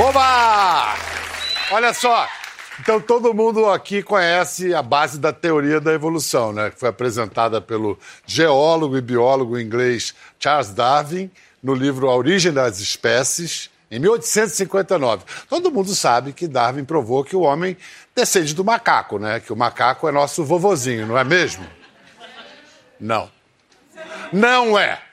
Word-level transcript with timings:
Oba! 0.00 0.94
Olha 1.70 1.92
só. 1.92 2.26
Então 2.80 2.98
todo 2.98 3.34
mundo 3.34 3.66
aqui 3.68 4.02
conhece 4.02 4.72
a 4.74 4.82
base 4.82 5.18
da 5.18 5.30
teoria 5.30 5.78
da 5.78 5.92
evolução, 5.92 6.54
né? 6.54 6.70
Que 6.70 6.80
foi 6.80 6.88
apresentada 6.88 7.60
pelo 7.60 7.98
geólogo 8.24 8.96
e 8.96 9.02
biólogo 9.02 9.60
inglês 9.60 10.14
Charles 10.38 10.70
Darwin 10.70 11.30
no 11.62 11.74
livro 11.74 12.08
A 12.08 12.16
Origem 12.16 12.50
das 12.50 12.80
Espécies, 12.80 13.68
em 13.90 13.98
1859. 13.98 15.22
Todo 15.50 15.70
mundo 15.70 15.94
sabe 15.94 16.32
que 16.32 16.48
Darwin 16.48 16.84
provou 16.84 17.22
que 17.22 17.36
o 17.36 17.42
homem 17.42 17.76
descende 18.14 18.54
do 18.54 18.64
macaco, 18.64 19.18
né? 19.18 19.38
Que 19.38 19.52
o 19.52 19.56
macaco 19.56 20.08
é 20.08 20.12
nosso 20.12 20.42
vovozinho, 20.42 21.06
não 21.06 21.18
é 21.18 21.24
mesmo? 21.24 21.66
Não. 22.98 23.30
Não 24.32 24.78
é. 24.78 25.09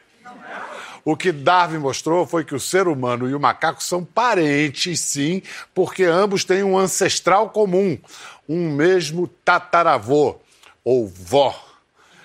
O 1.10 1.16
que 1.16 1.32
Darwin 1.32 1.78
mostrou 1.78 2.28
foi 2.28 2.44
que 2.44 2.54
o 2.54 2.60
ser 2.60 2.86
humano 2.86 3.30
e 3.30 3.34
o 3.34 3.40
macaco 3.40 3.82
são 3.82 4.04
parentes, 4.04 5.00
sim, 5.00 5.42
porque 5.74 6.04
ambos 6.04 6.44
têm 6.44 6.64
um 6.64 6.78
ancestral 6.78 7.50
comum, 7.50 7.98
um 8.46 8.70
mesmo 8.70 9.26
tataravô 9.26 10.36
ou 10.84 11.08
vó. 11.08 11.58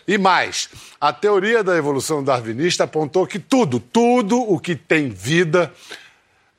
E 0.05 0.19
mais, 0.19 0.69
a 1.01 1.13
teoria 1.13 1.63
da 1.63 1.77
evolução 1.77 2.25
darwinista 2.25 2.83
apontou 2.83 3.25
que 3.25 3.39
tudo, 3.39 3.79
tudo 3.79 4.37
o 4.37 4.59
que 4.59 4.75
tem 4.75 5.11
vida, 5.11 5.73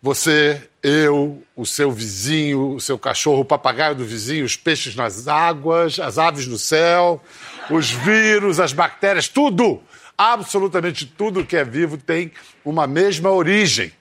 você, 0.02 0.70
eu, 0.82 1.44
o 1.58 1.66
seu 1.66 1.92
vizinho, 1.92 2.76
o 2.76 2.80
seu 2.80 2.98
cachorro, 2.98 3.42
o 3.42 3.46
papagaio 3.46 3.96
do 3.96 4.06
vizinho, 4.06 4.46
os 4.46 4.56
peixes 4.56 4.96
nas 4.96 5.28
águas, 5.28 6.00
as 6.00 6.18
aves 6.18 6.48
no 6.48 6.58
céu, 6.58 7.22
os 7.70 7.92
vírus, 7.92 8.62
as 8.62 8.72
bactérias, 8.72 9.28
tudo 9.28 9.84
absolutamente 10.18 11.06
tudo 11.06 11.46
que 11.46 11.56
é 11.56 11.64
vivo 11.64 11.98
tem 11.98 12.32
uma 12.64 12.88
mesma 12.88 13.32
origem. 13.32 13.92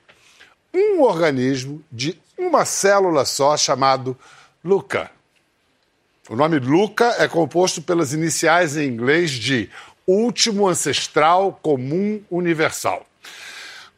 Um 0.75 1.03
organismo 1.03 1.83
de 1.91 2.19
uma 2.39 2.65
célula 2.65 3.25
só 3.25 3.57
chamado 3.57 4.17
Luca. 4.65 5.11
O 6.29 6.37
nome 6.37 6.59
Luca 6.59 7.17
é 7.19 7.29
composto 7.29 7.83
pelas 7.83 8.13
iniciais 8.13 8.77
em 8.77 8.89
inglês 8.89 9.31
de 9.31 9.69
Último 10.07 10.69
Ancestral 10.69 11.59
Comum 11.63 12.23
Universal. 12.31 13.07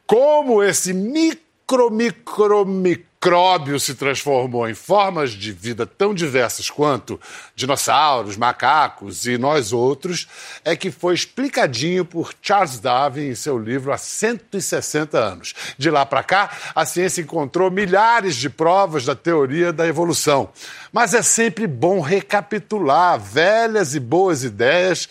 Como 0.05 0.61
esse 0.61 0.93
micro, 0.93 1.89
micro, 1.89 2.65
micro 2.65 3.14
micróbio 3.25 3.79
se 3.79 3.95
transformou 3.95 4.69
em 4.69 4.75
formas 4.75 5.31
de 5.31 5.51
vida 5.51 5.83
tão 5.83 6.13
diversas 6.13 6.69
quanto 6.69 7.19
dinossauros, 7.55 8.37
macacos 8.37 9.25
e 9.25 9.35
nós 9.35 9.73
outros, 9.73 10.27
é 10.63 10.75
que 10.75 10.91
foi 10.91 11.15
explicadinho 11.15 12.05
por 12.05 12.35
Charles 12.39 12.79
Darwin 12.79 13.29
em 13.29 13.33
seu 13.33 13.57
livro 13.57 13.91
há 13.91 13.97
160 13.97 15.17
anos. 15.17 15.55
De 15.75 15.89
lá 15.89 16.05
para 16.05 16.21
cá, 16.21 16.51
a 16.75 16.85
ciência 16.85 17.21
encontrou 17.21 17.71
milhares 17.71 18.35
de 18.35 18.47
provas 18.47 19.05
da 19.05 19.15
teoria 19.15 19.73
da 19.73 19.87
evolução. 19.87 20.49
Mas 20.93 21.15
é 21.15 21.23
sempre 21.23 21.65
bom 21.65 22.01
recapitular 22.01 23.19
velhas 23.19 23.95
e 23.95 23.99
boas 23.99 24.43
ideias 24.43 25.09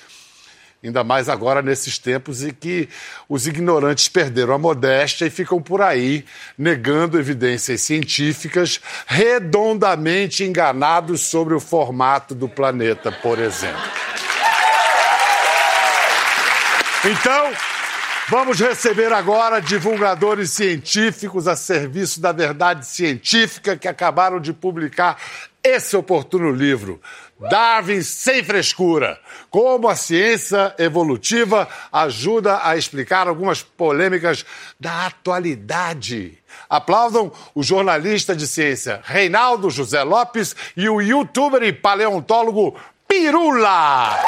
ainda 0.84 1.02
mais 1.02 1.28
agora 1.28 1.62
nesses 1.62 1.98
tempos 1.98 2.42
em 2.42 2.50
que 2.50 2.88
os 3.28 3.46
ignorantes 3.46 4.08
perderam 4.08 4.54
a 4.54 4.58
modéstia 4.58 5.26
e 5.26 5.30
ficam 5.30 5.60
por 5.60 5.80
aí 5.80 6.24
negando 6.58 7.18
evidências 7.18 7.80
científicas, 7.80 8.80
redondamente 9.06 10.44
enganados 10.44 11.22
sobre 11.22 11.54
o 11.54 11.60
formato 11.60 12.34
do 12.34 12.48
planeta, 12.48 13.10
por 13.10 13.38
exemplo. 13.38 13.80
Então, 17.04 17.52
vamos 18.28 18.58
receber 18.60 19.12
agora 19.12 19.60
divulgadores 19.60 20.50
científicos 20.50 21.46
a 21.46 21.54
serviço 21.54 22.20
da 22.20 22.32
verdade 22.32 22.86
científica 22.86 23.76
que 23.76 23.88
acabaram 23.88 24.40
de 24.40 24.52
publicar 24.52 25.18
esse 25.62 25.96
oportuno 25.96 26.50
livro. 26.50 27.00
Darwin 27.38 28.02
sem 28.02 28.42
frescura. 28.44 29.18
Como 29.50 29.88
a 29.88 29.96
ciência 29.96 30.74
evolutiva 30.78 31.68
ajuda 31.92 32.60
a 32.62 32.76
explicar 32.76 33.28
algumas 33.28 33.62
polêmicas 33.62 34.44
da 34.78 35.06
atualidade. 35.06 36.38
Aplaudam 36.68 37.32
o 37.54 37.62
jornalista 37.62 38.34
de 38.34 38.46
ciência 38.46 39.00
Reinaldo 39.04 39.70
José 39.70 40.02
Lopes 40.02 40.54
e 40.76 40.88
o 40.88 41.00
youtuber 41.00 41.62
e 41.62 41.72
paleontólogo 41.72 42.76
Pirula. 43.08 44.18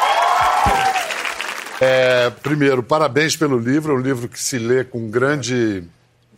É, 1.80 2.30
primeiro, 2.42 2.82
parabéns 2.82 3.36
pelo 3.36 3.58
livro, 3.58 3.92
é 3.92 3.96
um 3.96 4.00
livro 4.00 4.28
que 4.28 4.40
se 4.40 4.58
lê 4.58 4.82
com 4.82 5.10
grande 5.10 5.84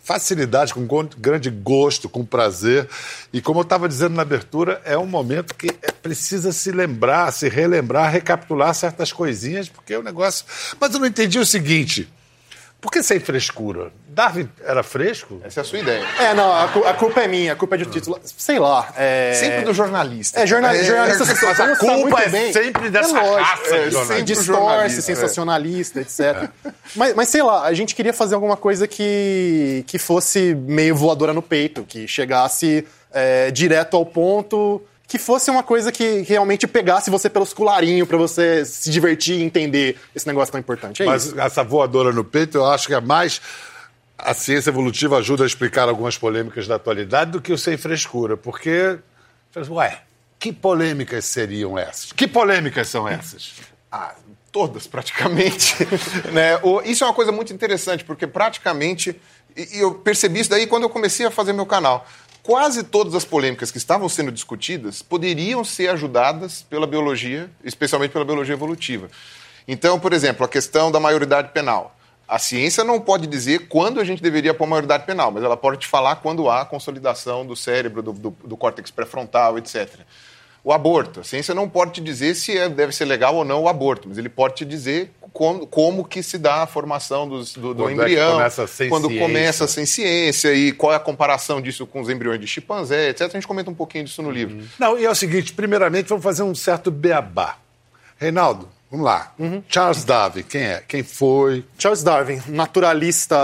facilidade, 0.09 0.73
com 0.73 0.89
grande 1.19 1.51
gosto, 1.51 2.09
com 2.09 2.25
prazer. 2.25 2.89
E 3.31 3.43
como 3.43 3.61
eu 3.61 3.63
estava 3.63 3.87
dizendo 3.87 4.15
na 4.15 4.23
abertura, 4.23 4.81
é 4.87 4.97
um 4.97 5.05
momento 5.05 5.55
que 5.55 5.69
é, 5.83 5.93
precisa 5.93 6.51
se 6.51 6.73
lembrar, 6.73 7.31
se 7.31 7.47
relembrar, 7.47 8.11
recapitular 8.11 8.73
certas 8.73 9.13
coisinhas, 9.13 9.69
porque 9.69 9.95
o 9.95 10.03
negócio. 10.03 10.47
Mas 10.81 10.95
eu 10.95 11.01
não 11.01 11.07
entendi 11.07 11.39
o 11.39 11.45
seguinte. 11.45 12.09
Por 12.81 12.93
que 12.93 13.03
sem 13.03 13.19
frescura? 13.19 13.91
Darwin 14.09 14.49
era 14.65 14.85
fresco? 14.85 15.41
Essa 15.45 15.61
é 15.61 15.63
a 15.63 15.65
sua 15.65 15.81
ideia. 15.81 16.05
É, 16.21 16.33
não, 16.33 16.53
a, 16.53 16.65
a 16.65 16.95
culpa 16.95 17.21
é 17.21 17.27
minha, 17.27 17.53
a 17.53 17.57
culpa 17.57 17.75
é 17.75 17.79
de 17.79 17.87
título. 17.87 18.21
Sei 18.23 18.57
lá. 18.59 18.93
É... 18.97 19.33
Sempre 19.35 19.63
do 19.63 19.75
jornalista. 19.75 20.41
É, 20.41 20.47
jornal, 20.47 20.73
é, 20.73 20.85
jornalista 20.85 21.25
é, 21.25 21.27
mas 21.27 21.61
a 21.61 21.77
culpa 21.77 22.23
é 22.23 22.29
bem. 22.29 22.53
sempre 22.53 22.89
dessa 22.89 23.19
é 23.19 23.41
raça 23.41 23.77
é, 23.77 24.17
de 24.19 24.23
Distorce, 24.23 25.03
sensacionalista, 25.03 26.01
etc. 26.01 26.21
É. 26.21 26.73
Mas, 26.95 27.15
mas 27.15 27.29
sei 27.29 27.43
lá, 27.43 27.65
a 27.65 27.73
gente 27.73 27.97
queria 27.97 28.13
fazer 28.13 28.37
alguma 28.37 28.57
coisa 28.57 28.87
que, 28.87 29.85
que 29.87 29.99
fosse 29.99 30.55
meio 30.55 30.95
voadora 30.95 31.33
no 31.33 31.43
peito, 31.43 31.83
que 31.83 32.07
chegasse 32.07 32.87
é, 33.13 33.51
direto 33.51 33.97
ao 33.97 34.07
ponto 34.07 34.81
que 35.09 35.19
fosse 35.19 35.51
uma 35.51 35.63
coisa 35.63 35.91
que 35.91 36.21
realmente 36.21 36.67
pegasse 36.67 37.11
você 37.11 37.31
pelos 37.31 37.55
colarinhos 37.55 38.07
para 38.07 38.19
você 38.19 38.63
se 38.67 38.91
divertir 38.91 39.39
e 39.39 39.43
entender 39.43 39.99
esse 40.15 40.27
negócio 40.27 40.53
tão 40.53 40.61
importante. 40.61 41.03
É 41.03 41.07
Mas 41.07 41.25
isso. 41.25 41.41
essa 41.41 41.65
voadora 41.65 42.13
no 42.13 42.23
peito, 42.23 42.59
eu 42.59 42.67
acho 42.67 42.87
que 42.87 42.95
é 42.95 43.01
mais. 43.01 43.41
A 44.19 44.35
ciência 44.35 44.69
evolutiva 44.69 45.17
ajuda 45.17 45.45
a 45.45 45.47
explicar 45.47 45.89
algumas 45.89 46.19
polêmicas 46.19 46.67
da 46.67 46.75
atualidade 46.75 47.31
do 47.31 47.41
que 47.41 47.53
o 47.53 47.57
sem 47.57 47.79
frescura, 47.79 48.37
porque. 48.37 48.99
Ué, 49.71 50.03
que 50.39 50.53
polêmicas 50.53 51.25
seriam 51.25 51.79
essas? 51.79 52.13
Que 52.13 52.29
polêmicas 52.29 52.89
são 52.89 53.09
essas? 53.09 53.55
Ah, 53.91 54.15
todas, 54.53 54.87
praticamente. 54.87 55.75
né? 56.31 56.61
Isso 56.85 57.05
é 57.05 57.07
uma 57.07 57.15
coisa 57.15 57.33
muito 57.33 57.55
interessante, 57.55 58.05
porque 58.05 58.27
praticamente. 58.27 59.19
E 59.57 59.79
eu 59.79 59.95
percebi 59.95 60.41
isso 60.41 60.51
daí 60.51 60.67
quando 60.67 60.83
eu 60.83 60.91
comecei 60.91 61.25
a 61.25 61.31
fazer 61.31 61.55
meu 61.55 61.65
canal 61.65 62.07
quase 62.49 62.83
todas 62.83 63.15
as 63.15 63.27
polêmicas 63.27 63.71
que 63.71 63.77
estavam 63.77 64.09
sendo 64.09 64.33
discutidas 64.33 65.03
poderiam 65.03 65.63
ser 65.63 65.89
ajudadas 65.89 66.63
pela 66.63 66.87
biologia, 66.87 67.51
especialmente 67.63 68.11
pela 68.11 68.25
biologia 68.25 68.55
evolutiva. 68.55 69.11
Então, 69.69 70.01
por 70.01 70.15
exemplo, 70.15 70.47
a 70.47 70.49
questão 70.49 70.91
da 70.91 70.99
maioridade 70.99 71.51
penal. 71.53 71.95
A 72.27 72.39
ciência 72.39 72.83
não 72.83 73.03
pode 73.03 73.27
dizer 73.27 73.69
quando 73.69 74.01
a 74.01 74.05
gente 74.05 74.23
deveria 74.23 74.55
pôr 74.55 74.67
maioridade 74.67 75.05
penal, 75.05 75.31
mas 75.31 75.45
ela 75.45 75.59
pode 75.59 75.81
te 75.81 75.87
falar 75.87 76.17
quando 76.17 76.49
há 76.49 76.65
consolidação 76.65 77.45
do 77.45 77.55
cérebro, 77.55 78.01
do, 78.01 78.15
do, 78.15 78.31
do 78.43 78.57
córtex 78.57 78.91
pré-frontal, 78.91 79.59
etc. 79.59 80.01
O 80.65 80.73
aborto. 80.73 81.21
A 81.21 81.25
ciência 81.25 81.55
não 81.55 81.69
pode 81.69 81.93
te 81.93 82.01
dizer 82.01 82.35
se 82.35 82.57
é, 82.57 82.69
deve 82.69 82.93
ser 82.93 83.05
legal 83.05 83.35
ou 83.35 83.45
não 83.45 83.63
o 83.63 83.69
aborto, 83.69 84.09
mas 84.09 84.19
ele 84.19 84.29
pode 84.29 84.57
te 84.57 84.65
dizer 84.65 85.11
como, 85.33 85.67
como 85.67 86.05
que 86.05 86.23
se 86.23 86.37
dá 86.37 86.63
a 86.63 86.67
formação 86.67 87.29
dos, 87.29 87.55
do, 87.55 87.73
do 87.73 87.89
embrião, 87.89 88.31
é 88.31 88.33
começa 88.33 88.89
quando 88.89 89.07
ciência. 89.09 89.27
começa 89.27 89.67
sem 89.69 89.87
ciência 89.87 90.55
e 90.55 90.73
qual 90.73 90.93
é 90.93 90.97
a 90.97 91.01
comparação 91.01 91.61
disso 91.61 91.87
com 91.87 92.01
os 92.01 92.09
embriões 92.09 92.41
de 92.41 92.47
chimpanzé, 92.47 93.11
etc. 93.11 93.23
A 93.23 93.29
gente 93.29 93.47
comenta 93.47 93.71
um 93.71 93.75
pouquinho 93.75 94.05
disso 94.05 94.21
no 94.21 94.31
livro. 94.31 94.57
Uhum. 94.57 94.67
Não, 94.79 94.99
e 94.99 95.05
é 95.05 95.11
o 95.11 95.15
seguinte, 95.15 95.53
primeiramente 95.53 96.09
vamos 96.09 96.25
fazer 96.25 96.43
um 96.43 96.55
certo 96.55 96.91
beabá. 96.91 97.57
Reinaldo, 98.17 98.69
Vamos 98.91 99.05
lá. 99.05 99.35
Uhum. 99.39 99.63
Charles 99.69 100.03
Darwin, 100.03 100.43
quem 100.43 100.63
é? 100.63 100.83
Quem 100.89 101.03
foi? 101.03 101.63
Charles 101.79 102.03
Darwin, 102.03 102.41
naturalista 102.49 103.37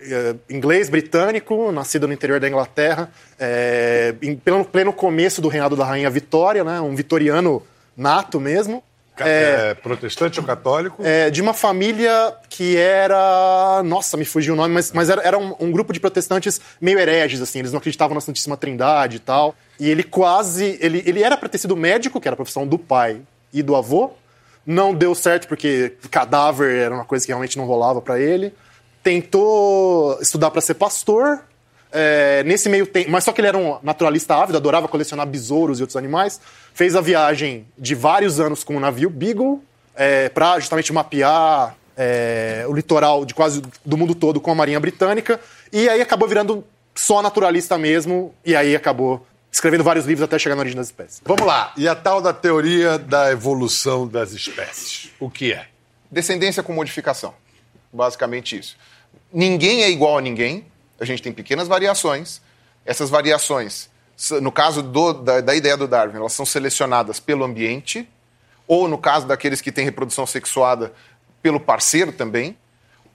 eh, 0.00 0.34
inglês, 0.50 0.88
britânico, 0.88 1.70
nascido 1.70 2.08
no 2.08 2.12
interior 2.12 2.40
da 2.40 2.48
Inglaterra, 2.48 3.08
é, 3.38 4.14
em 4.20 4.34
pleno, 4.34 4.64
pleno 4.64 4.92
começo 4.92 5.40
do 5.40 5.46
reinado 5.46 5.76
da 5.76 5.84
rainha 5.84 6.10
Vitória, 6.10 6.64
né, 6.64 6.80
um 6.80 6.96
vitoriano 6.96 7.62
nato 7.96 8.40
mesmo. 8.40 8.82
É, 9.18 9.70
é, 9.70 9.74
protestante 9.74 10.40
ou 10.40 10.44
católico? 10.44 11.02
É, 11.02 11.30
de 11.30 11.40
uma 11.40 11.54
família 11.54 12.34
que 12.50 12.76
era. 12.76 13.82
Nossa, 13.82 14.16
me 14.16 14.26
fugiu 14.26 14.52
o 14.52 14.56
nome, 14.56 14.74
mas, 14.74 14.92
mas 14.92 15.08
era, 15.08 15.22
era 15.22 15.38
um, 15.38 15.54
um, 15.58 15.70
grupo 15.72 15.92
de 15.92 16.00
protestantes 16.00 16.60
meio 16.78 16.98
hereges, 16.98 17.40
assim. 17.40 17.60
Eles 17.60 17.72
não 17.72 17.78
acreditavam 17.78 18.14
na 18.14 18.20
Santíssima 18.20 18.58
Trindade 18.58 19.16
e 19.16 19.20
tal. 19.20 19.54
E 19.80 19.88
ele 19.88 20.02
quase. 20.02 20.76
Ele, 20.82 21.02
ele 21.06 21.22
era 21.22 21.34
para 21.34 21.48
ter 21.48 21.56
sido 21.56 21.74
médico, 21.74 22.20
que 22.20 22.28
era 22.28 22.34
a 22.34 22.36
profissão 22.36 22.66
do 22.66 22.78
pai 22.78 23.22
e 23.54 23.62
do 23.62 23.74
avô. 23.74 24.12
Não 24.66 24.92
deu 24.92 25.14
certo 25.14 25.46
porque 25.46 25.96
cadáver 26.10 26.76
era 26.76 26.94
uma 26.94 27.04
coisa 27.04 27.24
que 27.24 27.30
realmente 27.30 27.56
não 27.56 27.64
rolava 27.64 28.00
para 28.00 28.18
ele. 28.18 28.52
Tentou 29.02 30.18
estudar 30.20 30.50
para 30.50 30.60
ser 30.60 30.74
pastor, 30.74 31.40
é, 31.92 32.42
nesse 32.44 32.68
meio 32.68 32.86
tempo, 32.86 33.10
mas 33.10 33.24
só 33.24 33.32
que 33.32 33.40
ele 33.40 33.48
era 33.48 33.56
um 33.56 33.78
naturalista 33.82 34.34
ávido, 34.34 34.58
adorava 34.58 34.88
colecionar 34.88 35.26
besouros 35.26 35.78
e 35.78 35.82
outros 35.82 35.96
animais. 35.96 36.40
Fez 36.74 36.96
a 36.96 37.00
viagem 37.00 37.66
de 37.78 37.94
vários 37.94 38.40
anos 38.40 38.64
com 38.64 38.76
o 38.76 38.80
navio 38.80 39.08
Beagle 39.08 39.62
é, 39.94 40.28
para 40.28 40.58
justamente 40.58 40.92
mapear 40.92 41.74
é, 41.96 42.66
o 42.68 42.72
litoral 42.74 43.24
de 43.24 43.34
quase 43.34 43.62
do 43.84 43.96
mundo 43.96 44.14
todo 44.14 44.40
com 44.40 44.50
a 44.50 44.54
Marinha 44.54 44.78
Britânica. 44.78 45.40
E 45.72 45.88
aí 45.88 46.00
acabou 46.00 46.28
virando 46.28 46.64
só 46.94 47.22
naturalista 47.22 47.78
mesmo, 47.78 48.34
e 48.44 48.56
aí 48.56 48.74
acabou 48.74 49.26
escrevendo 49.56 49.82
vários 49.82 50.04
livros 50.04 50.22
até 50.22 50.38
chegar 50.38 50.54
na 50.54 50.60
origem 50.60 50.76
das 50.76 50.88
espécies. 50.88 51.22
Vamos 51.24 51.46
lá. 51.46 51.72
E 51.78 51.88
a 51.88 51.94
tal 51.94 52.20
da 52.20 52.32
teoria 52.32 52.98
da 52.98 53.32
evolução 53.32 54.06
das 54.06 54.32
espécies? 54.32 55.10
O 55.18 55.30
que 55.30 55.50
é? 55.52 55.66
Descendência 56.10 56.62
com 56.62 56.74
modificação. 56.74 57.34
Basicamente 57.90 58.58
isso. 58.58 58.76
Ninguém 59.32 59.82
é 59.82 59.90
igual 59.90 60.18
a 60.18 60.20
ninguém, 60.20 60.66
a 61.00 61.06
gente 61.06 61.22
tem 61.22 61.32
pequenas 61.32 61.66
variações. 61.66 62.42
Essas 62.84 63.08
variações, 63.08 63.88
no 64.42 64.52
caso 64.52 64.82
do, 64.82 65.14
da, 65.14 65.40
da 65.40 65.54
ideia 65.54 65.76
do 65.76 65.88
Darwin, 65.88 66.16
elas 66.16 66.34
são 66.34 66.44
selecionadas 66.44 67.18
pelo 67.18 67.42
ambiente, 67.42 68.06
ou 68.68 68.86
no 68.86 68.98
caso 68.98 69.26
daqueles 69.26 69.62
que 69.62 69.72
têm 69.72 69.86
reprodução 69.86 70.26
sexuada, 70.26 70.92
pelo 71.40 71.58
parceiro 71.58 72.12
também, 72.12 72.58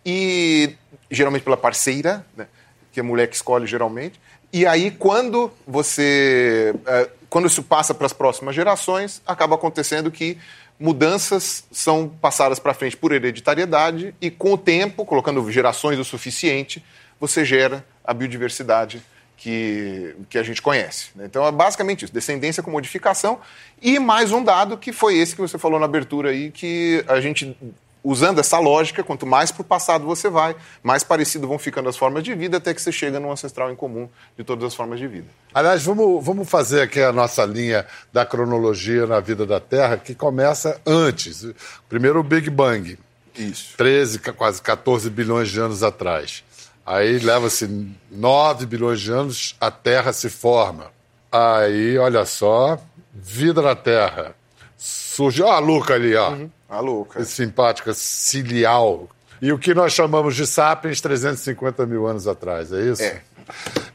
e 0.03 0.75
geralmente 1.11 1.43
pela 1.43 1.57
parceira, 1.57 2.25
né, 2.35 2.47
que 2.91 2.99
é 2.99 3.03
a 3.03 3.05
mulher 3.05 3.27
que 3.27 3.35
escolhe 3.35 3.67
geralmente. 3.67 4.19
E 4.53 4.65
aí, 4.65 4.91
quando 4.91 5.51
você. 5.65 6.73
É, 6.85 7.09
quando 7.29 7.47
isso 7.47 7.63
passa 7.63 7.93
para 7.93 8.05
as 8.05 8.13
próximas 8.13 8.53
gerações, 8.53 9.21
acaba 9.25 9.55
acontecendo 9.55 10.11
que 10.11 10.37
mudanças 10.77 11.63
são 11.71 12.09
passadas 12.09 12.59
para 12.59 12.73
frente 12.73 12.97
por 12.97 13.13
hereditariedade 13.13 14.13
e, 14.19 14.29
com 14.29 14.53
o 14.53 14.57
tempo, 14.57 15.05
colocando 15.05 15.49
gerações 15.51 15.97
o 15.99 16.03
suficiente, 16.03 16.83
você 17.19 17.45
gera 17.45 17.85
a 18.03 18.13
biodiversidade 18.13 19.01
que, 19.37 20.15
que 20.29 20.37
a 20.37 20.43
gente 20.43 20.61
conhece. 20.61 21.09
Né? 21.15 21.25
Então 21.25 21.45
é 21.45 21.51
basicamente 21.51 22.05
isso: 22.05 22.13
descendência 22.13 22.61
com 22.61 22.69
modificação. 22.69 23.39
E 23.81 23.97
mais 23.97 24.31
um 24.31 24.43
dado 24.43 24.77
que 24.77 24.91
foi 24.91 25.17
esse 25.17 25.33
que 25.33 25.41
você 25.41 25.57
falou 25.57 25.79
na 25.79 25.85
abertura 25.85 26.29
aí, 26.29 26.51
que 26.51 27.03
a 27.07 27.19
gente 27.19 27.57
usando 28.03 28.39
essa 28.39 28.57
lógica, 28.59 29.03
quanto 29.03 29.25
mais 29.25 29.51
para 29.51 29.61
o 29.61 29.65
passado 29.65 30.05
você 30.05 30.29
vai, 30.29 30.55
mais 30.81 31.03
parecido 31.03 31.47
vão 31.47 31.59
ficando 31.59 31.89
as 31.89 31.97
formas 31.97 32.23
de 32.23 32.33
vida, 32.33 32.57
até 32.57 32.73
que 32.73 32.81
você 32.81 32.91
chega 32.91 33.19
num 33.19 33.31
ancestral 33.31 33.71
em 33.71 33.75
comum 33.75 34.09
de 34.37 34.43
todas 34.43 34.65
as 34.65 34.75
formas 34.75 34.99
de 34.99 35.07
vida. 35.07 35.27
Aliás, 35.53 35.83
vamos, 35.83 36.23
vamos 36.23 36.49
fazer 36.49 36.81
aqui 36.81 37.01
a 37.01 37.11
nossa 37.11 37.45
linha 37.45 37.85
da 38.11 38.25
cronologia 38.25 39.05
na 39.05 39.19
vida 39.19 39.45
da 39.45 39.59
Terra, 39.59 39.97
que 39.97 40.15
começa 40.15 40.79
antes. 40.85 41.45
Primeiro 41.87 42.19
o 42.19 42.23
Big 42.23 42.49
Bang. 42.49 42.97
Isso. 43.37 43.75
13, 43.77 44.19
quase 44.19 44.61
14 44.61 45.09
bilhões 45.09 45.49
de 45.49 45.59
anos 45.59 45.83
atrás. 45.83 46.43
Aí 46.85 47.19
leva-se 47.19 47.69
9 48.09 48.65
bilhões 48.65 48.99
de 48.99 49.11
anos, 49.11 49.55
a 49.61 49.69
Terra 49.69 50.11
se 50.11 50.29
forma. 50.29 50.91
Aí, 51.31 51.97
olha 51.97 52.25
só, 52.25 52.77
vida 53.13 53.61
na 53.61 53.75
Terra. 53.75 54.35
Surge, 54.77 55.43
ó 55.43 55.51
a 55.51 55.59
Luca 55.59 55.93
ali, 55.93 56.15
ó. 56.15 56.31
Uhum. 56.31 56.49
A 56.71 56.79
Luca. 56.79 57.21
Simpática, 57.25 57.93
cilial. 57.93 59.09
E 59.41 59.51
o 59.51 59.59
que 59.59 59.73
nós 59.73 59.91
chamamos 59.91 60.37
de 60.37 60.47
sapiens 60.47 61.01
350 61.01 61.85
mil 61.85 62.07
anos 62.07 62.29
atrás, 62.29 62.71
é 62.71 62.81
isso? 62.81 63.03
É. 63.03 63.21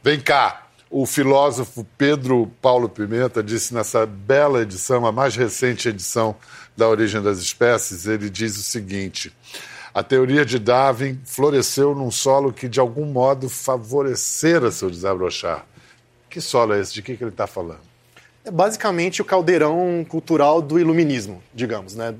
Vem 0.03 0.19
cá. 0.19 0.67
O 0.89 1.05
filósofo 1.05 1.85
Pedro 1.97 2.49
Paulo 2.61 2.87
Pimenta 2.87 3.43
disse 3.43 3.73
nessa 3.73 4.05
bela 4.05 4.61
edição, 4.61 5.05
a 5.07 5.11
mais 5.11 5.35
recente 5.35 5.89
edição 5.89 6.35
da 6.77 6.87
Origem 6.87 7.21
das 7.21 7.39
Espécies, 7.39 8.05
ele 8.05 8.29
diz 8.29 8.55
o 8.57 8.63
seguinte: 8.63 9.35
a 9.93 10.03
teoria 10.03 10.45
de 10.45 10.59
Darwin 10.59 11.19
floresceu 11.25 11.95
num 11.95 12.11
solo 12.11 12.53
que 12.53 12.69
de 12.69 12.79
algum 12.79 13.05
modo 13.05 13.49
favorecera 13.49 14.69
seu 14.69 14.91
desabrochar. 14.91 15.65
Que 16.29 16.39
solo 16.39 16.73
é 16.73 16.79
esse? 16.79 16.93
De 16.93 17.01
que, 17.01 17.17
que 17.17 17.23
ele 17.23 17.31
está 17.31 17.47
falando? 17.47 17.81
É 18.45 18.51
basicamente 18.51 19.21
o 19.21 19.25
caldeirão 19.25 20.05
cultural 20.07 20.61
do 20.61 20.79
iluminismo, 20.79 21.41
digamos, 21.53 21.95
né? 21.95 22.13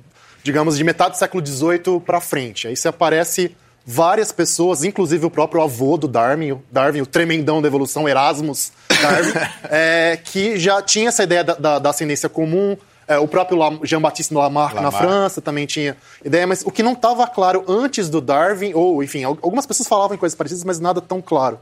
Digamos, 0.47 0.77
de 0.77 0.83
metade 0.85 1.11
do 1.11 1.17
século 1.17 1.45
XVIII 1.45 1.99
para 1.99 2.21
frente. 2.21 2.69
Aí 2.69 2.75
você 2.77 2.87
aparece 2.87 3.53
várias 3.85 4.31
pessoas, 4.31 4.81
inclusive 4.81 5.25
o 5.25 5.29
próprio 5.29 5.61
avô 5.61 5.97
do 5.97 6.07
Darwin, 6.07 6.53
o 6.53 6.63
Darwin, 6.71 7.01
o 7.01 7.05
tremendão 7.05 7.61
da 7.61 7.67
evolução, 7.67 8.07
Erasmus 8.07 8.71
Darwin, 9.01 9.33
é, 9.69 10.17
que 10.23 10.57
já 10.57 10.81
tinha 10.81 11.09
essa 11.09 11.23
ideia 11.23 11.43
da, 11.43 11.53
da, 11.53 11.79
da 11.79 11.89
ascendência 11.89 12.29
comum. 12.29 12.77
É, 13.09 13.17
o 13.17 13.27
próprio 13.27 13.59
Jean-Baptiste 13.83 14.33
Lamarck, 14.33 14.75
Lamarck, 14.75 14.81
na 14.81 14.91
França 14.91 15.41
também 15.41 15.65
tinha 15.65 15.97
ideia, 16.23 16.47
mas 16.47 16.61
o 16.65 16.71
que 16.71 16.81
não 16.81 16.93
estava 16.93 17.27
claro 17.27 17.65
antes 17.67 18.09
do 18.09 18.21
Darwin, 18.21 18.71
ou 18.73 19.03
enfim, 19.03 19.25
algumas 19.25 19.65
pessoas 19.65 19.89
falavam 19.89 20.15
em 20.15 20.17
coisas 20.17 20.35
parecidas, 20.35 20.63
mas 20.63 20.79
nada 20.79 21.01
tão 21.01 21.21
claro. 21.21 21.59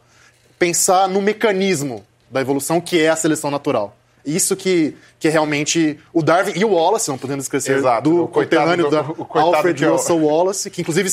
Pensar 0.59 1.07
no 1.07 1.23
mecanismo 1.23 2.05
da 2.29 2.39
evolução 2.39 2.79
que 2.79 3.01
é 3.01 3.09
a 3.09 3.15
seleção 3.15 3.49
natural. 3.49 3.95
Isso 4.25 4.55
que, 4.55 4.95
que 5.19 5.27
é 5.27 5.31
realmente 5.31 5.99
o 6.11 6.23
Darwin 6.23 6.53
e 6.55 6.65
o 6.65 6.71
Wallace, 6.71 7.09
não 7.09 7.17
podemos 7.17 7.45
esquecer 7.45 7.77
Exato, 7.77 8.09
do 8.09 8.27
conterrâneo 8.27 8.89
da 8.89 9.05
Alfred 9.29 9.85
Russell 9.85 10.17
Wallace, 10.17 10.69
que 10.71 10.81
inclusive, 10.81 11.09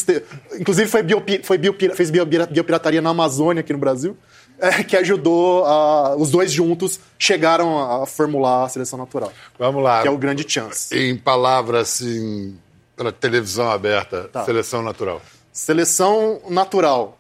inclusive 0.59 0.91
foi, 0.91 1.03
biopi, 1.03 1.41
foi 1.43 1.59
biopir, 1.59 1.95
fez 1.95 2.11
biopirataria 2.11 3.03
na 3.03 3.11
Amazônia 3.11 3.61
aqui 3.61 3.73
no 3.73 3.79
Brasil, 3.79 4.17
é, 4.59 4.83
que 4.83 4.97
ajudou 4.97 5.65
a, 5.67 6.17
os 6.17 6.31
dois 6.31 6.51
juntos 6.51 6.99
chegaram 7.19 8.03
a 8.03 8.07
formular 8.07 8.65
a 8.65 8.69
seleção 8.69 8.99
natural. 8.99 9.33
Vamos 9.59 9.83
lá. 9.83 10.03
Que 10.03 10.09
é 10.09 10.11
o 10.11 10.17
grande 10.17 10.45
chance. 10.49 10.97
Em 10.97 11.17
palavras 11.17 11.89
assim 11.89 12.57
para 12.97 13.11
televisão 13.11 13.71
aberta, 13.71 14.29
tá. 14.33 14.45
seleção 14.45 14.83
natural. 14.83 15.21
Seleção 15.53 16.41
natural. 16.49 17.19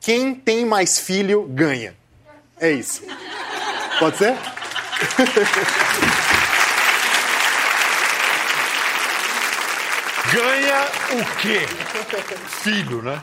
Quem 0.00 0.34
tem 0.34 0.64
mais 0.64 0.98
filho 0.98 1.42
ganha. 1.42 1.96
É 2.60 2.70
isso. 2.70 3.02
Pode 3.98 4.18
ser? 4.18 4.36
Ganha 10.32 10.84
o 11.12 11.36
quê? 11.40 11.60
Filho, 12.62 13.00
né? 13.02 13.22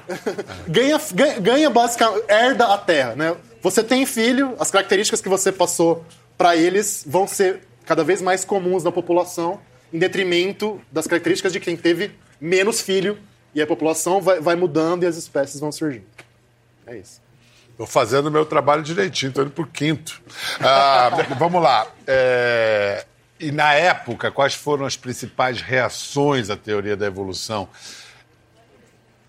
Ganha, 0.67 0.99
ganha, 1.41 1.69
basicamente, 1.69 2.23
herda 2.29 2.73
a 2.73 2.77
terra, 2.77 3.15
né? 3.15 3.35
Você 3.61 3.83
tem 3.83 4.05
filho, 4.05 4.55
as 4.59 4.71
características 4.71 5.21
que 5.21 5.29
você 5.29 5.51
passou 5.51 6.05
para 6.37 6.55
eles 6.55 7.03
vão 7.05 7.27
ser 7.27 7.61
cada 7.85 8.03
vez 8.03 8.21
mais 8.21 8.45
comuns 8.45 8.83
na 8.83 8.91
população, 8.91 9.59
em 9.91 9.99
detrimento 9.99 10.81
das 10.91 11.05
características 11.05 11.53
de 11.53 11.59
quem 11.59 11.75
teve 11.75 12.11
menos 12.39 12.81
filho, 12.81 13.17
e 13.53 13.61
a 13.61 13.67
população 13.67 14.19
vai, 14.21 14.39
vai 14.39 14.55
mudando 14.55 15.03
e 15.03 15.05
as 15.05 15.15
espécies 15.15 15.59
vão 15.59 15.71
surgindo. 15.71 16.05
É 16.87 16.97
isso. 16.97 17.22
Estou 17.73 17.87
fazendo 17.87 18.27
o 18.27 18.31
meu 18.31 18.45
trabalho 18.45 18.83
direitinho, 18.83 19.29
estou 19.29 19.43
indo 19.43 19.51
por 19.51 19.67
quinto. 19.67 20.21
Ah, 20.61 21.09
vamos 21.37 21.61
lá. 21.61 21.87
É... 22.05 23.03
E 23.39 23.51
na 23.51 23.73
época, 23.73 24.31
quais 24.31 24.53
foram 24.53 24.85
as 24.85 24.95
principais 24.95 25.59
reações 25.59 26.51
à 26.51 26.55
teoria 26.55 26.95
da 26.95 27.07
evolução? 27.07 27.67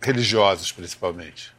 Religiosas, 0.00 0.70
principalmente. 0.70 1.54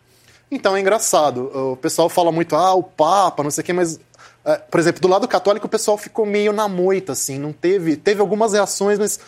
Então, 0.50 0.78
é 0.78 0.80
engraçado. 0.80 1.52
O 1.74 1.76
pessoal 1.76 2.08
fala 2.08 2.32
muito, 2.32 2.56
ah, 2.56 2.76
o 2.76 2.84
Papa, 2.84 3.44
não 3.44 3.50
sei 3.50 3.64
o 3.64 3.66
quê, 3.66 3.74
mas, 3.74 4.00
é, 4.46 4.58
por 4.58 4.80
exemplo, 4.80 5.02
do 5.02 5.08
lado 5.08 5.28
católico, 5.28 5.66
o 5.66 5.70
pessoal 5.70 5.98
ficou 5.98 6.24
meio 6.24 6.54
na 6.54 6.68
moita, 6.68 7.14
assim. 7.14 7.40
Não 7.40 7.52
teve. 7.52 7.98
Teve 7.98 8.22
algumas 8.22 8.54
reações, 8.54 9.00
mas 9.00 9.20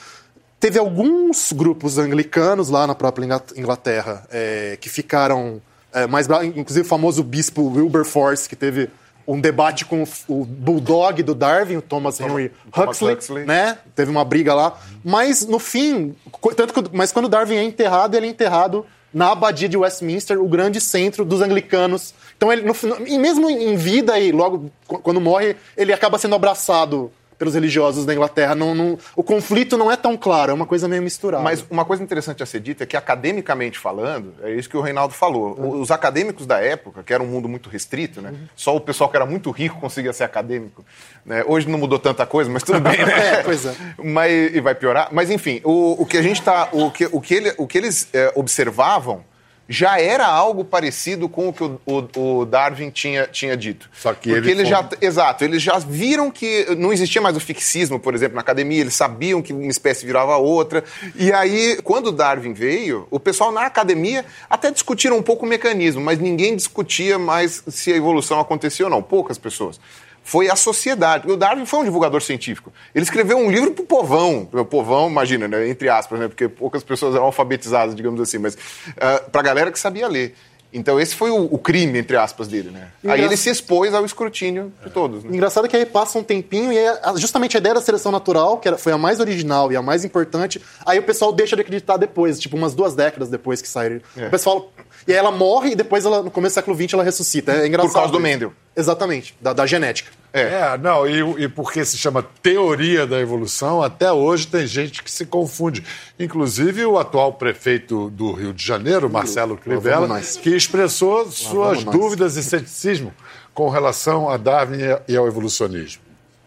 teve 0.60 0.78
alguns 0.78 1.52
grupos 1.52 1.98
anglicanos 1.98 2.70
lá 2.70 2.86
na 2.86 2.94
própria 2.94 3.26
Inglaterra 3.56 4.28
é, 4.30 4.78
que 4.80 4.90
ficaram 4.90 5.60
é, 5.94 6.08
mais 6.08 6.28
inclusive 6.56 6.86
o 6.86 6.90
famoso 6.90 7.24
bispo 7.24 7.62
Wilberforce, 7.70 8.48
que 8.48 8.56
teve 8.56 8.90
um 9.28 9.42
debate 9.42 9.84
com 9.84 10.04
o 10.28 10.46
bulldog 10.46 11.22
do 11.22 11.36
Darwin, 11.36 11.76
o 11.76 11.82
Thomas 11.82 12.20
Henry 12.20 12.52
Thomas 12.72 12.96
Huxley, 12.96 13.16
Huxley, 13.16 13.46
né? 13.46 13.78
Teve 13.94 14.10
uma 14.10 14.24
briga 14.24 14.54
lá. 14.54 14.80
Mas, 15.04 15.46
no 15.46 15.60
fim, 15.60 16.16
tanto 16.56 16.74
que, 16.74 16.96
mas 16.96 17.12
quando 17.12 17.28
Darwin 17.28 17.56
é 17.56 17.64
enterrado, 17.64 18.16
ele 18.16 18.28
é 18.28 18.30
enterrado 18.30 18.86
na 19.14 19.32
abadia 19.32 19.68
de 19.68 19.76
Westminster, 19.76 20.42
o 20.42 20.48
grande 20.48 20.80
centro 20.80 21.26
dos 21.26 21.42
anglicanos. 21.42 22.14
Então, 22.38 22.54
ele, 22.54 22.62
no, 22.62 22.74
e 23.06 23.18
mesmo 23.18 23.50
em 23.50 23.76
vida 23.76 24.18
e 24.18 24.32
logo 24.32 24.72
quando 24.86 25.20
morre, 25.20 25.58
ele 25.76 25.92
acaba 25.92 26.18
sendo 26.18 26.36
abraçado 26.36 27.12
pelos 27.38 27.54
religiosos 27.54 28.06
da 28.06 28.14
Inglaterra. 28.14 28.56
Não, 28.56 28.74
não, 28.74 28.98
o 29.16 29.24
conflito 29.24 29.78
não 29.78 29.92
é 29.92 29.96
tão 29.96 30.18
claro, 30.18 30.52
é 30.52 30.54
uma 30.54 30.66
coisa 30.66 30.88
meio 30.88 31.02
misturada. 31.02 31.44
Mas 31.44 31.66
uma 31.70 31.86
coisa 31.86 32.04
interessante 32.04 32.42
a 32.42 32.46
ser 32.46 32.60
dita 32.60 32.84
é 32.84 32.88
que, 32.88 32.98
academicamente 32.98 33.78
falando, 33.78 34.34
é 34.44 34.52
isso 34.52 34.70
que 34.70 34.78
o 34.78 34.82
Reinaldo 34.82 35.14
falou. 35.14 35.56
Uhum. 35.58 35.82
Os 35.82 35.92
acadêmicos 35.92 36.46
da 36.46 36.60
época, 36.60 37.04
que 37.04 37.14
era 37.14 37.22
um 37.22 37.28
mundo 37.28 37.48
muito 37.48 37.70
restrito, 37.70 38.22
né? 38.22 38.32
Uhum. 38.32 38.48
Só 38.56 38.76
o 38.76 38.82
pessoal 38.82 39.10
que 39.10 39.16
era 39.16 39.26
muito 39.26 39.52
rico 39.52 39.80
conseguia 39.80 40.14
ser 40.14 40.24
acadêmico. 40.24 40.86
Né? 41.26 41.44
Hoje 41.48 41.70
não 41.70 41.78
mudou 41.78 42.00
tanta 42.00 42.26
coisa, 42.26 42.50
mas 42.50 42.64
tudo 42.64 42.80
bem, 42.80 42.98
né? 43.06 43.38
é, 43.40 43.44
pois 43.44 43.66
é. 43.66 43.76
Mas, 44.04 44.56
e 44.56 44.60
vai 44.60 44.76
piorar. 44.76 45.10
Mas 45.12 45.30
enfim, 45.30 45.62
o, 45.64 46.02
o 46.02 46.06
que 46.06 46.18
a 46.18 46.22
gente 46.22 46.42
tá. 46.42 46.70
O 46.72 46.92
que, 46.92 47.08
o 47.12 47.22
que, 47.22 47.34
ele, 47.34 47.54
o 47.58 47.68
que 47.68 47.78
eles 47.78 48.08
é, 48.14 48.32
observavam 48.36 49.24
já 49.70 50.00
era 50.00 50.26
algo 50.26 50.64
parecido 50.64 51.28
com 51.28 51.50
o 51.50 51.54
que 51.54 51.64
o, 51.64 51.80
o, 51.86 52.40
o 52.40 52.46
Darwin 52.46 52.90
tinha, 52.90 53.28
tinha 53.28 53.56
dito. 53.58 53.90
Só 53.94 54.14
que 54.14 54.32
Porque 54.32 54.50
eles 54.50 54.68
já, 54.68 54.88
exato, 55.02 55.44
eles 55.44 55.62
já 55.62 55.78
viram 55.80 56.32
que 56.32 56.66
não 56.78 56.94
existia 56.94 57.22
mais 57.22 57.36
o 57.36 57.40
fixismo, 57.40 58.00
por 58.00 58.16
exemplo, 58.16 58.36
na 58.36 58.42
academia, 58.42 58.82
eles 58.82 58.96
sabiam 58.96 59.42
que 59.42 59.52
uma 59.52 59.68
espécie 59.68 60.06
virava 60.06 60.38
outra. 60.38 60.84
E 61.16 61.32
aí, 61.34 61.78
quando 61.84 62.12
Darwin 62.12 62.54
veio, 62.54 63.08
o 63.12 63.20
pessoal 63.20 63.52
na 63.52 63.66
academia 63.66 64.24
até 64.50 64.72
discutiram 64.72 65.18
um 65.18 65.24
pouco 65.24 65.46
o 65.46 65.50
mecanismo, 65.50 66.02
mas 66.02 66.20
ninguém 66.20 66.56
discutia 66.56 67.20
mais 67.20 67.64
se 67.68 67.92
a 67.92 67.96
evolução 67.96 68.40
acontecia 68.40 68.86
ou 68.86 68.92
não, 68.92 69.02
poucas 69.02 69.38
pessoas 69.38 69.80
foi 70.28 70.50
a 70.50 70.58
sociedade. 70.58 71.32
O 71.32 71.38
Darwin 71.38 71.66
foi 71.66 71.80
um 71.80 71.84
divulgador 71.86 72.22
científico. 72.22 72.74
Ele 72.94 73.04
escreveu 73.04 73.38
um 73.38 73.50
livro 73.50 73.72
para 73.72 73.84
o 73.84 73.86
povão. 73.86 74.50
O 74.52 74.66
povão, 74.66 75.10
imagina, 75.10 75.48
né, 75.48 75.70
entre 75.70 75.88
aspas, 75.88 76.20
né, 76.20 76.28
porque 76.28 76.50
poucas 76.50 76.84
pessoas 76.84 77.16
eram 77.16 77.24
alfabetizadas, 77.24 77.96
digamos 77.96 78.20
assim, 78.20 78.38
mas 78.38 78.54
uh, 78.54 78.58
ah, 79.00 79.24
para 79.32 79.40
a 79.40 79.44
galera 79.46 79.72
que 79.72 79.80
sabia 79.80 80.06
ler. 80.06 80.36
Então 80.74 81.00
esse 81.00 81.16
foi 81.16 81.32
o, 81.32 81.46
o 81.46 81.58
crime, 81.58 81.98
entre 81.98 82.18
aspas, 82.18 82.50
dele, 82.50 82.72
né? 82.72 82.90
Aí 83.08 83.24
ele 83.24 83.38
se 83.38 83.50
expôs 83.50 83.94
ao 83.94 84.06
escrutínio 84.06 84.74
de 84.84 84.90
todos. 84.90 85.24
Né? 85.24 85.30
Engraçado 85.34 85.66
é 85.66 85.70
que 85.70 85.78
aí 85.78 85.86
passa 85.86 86.20
um 86.20 86.24
tempinho 86.24 86.74
e 86.74 86.78
aí, 86.78 86.98
justamente 87.16 87.56
a 87.56 87.60
ideia 87.60 87.76
da 87.76 87.82
seleção 87.82 88.12
natural, 88.12 88.58
que 88.58 88.68
era, 88.68 88.78
foi 88.78 88.92
a 88.92 88.98
mais 88.98 89.22
original 89.22 89.72
e 89.72 89.78
a 89.78 89.82
mais 89.82 90.04
importante, 90.04 90.62
aí 90.86 91.00
o 91.00 91.04
pessoal 91.04 91.32
deixa 91.32 91.56
de 91.56 91.62
acreditar 91.62 91.96
depois, 91.96 92.38
tipo 92.38 92.58
umas 92.58 92.74
duas 92.76 92.94
décadas 92.94 93.30
depois 93.30 93.62
que 93.62 93.68
saiu. 93.68 94.02
É. 94.18 94.28
O 94.28 94.30
pessoal. 94.30 94.74
E 95.08 95.14
aí 95.14 95.18
ela 95.18 95.32
morre 95.32 95.72
e 95.72 95.76
depois, 95.76 96.04
ela, 96.04 96.22
no 96.22 96.30
começo 96.30 96.54
do 96.54 96.56
século 96.56 96.76
XX, 96.76 96.94
ela 96.96 97.04
ressuscita. 97.04 97.54
É 97.54 97.68
engraçado. 97.68 97.92
Por 97.92 98.00
causa 98.00 98.12
do. 98.12 98.20
Mendel. 98.20 98.52
Exatamente, 98.76 99.36
da, 99.42 99.54
da 99.54 99.66
genética. 99.66 100.12
É, 100.34 100.78
não, 100.78 101.08
e, 101.08 101.44
e 101.44 101.48
porque 101.48 101.84
se 101.86 101.98
chama 101.98 102.22
teoria 102.44 103.08
da 103.08 103.20
evolução, 103.20 103.82
até 103.82 104.12
hoje 104.12 104.46
tem 104.48 104.68
gente 104.68 105.02
que 105.02 105.10
se 105.10 105.26
confunde. 105.26 105.84
Inclusive 106.20 106.86
o 106.86 106.98
atual 107.00 107.34
prefeito 107.34 108.10
do 108.10 108.34
Rio 108.34 108.54
de 108.54 108.64
Janeiro, 108.64 109.10
Marcelo 109.10 109.58
Crivella, 109.58 110.22
que 110.42 110.56
expressou 110.56 111.32
suas 111.32 111.84
dúvidas 111.84 112.36
e 112.36 112.44
ceticismo 112.44 113.14
com 113.54 113.70
relação 113.70 114.30
a 114.30 114.38
Darwin 114.38 114.78
e 115.08 115.16
ao 115.16 115.28
evolucionismo. 115.28 116.04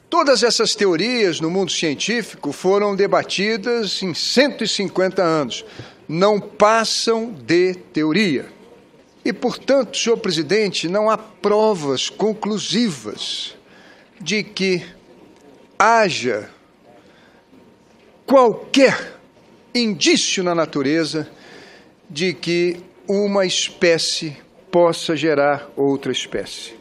Todas 0.09 0.43
essas 0.43 0.75
teorias 0.75 1.41
no 1.41 1.51
mundo 1.51 1.71
científico 1.71 2.53
foram 2.53 2.95
debatidas 2.95 4.03
em 4.03 4.13
150 4.13 5.23
anos. 5.23 5.65
Não 6.09 6.41
passam 6.41 7.33
de 7.33 7.75
teoria. 7.75 8.47
E, 9.25 9.33
portanto, 9.33 9.97
senhor 9.97 10.17
presidente, 10.17 10.89
não 10.89 11.09
há 11.09 11.17
provas 11.17 12.09
conclusivas 12.09 13.55
de 14.21 14.43
que 14.43 14.85
haja 15.79 16.51
qualquer 18.27 19.19
indício 19.75 20.45
na 20.45 20.55
natureza 20.55 21.29
de 22.09 22.35
que 22.35 22.77
uma 23.09 23.47
espécie 23.47 24.37
possa 24.71 25.17
gerar 25.17 25.69
outra 25.77 26.13
espécie. 26.13 26.75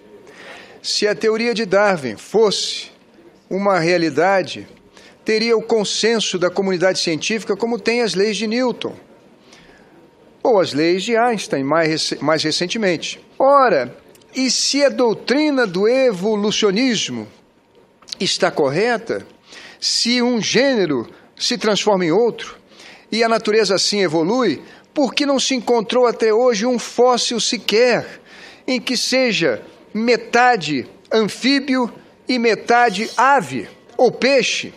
Se 0.81 1.08
a 1.08 1.15
teoria 1.15 1.53
de 1.53 1.65
Darwin 1.65 2.17
fosse 2.17 2.91
uma 3.50 3.79
realidade, 3.79 4.67
teria 5.25 5.58
o 5.58 5.62
consenso 5.62 6.38
da 6.38 6.50
comunidade 6.50 7.00
científica 7.00 7.55
como 7.55 7.79
tem 7.79 8.01
as 8.01 8.15
leis 8.15 8.38
de 8.38 8.48
Newton 8.48 8.96
ou 10.43 10.60
as 10.60 10.74
leis 10.74 11.03
de 11.03 11.15
Einstein 11.17 11.63
mais, 11.63 12.13
mais 12.22 12.43
recentemente. 12.43 13.19
Ora, 13.38 13.96
e 14.36 14.51
se 14.51 14.83
a 14.83 14.89
doutrina 14.89 15.65
do 15.65 15.88
evolucionismo 15.88 17.27
está 18.19 18.51
correta, 18.51 19.25
se 19.79 20.21
um 20.21 20.41
gênero 20.41 21.07
se 21.38 21.57
transforma 21.57 22.05
em 22.05 22.12
outro 22.12 22.57
e 23.12 23.24
a 23.24 23.29
natureza 23.29 23.75
assim 23.75 24.01
evolui, 24.01 24.62
por 24.93 25.13
que 25.13 25.25
não 25.25 25.39
se 25.39 25.55
encontrou 25.55 26.05
até 26.05 26.33
hoje 26.33 26.65
um 26.65 26.77
fóssil 26.77 27.39
sequer 27.39 28.21
em 28.67 28.79
que 28.79 28.98
seja 28.98 29.63
metade 29.93 30.88
anfíbio 31.12 31.91
e 32.27 32.38
metade 32.38 33.09
ave 33.17 33.67
ou 33.98 34.12
peixe? 34.12 34.74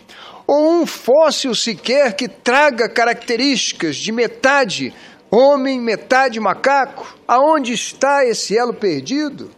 Ou 0.47 0.81
um 0.81 0.85
fóssil 0.85 1.53
sequer 1.53 2.15
que 2.15 2.27
traga 2.27 2.89
características 2.89 3.95
de 3.95 4.11
metade 4.11 4.93
homem, 5.35 5.81
metade 5.81 6.39
macaco? 6.39 7.07
Aonde 7.27 7.73
está 7.73 8.23
esse 8.23 8.55
elo 8.55 8.73
perdido? 8.73 9.49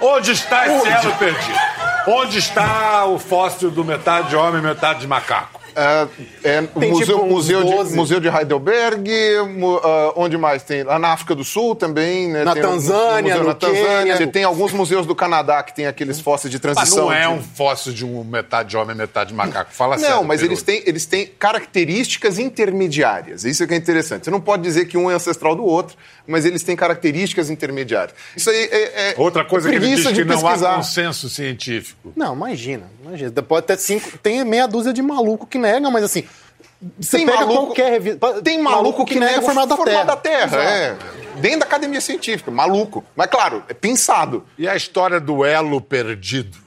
Onde 0.00 0.30
está 0.32 0.66
esse 0.66 0.88
elo 0.88 1.16
perdido? 1.16 1.58
Onde 2.06 2.38
está 2.38 3.06
o 3.06 3.18
fóssil 3.18 3.70
do 3.70 3.82
metade 3.82 4.36
homem, 4.36 4.60
metade 4.60 5.06
macaco? 5.06 5.63
É, 5.76 6.08
é, 6.44 6.60
o 6.74 6.80
Tem, 6.80 6.90
museu, 6.90 7.16
tipo, 7.18 7.26
museu, 7.28 7.64
de, 7.64 7.70
12. 7.70 7.96
museu 7.96 8.20
de 8.20 8.28
Heidelberg, 8.28 9.10
ah, 9.82 10.12
onde 10.16 10.36
mais 10.36 10.62
tem? 10.62 10.82
Lá 10.82 10.98
na 10.98 11.08
África 11.08 11.34
do 11.34 11.44
Sul 11.44 11.74
também, 11.74 12.28
né? 12.28 12.44
Na 12.44 12.52
tem 12.54 12.62
Tanzânia, 12.62 13.22
museu 13.22 13.38
no 13.42 13.48
na 13.48 13.54
Tanzânia, 13.54 14.16
Quênia. 14.16 14.32
Tem 14.32 14.44
alguns 14.44 14.72
museus 14.72 15.06
do 15.06 15.14
Canadá 15.14 15.62
que 15.62 15.74
tem 15.74 15.86
aqueles 15.86 16.20
fósseis 16.20 16.50
de 16.50 16.56
Mas 16.62 16.74
transição. 16.74 17.04
não 17.06 17.12
é 17.12 17.22
de- 17.22 17.28
um 17.28 17.42
fóssil 17.42 17.92
de 17.92 18.04
um 18.04 18.22
metade 18.24 18.76
homem, 18.76 18.94
metade 18.96 19.32
macaco. 19.34 19.72
Fala 19.72 19.98
sério. 19.98 20.16
Não, 20.16 20.24
mas 20.24 20.40
Peru. 20.40 20.52
eles 20.52 20.62
têm, 20.62 20.82
eles 20.86 21.06
têm 21.06 21.26
características 21.38 22.38
intermediárias. 22.38 23.44
Isso 23.44 23.62
é 23.62 23.66
que 23.66 23.74
é 23.74 23.76
interessante. 23.76 24.24
Você 24.24 24.30
não 24.30 24.40
pode 24.40 24.62
dizer 24.62 24.86
que 24.86 24.96
um 24.96 25.10
é 25.10 25.14
ancestral 25.14 25.54
do 25.54 25.64
outro, 25.64 25.96
mas 26.26 26.44
eles 26.44 26.62
têm 26.62 26.76
características 26.76 27.50
intermediárias. 27.50 28.14
Isso 28.36 28.50
aí 28.50 28.68
é. 28.70 29.10
é 29.10 29.14
Outra 29.16 29.44
coisa 29.44 29.68
que 29.68 29.74
ele 29.76 29.88
diz 29.88 30.06
que 30.06 30.12
de 30.12 30.24
não 30.24 30.38
há 30.38 30.42
pesquisar. 30.42 30.76
consenso 30.76 31.28
científico. 31.28 32.12
Não, 32.16 32.34
imagina, 32.34 32.90
imagina. 33.04 33.30
Pode 33.42 33.66
ter 33.66 33.78
cinco. 33.78 34.18
Tem 34.18 34.44
meia 34.44 34.66
dúzia 34.66 34.92
de 34.92 35.02
maluco 35.02 35.46
que 35.46 35.58
negam, 35.64 35.90
mas 35.90 36.04
assim. 36.04 36.24
Você 37.00 37.16
Tem 37.18 37.26
pega 37.26 37.38
maluco- 37.40 37.66
qualquer 37.66 37.90
revista. 37.92 38.42
Tem 38.42 38.60
maluco, 38.60 39.04
que, 39.06 39.18
nega 39.18 39.40
o 39.40 39.42
formato 39.42 39.68
da 39.68 39.84
Terra. 39.84 40.04
da 40.04 40.16
Terra. 40.16 40.62
É. 40.62 40.96
Dentro 41.36 41.60
da 41.60 41.64
academia 41.66 42.00
científica, 42.00 42.50
maluco. 42.50 43.02
Mas 43.16 43.28
claro, 43.28 43.62
é 43.68 43.74
pensado. 43.74 44.44
E 44.58 44.68
a 44.68 44.76
história 44.76 45.18
do 45.18 45.44
elo 45.44 45.80
perdido? 45.80 46.58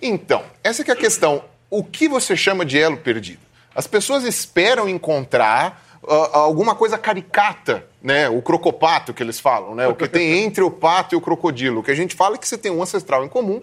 Então, 0.00 0.42
essa 0.62 0.84
que 0.84 0.90
é 0.90 0.94
a 0.94 0.96
questão. 0.96 1.42
O 1.70 1.84
que 1.84 2.08
você 2.08 2.36
chama 2.36 2.64
de 2.64 2.78
elo 2.78 2.96
perdido? 2.98 3.40
As 3.74 3.86
pessoas 3.86 4.24
esperam 4.24 4.88
encontrar 4.88 5.82
ah, 6.06 6.30
alguma 6.38 6.74
coisa 6.74 6.98
caricata, 6.98 7.86
né? 8.02 8.28
O 8.28 8.42
crocopato 8.42 9.14
que 9.14 9.22
eles 9.22 9.38
falam, 9.38 9.74
né? 9.74 9.86
O 9.86 9.94
que 9.94 10.08
tem 10.08 10.40
entre 10.44 10.62
o 10.64 10.70
pato 10.70 11.14
e 11.14 11.16
o 11.16 11.20
crocodilo. 11.20 11.80
O 11.80 11.82
que 11.82 11.90
a 11.90 11.94
gente 11.94 12.14
fala 12.14 12.34
é 12.34 12.38
que 12.38 12.48
você 12.48 12.58
tem 12.58 12.70
um 12.72 12.82
ancestral 12.82 13.24
em 13.24 13.28
comum 13.28 13.62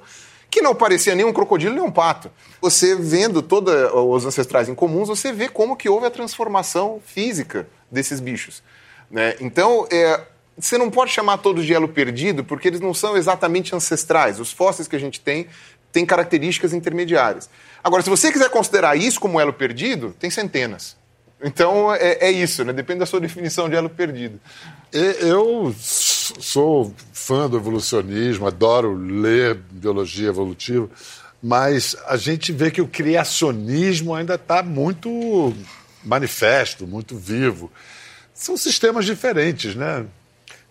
que 0.49 0.61
não 0.61 0.73
parecia 0.73 1.13
nem 1.13 1.25
um 1.25 1.33
crocodilo 1.33 1.75
nem 1.75 1.83
um 1.83 1.91
pato. 1.91 2.31
Você 2.61 2.95
vendo 2.95 3.41
todos 3.41 3.73
os 3.93 4.25
ancestrais 4.25 4.69
em 4.69 4.75
comuns, 4.75 5.07
você 5.07 5.31
vê 5.31 5.49
como 5.49 5.75
que 5.75 5.89
houve 5.89 6.05
a 6.05 6.11
transformação 6.11 7.01
física 7.05 7.67
desses 7.91 8.19
bichos. 8.19 8.63
Né? 9.09 9.35
Então, 9.39 9.87
é, 9.91 10.21
você 10.57 10.77
não 10.77 10.89
pode 10.89 11.11
chamar 11.11 11.37
todos 11.37 11.65
de 11.65 11.73
elo 11.73 11.87
perdido, 11.87 12.43
porque 12.43 12.67
eles 12.67 12.79
não 12.79 12.93
são 12.93 13.15
exatamente 13.15 13.75
ancestrais. 13.75 14.39
Os 14.39 14.51
fósseis 14.51 14.87
que 14.87 14.95
a 14.95 14.99
gente 14.99 15.19
tem 15.19 15.47
têm 15.91 16.05
características 16.05 16.73
intermediárias. 16.73 17.49
Agora, 17.83 18.03
se 18.03 18.09
você 18.09 18.31
quiser 18.31 18.49
considerar 18.49 18.95
isso 18.95 19.19
como 19.19 19.39
elo 19.39 19.53
perdido, 19.53 20.15
tem 20.19 20.29
centenas. 20.29 20.97
Então, 21.41 21.93
é, 21.93 22.17
é 22.19 22.31
isso, 22.31 22.65
né? 22.65 22.73
depende 22.73 22.99
da 22.99 23.05
sua 23.05 23.19
definição 23.21 23.69
de 23.69 23.75
elo 23.75 23.89
perdido. 23.89 24.39
Eu 24.91 25.73
sou 26.39 26.93
fã 27.13 27.50
do 27.50 27.57
evolucionismo, 27.57 28.48
adoro 28.48 28.93
ler 28.96 29.55
biologia 29.72 30.29
evolutiva, 30.29 30.89
mas 31.41 31.96
a 32.07 32.17
gente 32.17 32.51
vê 32.51 32.72
que 32.72 32.81
o 32.81 32.88
criacionismo 32.88 34.13
ainda 34.13 34.36
está 34.36 34.63
muito 34.63 35.53
manifesto, 36.03 36.88
muito 36.88 37.17
vivo. 37.17 37.72
São 38.34 38.55
sistemas 38.57 39.05
diferentes, 39.05 39.75
né? 39.75 40.05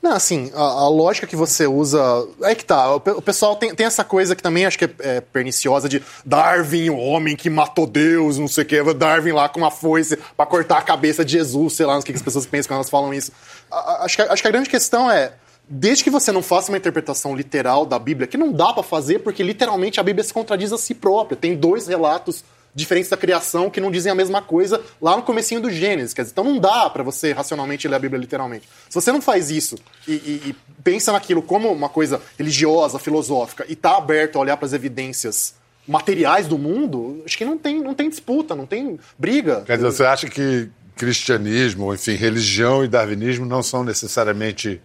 Não, 0.03 0.13
assim, 0.13 0.53
a, 0.55 0.61
a 0.61 0.89
lógica 0.89 1.27
que 1.27 1.35
você 1.35 1.67
usa. 1.67 1.99
É 2.43 2.55
que 2.55 2.65
tá. 2.65 2.95
O, 2.95 2.97
o 2.97 3.23
pessoal 3.23 3.57
tem, 3.57 3.75
tem 3.75 3.87
essa 3.87 4.05
coisa 4.05 4.37
que 4.37 4.43
também 4.43 4.65
acho 4.65 4.79
que 4.79 4.85
é, 4.85 4.91
é 5.01 5.21
perniciosa 5.21 5.89
de 5.89 6.01
Darwin, 6.25 6.91
o 6.91 6.97
homem 6.99 7.35
que 7.35 7.51
matou 7.51 7.87
Deus, 7.89 8.39
não 8.39 8.47
sei 8.47 8.63
o 8.63 8.67
quê. 8.67 8.95
Darwin 8.95 9.33
lá 9.33 9.49
com 9.49 9.59
uma 9.59 9.71
foice 9.71 10.17
pra 10.37 10.47
cortar 10.47 10.79
a 10.79 10.83
cabeça 10.83 11.25
de 11.25 11.33
Jesus, 11.33 11.73
sei 11.75 11.87
lá, 11.87 11.95
não 11.95 12.01
sei 12.03 12.05
o 12.05 12.07
que 12.07 12.13
que 12.13 12.19
as 12.19 12.23
pessoas 12.23 12.47
pensam 12.47 12.69
quando 12.69 12.77
elas 12.77 12.91
falam 12.91 13.13
isso. 13.13 13.33
A- 13.71 13.77
a- 13.77 14.05
acho, 14.05 14.17
que, 14.17 14.23
acho 14.23 14.43
que 14.43 14.49
a 14.49 14.51
grande 14.53 14.69
questão 14.71 15.11
é. 15.11 15.33
Desde 15.69 16.05
que 16.05 16.11
você 16.11 16.31
não 16.31 16.43
faça 16.43 16.71
uma 16.71 16.79
interpretação 16.79 17.35
literal 17.35 17.85
da 17.85 17.99
Bíblia, 17.99 18.27
que 18.27 18.37
não 18.37 18.53
dá 18.53 18.73
pra 18.73 18.83
fazer, 18.83 19.19
porque 19.21 19.43
literalmente 19.43 19.99
a 19.99 20.03
Bíblia 20.03 20.23
se 20.23 20.33
contradiz 20.33 20.73
a 20.73 20.79
si 20.79 20.95
própria. 20.95 21.37
Tem 21.37 21.57
dois 21.57 21.89
relatos 21.89 22.45
diferentes 22.73 23.11
da 23.11 23.17
criação 23.17 23.71
que 23.71 23.81
não 23.81 23.91
dizem 23.91 24.13
a 24.13 24.15
mesma 24.15 24.41
coisa 24.43 24.81
lá 25.01 25.17
no 25.17 25.23
comecinho 25.23 25.61
do 25.61 25.71
Gênesis. 25.71 26.13
Quer 26.15 26.23
dizer, 26.23 26.33
então 26.33 26.45
não 26.45 26.59
dá 26.59 26.89
pra 26.91 27.03
você 27.03 27.33
racionalmente 27.33 27.89
ler 27.89 27.97
a 27.97 27.99
Bíblia 27.99 28.21
literalmente. 28.21 28.69
Se 28.89 28.95
você 28.95 29.11
não 29.11 29.21
faz 29.23 29.51
isso 29.51 29.77
e, 30.07 30.13
e- 30.13 30.43
e 30.51 30.57
pensa 30.85 31.11
naquilo 31.11 31.43
como 31.43 31.73
uma 31.73 31.89
coisa 31.89 32.21
religiosa, 32.39 32.99
filosófica, 32.99 33.65
e 33.69 33.75
tá 33.75 33.97
aberto 33.97 34.37
a 34.37 34.41
olhar 34.43 34.57
para 34.59 34.67
as 34.67 34.73
evidências 34.73 35.55
materiais 35.89 36.47
do 36.47 36.59
mundo, 36.59 37.23
acho 37.25 37.37
que 37.39 37.45
não 37.45 37.57
tem, 37.59 37.81
não 37.83 37.95
tem 37.95 38.09
disputa, 38.11 38.55
não 38.55 38.67
tem 38.67 39.01
briga. 39.19 39.63
Quer 39.67 39.77
dizer, 39.79 39.91
você 39.91 40.05
acha 40.05 40.29
que 40.29 40.69
cristianismo, 40.97 41.93
enfim, 41.95 42.15
religião 42.15 42.85
e 42.85 42.89
darwinismo 42.89 43.47
não 43.47 43.63
são 43.63 43.83
necessariamente 43.85 44.81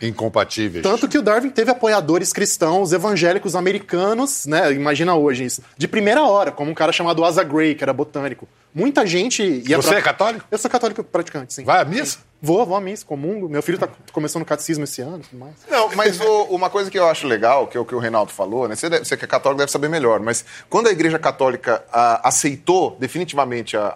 incompatíveis? 0.00 0.82
Tanto 0.82 1.08
que 1.08 1.18
o 1.18 1.22
Darwin 1.22 1.50
teve 1.50 1.70
apoiadores 1.70 2.32
cristãos 2.32 2.92
evangélicos 2.92 3.54
americanos, 3.54 4.46
né? 4.46 4.72
Imagina 4.72 5.14
hoje 5.14 5.44
isso. 5.44 5.62
De 5.76 5.86
primeira 5.88 6.22
hora, 6.24 6.50
como 6.50 6.70
um 6.70 6.74
cara 6.74 6.92
chamado 6.92 7.24
Asa 7.24 7.42
Gray, 7.42 7.74
que 7.74 7.84
era 7.84 7.92
botânico. 7.92 8.48
Muita 8.74 9.06
gente 9.06 9.42
ia 9.66 9.76
Você 9.76 9.88
pra- 9.88 9.98
é 9.98 10.02
católico? 10.02 10.44
Eu 10.50 10.58
sou 10.58 10.70
católico 10.70 11.02
praticante, 11.02 11.54
sim. 11.54 11.64
Vai 11.64 11.80
à 11.80 11.84
missa? 11.84 12.18
Vou, 12.42 12.64
vou 12.66 12.76
à 12.76 12.80
missa, 12.80 13.06
comungo. 13.06 13.48
Meu 13.48 13.62
filho 13.62 13.78
tá 13.78 13.88
começando 14.12 14.42
o 14.42 14.44
catecismo 14.44 14.84
esse 14.84 15.00
ano 15.00 15.20
e 15.20 15.28
tudo 15.28 15.38
mais. 15.40 15.54
Não, 15.70 15.88
mas 15.96 16.20
o- 16.20 16.42
uma 16.50 16.68
coisa 16.68 16.90
que 16.90 16.98
eu 16.98 17.08
acho 17.08 17.26
legal, 17.26 17.66
que 17.66 17.76
é 17.78 17.80
o 17.80 17.84
que 17.86 17.94
o 17.94 17.98
Reinaldo 17.98 18.30
falou, 18.32 18.68
né? 18.68 18.76
Você, 18.76 18.90
deve- 18.90 19.04
você 19.06 19.16
que 19.16 19.24
é 19.24 19.28
católico 19.28 19.58
deve 19.58 19.72
saber 19.72 19.88
melhor, 19.88 20.20
mas 20.20 20.44
quando 20.68 20.88
a 20.88 20.90
Igreja 20.90 21.18
Católica 21.18 21.82
ah, 21.90 22.20
aceitou 22.28 22.94
definitivamente 23.00 23.76
a, 23.78 23.86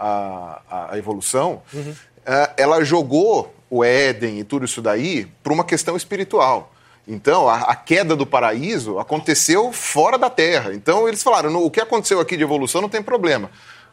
a- 0.71 0.89
a 0.93 0.99
evolução, 0.99 1.61
ah, 2.27 2.51
ela 2.57 2.83
jogou 2.83 3.55
o 3.71 3.83
Éden 3.85 4.41
e 4.41 4.45
tudo 4.45 4.65
isso 4.65 4.83
daí 4.83 5.27
para 5.43 5.53
uma 5.53 5.65
questão 5.65 5.97
espiritual. 5.97 6.75
Então, 7.09 7.49
a, 7.49 7.57
a 7.61 7.75
queda 7.77 8.15
do 8.15 8.27
paraíso 8.27 8.99
aconteceu 8.99 9.73
fora 9.73 10.19
da 10.19 10.29
Terra. 10.29 10.75
Então, 10.75 11.09
eles 11.09 11.23
falaram: 11.23 11.51
"No- 11.51 11.65
o 11.65 11.71
que 11.71 11.81
aconteceu 11.81 12.21
aqui 12.21 12.37
de 12.37 12.43
evolução 12.43 12.83
não 12.83 12.89
tem 12.89 13.03
problema. 13.03 13.51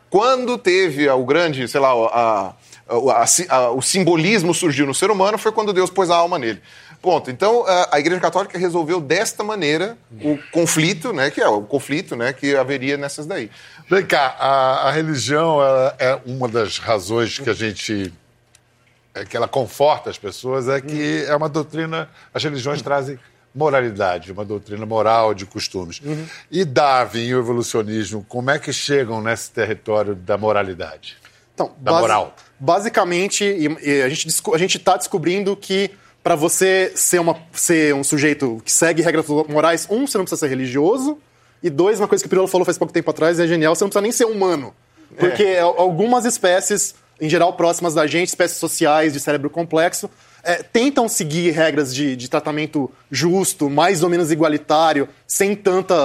Quando 0.10 0.58
teve 0.58 1.10
o 1.10 1.26
grande, 1.26 1.68
sei 1.68 1.80
lá, 1.80 1.90
a, 1.92 2.54
o, 2.96 3.10
a, 3.12 3.72
o 3.72 3.82
simbolismo 3.82 4.54
surgiu 4.54 4.86
no 4.86 4.94
ser 4.94 5.12
humano 5.12 5.38
foi 5.38 5.52
quando 5.52 5.74
Deus 5.74 5.90
pôs 5.90 6.10
a 6.10 6.16
alma 6.16 6.38
nele. 6.40 6.62
Ponto. 7.02 7.30
Então, 7.30 7.64
a 7.92 8.00
Igreja 8.00 8.20
Católica 8.20 8.58
resolveu 8.58 9.00
desta 9.00 9.44
maneira 9.44 9.98
o 10.22 10.38
conflito, 10.52 11.14
né, 11.14 11.30
que 11.30 11.40
é 11.40 11.48
o 11.48 11.62
conflito 11.62 12.16
né, 12.16 12.34
que 12.34 12.56
haveria 12.56 12.98
nessas 12.98 13.26
daí. 13.28 13.52
Vem 13.90 14.04
cá, 14.06 14.36
a 14.40 14.92
religião 14.92 15.60
é 16.00 16.20
uma 16.26 16.48
das 16.48 16.80
razões 16.80 17.38
que 17.38 17.50
a 17.50 17.54
gente. 17.54 18.12
É, 19.18 19.26
que 19.26 19.36
ela 19.36 19.48
conforta 19.48 20.10
as 20.10 20.18
pessoas, 20.18 20.68
é 20.68 20.80
que 20.82 21.24
é 21.28 21.36
uma 21.36 21.50
doutrina. 21.50 22.10
As 22.34 22.44
religiões 22.44 22.82
trazem 22.82 23.20
moralidade, 23.54 24.32
uma 24.32 24.46
doutrina 24.46 24.86
moral 24.86 25.34
de 25.34 25.46
costumes. 25.46 26.00
Uhum. 26.04 26.26
E 26.52 26.64
Darwin 26.64 27.26
e 27.26 27.36
o 27.36 27.40
evolucionismo, 27.40 28.26
como 28.28 28.52
é 28.52 28.60
que 28.60 28.72
chegam 28.72 29.22
nesse 29.22 29.52
território 29.52 30.14
da 30.14 30.38
moralidade? 30.38 31.18
Então, 31.54 31.72
da 31.80 31.92
base, 31.92 32.02
moral. 32.02 32.36
Basicamente, 32.60 33.44
e, 33.44 33.66
e 33.82 34.02
a 34.04 34.10
gente 34.10 34.78
está 34.78 34.96
descobrindo 34.96 35.56
que 35.56 35.92
para 36.24 36.36
você 36.36 36.92
ser, 36.94 37.20
uma, 37.20 37.38
ser 37.54 37.96
um 37.96 38.04
sujeito 38.04 38.62
que 38.64 38.72
segue 38.72 39.02
regras 39.02 39.26
morais, 39.48 39.88
um, 39.90 40.06
você 40.06 40.18
não 40.18 40.26
precisa 40.26 40.42
ser 40.42 40.50
religioso, 40.50 41.18
e 41.64 41.70
dois, 41.70 42.00
uma 42.00 42.08
coisa 42.08 42.24
que 42.24 42.28
o 42.28 42.30
Pirolo 42.30 42.48
falou 42.48 42.66
faz 42.66 42.78
pouco 42.78 42.94
tempo 42.94 43.10
atrás, 43.10 43.40
e 43.40 43.44
é 43.44 43.48
genial, 43.48 43.74
você 43.74 43.84
não 43.84 43.90
precisa 43.90 44.02
nem 44.02 44.12
ser 44.12 44.26
humano. 44.26 44.76
Porque 45.18 45.44
é. 45.44 45.62
algumas 45.62 46.26
espécies, 46.26 46.94
em 47.20 47.30
geral 47.30 47.54
próximas 47.54 47.94
da 47.94 48.06
gente, 48.06 48.30
espécies 48.30 48.58
sociais 48.58 49.14
de 49.14 49.20
cérebro 49.20 49.50
complexo, 49.50 50.10
é, 50.44 50.64
tentam 50.64 51.08
seguir 51.08 51.52
regras 51.52 51.94
de, 51.94 52.16
de 52.16 52.30
tratamento 52.30 52.90
justo, 53.12 53.70
mais 53.70 54.04
ou 54.04 54.10
menos 54.10 54.32
igualitário, 54.32 55.10
sem 55.28 55.56
tanta 55.56 55.96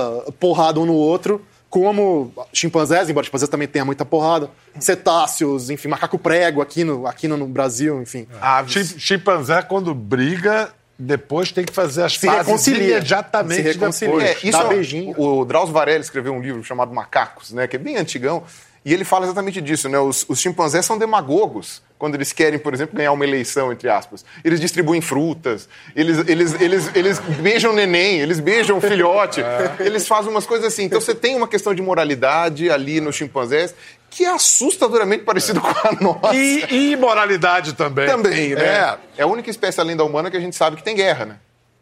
porrada 0.40 0.80
um 0.80 0.86
no 0.86 0.94
outro, 0.94 1.44
como 1.70 2.32
chimpanzés, 2.52 3.08
embora 3.08 3.24
chimpanzés 3.24 3.48
também 3.48 3.68
tenha 3.68 3.84
muita 3.84 4.04
porrada, 4.04 4.50
cetáceos, 4.78 5.70
enfim, 5.70 5.88
macaco 5.88 6.18
prego 6.18 6.60
aqui 6.60 6.84
no, 6.84 7.06
aqui 7.06 7.26
no, 7.28 7.46
Brasil, 7.46 8.02
enfim. 8.02 8.26
Aves. 8.40 8.96
Chimpanzé, 8.98 9.62
quando 9.62 9.94
briga, 9.94 10.70
depois 10.98 11.50
tem 11.50 11.64
que 11.64 11.72
fazer 11.72 12.02
as 12.02 12.18
se 12.18 12.26
pazes 12.26 12.46
reconcilia. 12.46 12.98
imediatamente 12.98 13.62
se 13.62 13.62
reconcilia. 13.62 14.14
depois. 14.16 14.44
É, 14.44 14.48
isso 14.48 14.58
Dá 14.58 14.64
é, 14.64 14.68
beijinho. 14.68 15.14
O 15.18 15.44
Drauzio 15.44 15.72
Varela 15.72 16.00
escreveu 16.00 16.34
um 16.34 16.40
livro 16.42 16.62
chamado 16.62 16.92
Macacos, 16.92 17.52
né, 17.52 17.66
que 17.66 17.76
é 17.76 17.78
bem 17.78 17.96
antigão, 17.96 18.42
e 18.84 18.92
ele 18.92 19.04
fala 19.04 19.26
exatamente 19.26 19.60
disso, 19.60 19.88
né? 19.88 19.98
Os, 19.98 20.24
os, 20.28 20.40
chimpanzés 20.40 20.84
são 20.84 20.98
demagogos 20.98 21.80
quando 21.96 22.16
eles 22.16 22.32
querem, 22.32 22.58
por 22.58 22.74
exemplo, 22.74 22.96
ganhar 22.96 23.12
uma 23.12 23.24
eleição, 23.24 23.72
entre 23.72 23.88
aspas. 23.88 24.24
Eles 24.44 24.60
distribuem 24.60 25.00
frutas, 25.00 25.68
eles, 25.94 26.18
eles, 26.28 26.60
eles, 26.60 26.90
eles 26.96 27.18
beijam 27.40 27.72
neném, 27.72 28.18
eles 28.18 28.40
beijam 28.40 28.80
filhote, 28.80 29.40
é. 29.40 29.76
eles 29.78 30.08
fazem 30.08 30.30
umas 30.30 30.46
coisas 30.46 30.66
assim. 30.66 30.84
Então 30.84 31.00
você 31.00 31.14
tem 31.14 31.36
uma 31.36 31.46
questão 31.46 31.72
de 31.72 31.80
moralidade 31.80 32.70
ali 32.70 33.00
nos 33.00 33.14
chimpanzés 33.14 33.74
que 34.10 34.24
é 34.24 34.28
assustadoramente 34.28 35.24
parecido 35.24 35.60
é. 35.60 35.62
com 35.62 35.88
a 35.88 35.92
nossa. 35.92 36.34
E, 36.34 36.92
e 36.92 36.96
moralidade 36.96 37.74
também. 37.74 38.06
Também, 38.06 38.54
né? 38.54 38.64
É. 38.64 38.98
é 39.18 39.22
a 39.22 39.26
única 39.26 39.48
espécie 39.48 39.80
além 39.80 39.96
da 39.96 40.04
humana 40.04 40.30
que 40.30 40.36
a 40.36 40.40
gente 40.40 40.56
sabe 40.56 40.76
que 40.76 40.82
tem 40.82 40.96
guerra, 40.96 41.24
né? 41.24 41.36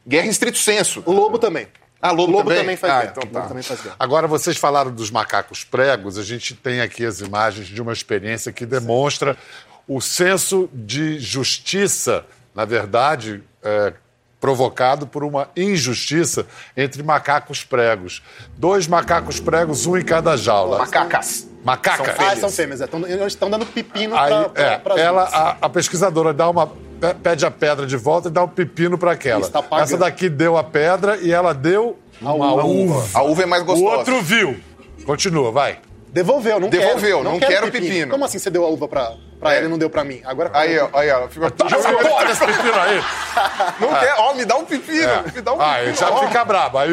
Guerra 0.07 0.27
em 0.27 0.31
estrito 0.31 0.59
senso. 0.59 1.03
O 1.07 1.13
lobo 1.13 1.39
também. 1.39 1.67
Ah, 2.03 2.13
lobo, 2.13 2.33
lobo 2.33 2.45
também? 2.45 2.59
também 2.59 2.77
faz 2.77 2.93
ah, 2.93 3.01
guerra. 3.01 3.15
Então 3.17 3.29
tá. 3.29 3.49
também 3.49 3.63
faz 3.63 3.81
guerra. 3.83 3.97
Agora, 3.99 4.27
vocês 4.27 4.57
falaram 4.57 4.91
dos 4.91 5.11
macacos 5.11 5.65
pregos, 5.65 6.17
a 6.17 6.23
gente 6.23 6.55
tem 6.55 6.81
aqui 6.81 7.05
as 7.05 7.21
imagens 7.21 7.67
de 7.67 7.81
uma 7.83 7.93
experiência 7.93 8.53
que 8.53 8.65
demonstra 8.65 9.37
o 9.87 10.01
senso 10.01 10.71
de 10.73 11.19
justiça, 11.19 12.25
na 12.55 12.65
verdade, 12.65 13.43
é, 13.63 13.93
provocado 14.41 15.07
por 15.07 15.23
uma 15.23 15.49
injustiça 15.57 16.47
entre 16.77 17.03
macacos 17.03 17.63
pregos. 17.63 18.23
Dois 18.57 18.87
macacos 18.87 19.39
pregos, 19.39 19.87
um 19.87 19.97
em 19.97 20.05
cada 20.05 20.37
jaula. 20.37 20.79
Macacas. 20.79 21.47
Macacas. 21.63 22.07
São 22.07 22.15
fêmeas. 22.17 22.33
Ah, 22.33 22.41
são 22.41 22.51
fêmeas. 22.51 22.81
É. 22.81 23.27
Estão 23.27 23.51
dando 23.51 23.67
pepino 23.67 24.15
para 24.15 24.51
é, 24.55 24.81
ela, 25.01 25.25
a, 25.25 25.57
a 25.67 25.69
pesquisadora 25.69 26.33
dá 26.33 26.49
uma 26.49 26.73
pede 27.23 27.47
a 27.47 27.51
pedra 27.51 27.87
de 27.87 27.97
volta 27.97 28.29
e 28.29 28.31
dá 28.31 28.45
um 28.45 28.49
pepino 28.49 28.99
para 28.99 29.13
aquela. 29.13 29.47
Tá 29.49 29.65
Essa 29.81 29.97
daqui 29.97 30.29
deu 30.29 30.57
a 30.57 30.65
pedra 30.65 31.17
e 31.17 31.33
ela 31.33 31.55
deu 31.55 31.99
uma 32.21 32.35
uva. 32.35 32.65
uva. 32.65 33.19
A 33.19 33.23
uva 33.23 33.43
é 33.43 33.47
mais 33.47 33.63
gostosa. 33.63 33.95
O 33.95 33.99
outro 33.99 34.23
viu. 34.23 34.59
Continua, 35.05 35.51
vai. 35.51 35.79
Devolveu, 36.13 36.59
não 36.59 36.69
Devolveu, 36.69 37.19
quero. 37.19 37.25
não, 37.25 37.33
não 37.33 37.39
quero, 37.39 37.53
quero 37.53 37.67
pepino. 37.71 37.89
pepino. 37.89 38.11
Como 38.11 38.25
assim 38.25 38.39
você 38.39 38.51
deu 38.51 38.65
a 38.65 38.69
uva 38.69 38.89
pra, 38.89 39.13
pra 39.39 39.55
é. 39.55 39.59
ela 39.59 39.67
e 39.67 39.69
não 39.69 39.79
deu 39.79 39.89
pra 39.89 40.03
mim? 40.03 40.21
Agora 40.25 40.51
Aí, 40.53 40.77
ó, 40.79 40.89
aí, 40.93 41.11
ó. 41.11 41.29
Fica... 41.29 41.47
Olha 42.13 42.31
esse 42.33 42.45
pepino 42.45 42.75
aí. 42.75 43.03
Não 43.81 43.97
é. 43.97 44.01
quer, 44.01 44.15
ó, 44.19 44.35
me 44.35 44.45
dá 44.45 44.57
um 44.57 44.65
pepino. 44.65 45.09
É. 45.09 45.23
Me 45.35 45.41
dá 45.41 45.55
um 45.55 45.61
ah, 45.61 45.75
pepino. 45.79 45.97
já 45.97 46.11
ó. 46.11 46.27
fica 46.27 46.45
brabo. 46.45 46.79
Aí 46.79 46.89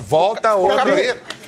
volta 0.00 0.54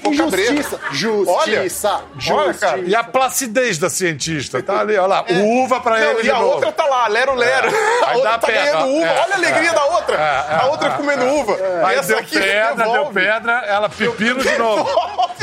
outra. 0.08 0.38
Justiça. 0.38 0.80
Justiça. 0.90 2.00
Olha, 2.30 2.54
cara. 2.54 2.78
E 2.80 2.94
a 2.94 3.04
placidez 3.04 3.78
da 3.78 3.90
cientista. 3.90 4.62
Tá 4.62 4.80
ali, 4.80 4.96
olha 4.96 5.06
lá. 5.06 5.24
É. 5.28 5.34
Uva 5.34 5.80
pra 5.80 5.98
não, 5.98 6.10
ele. 6.18 6.28
E 6.28 6.30
a 6.30 6.34
novo. 6.34 6.46
outra 6.54 6.72
tá 6.72 6.84
lá, 6.86 7.06
lero, 7.08 7.34
lero. 7.34 7.68
É. 7.68 8.04
A 8.04 8.12
outra 8.14 8.38
tá 8.38 8.46
pega. 8.46 8.60
ganhando 8.60 8.86
uva. 8.88 9.06
É. 9.06 9.20
Olha 9.20 9.34
a 9.34 9.36
alegria 9.36 9.72
da 9.72 9.84
outra. 9.84 10.16
É, 10.16 10.56
a 10.56 10.66
outra 10.66 10.90
comendo 10.90 11.24
uva. 11.26 11.56
Aí 11.86 12.00
deu 12.02 12.24
pedra, 12.24 12.88
deu 12.88 13.06
pedra, 13.06 13.52
ela 13.66 13.88
pepino 13.88 14.42
de 14.42 14.58
novo. 14.58 14.90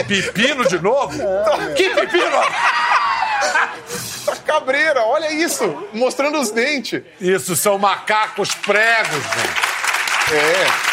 Pepino 0.07 0.67
de 0.67 0.79
novo? 0.79 1.17
Que 1.75 1.89
pepino? 1.89 2.23
Cabreira, 4.45 5.03
olha 5.05 5.31
isso, 5.31 5.87
mostrando 5.93 6.39
os 6.39 6.51
dentes. 6.51 7.01
Isso 7.19 7.55
são 7.55 7.77
macacos 7.77 8.53
pregos, 8.55 9.09
gente. 9.11 10.33
É. 10.33 10.92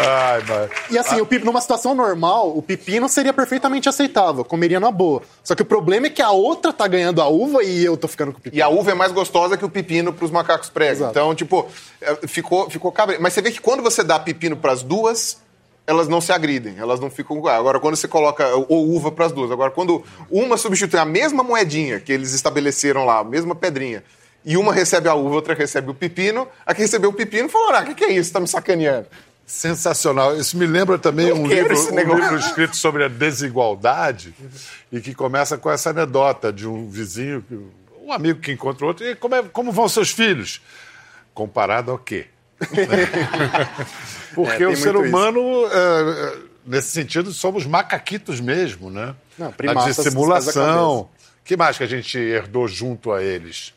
Ai, 0.00 0.42
e 0.90 0.98
assim, 0.98 1.20
o, 1.20 1.28
numa 1.44 1.60
situação 1.60 1.94
normal, 1.94 2.56
o 2.56 2.62
pepino 2.62 3.08
seria 3.08 3.32
perfeitamente 3.32 3.88
aceitável, 3.88 4.44
comeria 4.44 4.80
na 4.80 4.90
boa. 4.90 5.22
Só 5.44 5.54
que 5.54 5.62
o 5.62 5.64
problema 5.64 6.06
é 6.06 6.10
que 6.10 6.22
a 6.22 6.30
outra 6.30 6.72
tá 6.72 6.86
ganhando 6.88 7.20
a 7.20 7.28
uva 7.28 7.62
e 7.62 7.84
eu 7.84 7.96
tô 7.96 8.08
ficando 8.08 8.32
com 8.32 8.38
o 8.38 8.40
pepino. 8.40 8.58
E 8.58 8.62
a 8.62 8.68
uva 8.68 8.92
é 8.92 8.94
mais 8.94 9.12
gostosa 9.12 9.56
que 9.56 9.64
o 9.64 9.70
pepino 9.70 10.12
pros 10.12 10.30
macacos 10.30 10.70
pregos. 10.70 11.08
Então, 11.08 11.34
tipo, 11.34 11.68
é, 12.00 12.26
ficou, 12.26 12.70
ficou 12.70 12.90
cabreiro. 12.90 13.22
Mas 13.22 13.34
você 13.34 13.42
vê 13.42 13.50
que 13.50 13.60
quando 13.60 13.82
você 13.82 14.02
dá 14.02 14.18
pepino 14.18 14.56
pras 14.56 14.82
duas, 14.82 15.42
elas 15.86 16.08
não 16.08 16.20
se 16.20 16.32
agridem, 16.32 16.76
elas 16.78 17.00
não 17.00 17.10
ficam. 17.10 17.46
Agora, 17.46 17.78
quando 17.78 17.96
você 17.96 18.08
coloca 18.08 18.46
ou 18.68 18.88
uva 18.88 19.10
para 19.10 19.26
as 19.26 19.32
duas, 19.32 19.50
agora 19.50 19.70
quando 19.70 20.02
uma 20.30 20.56
substitui 20.56 20.98
a 20.98 21.04
mesma 21.04 21.42
moedinha 21.42 22.00
que 22.00 22.12
eles 22.12 22.32
estabeleceram 22.32 23.04
lá, 23.04 23.18
a 23.18 23.24
mesma 23.24 23.54
pedrinha, 23.54 24.02
e 24.44 24.56
uma 24.56 24.72
recebe 24.72 25.08
a 25.08 25.14
uva, 25.14 25.36
outra 25.36 25.54
recebe 25.54 25.90
o 25.90 25.94
pepino, 25.94 26.48
a 26.66 26.74
que 26.74 26.80
recebeu 26.80 27.10
o 27.10 27.12
pepino 27.12 27.48
falou: 27.48 27.70
ah, 27.70 27.80
o 27.80 27.84
que, 27.84 27.94
que 27.94 28.04
é 28.04 28.12
isso? 28.12 28.32
Tá 28.32 28.40
me 28.40 28.48
sacaneando. 28.48 29.06
Sensacional. 29.46 30.36
Isso 30.36 30.56
me 30.56 30.66
lembra 30.66 30.98
também 30.98 31.32
um 31.32 31.46
livro, 31.46 31.74
um 31.92 31.96
livro, 31.96 32.36
escrito 32.36 32.76
sobre 32.76 33.04
a 33.04 33.08
desigualdade 33.08 34.34
e 34.90 35.00
que 35.00 35.14
começa 35.14 35.58
com 35.58 35.70
essa 35.70 35.90
anedota 35.90 36.52
de 36.52 36.66
um 36.66 36.88
vizinho, 36.88 37.44
um 38.02 38.12
amigo 38.12 38.40
que 38.40 38.52
encontra 38.52 38.86
outro. 38.86 39.04
E 39.04 39.14
como, 39.14 39.34
é, 39.34 39.42
como 39.42 39.72
vão 39.72 39.88
seus 39.88 40.10
filhos? 40.10 40.62
Comparado 41.34 41.90
ao 41.90 41.98
quê? 41.98 42.26
Porque 44.34 44.62
é, 44.62 44.68
o 44.68 44.76
ser 44.76 44.96
humano, 44.96 45.40
é, 45.66 46.38
nesse 46.64 46.90
sentido, 46.90 47.32
somos 47.32 47.66
macaquitos 47.66 48.40
mesmo, 48.40 48.90
né? 48.90 49.14
Não, 49.38 49.52
a 49.68 49.84
dissimulação. 49.86 51.08
que 51.44 51.56
mais 51.56 51.76
que 51.76 51.84
a 51.84 51.88
gente 51.88 52.16
herdou 52.16 52.68
junto 52.68 53.12
a 53.12 53.22
eles? 53.22 53.74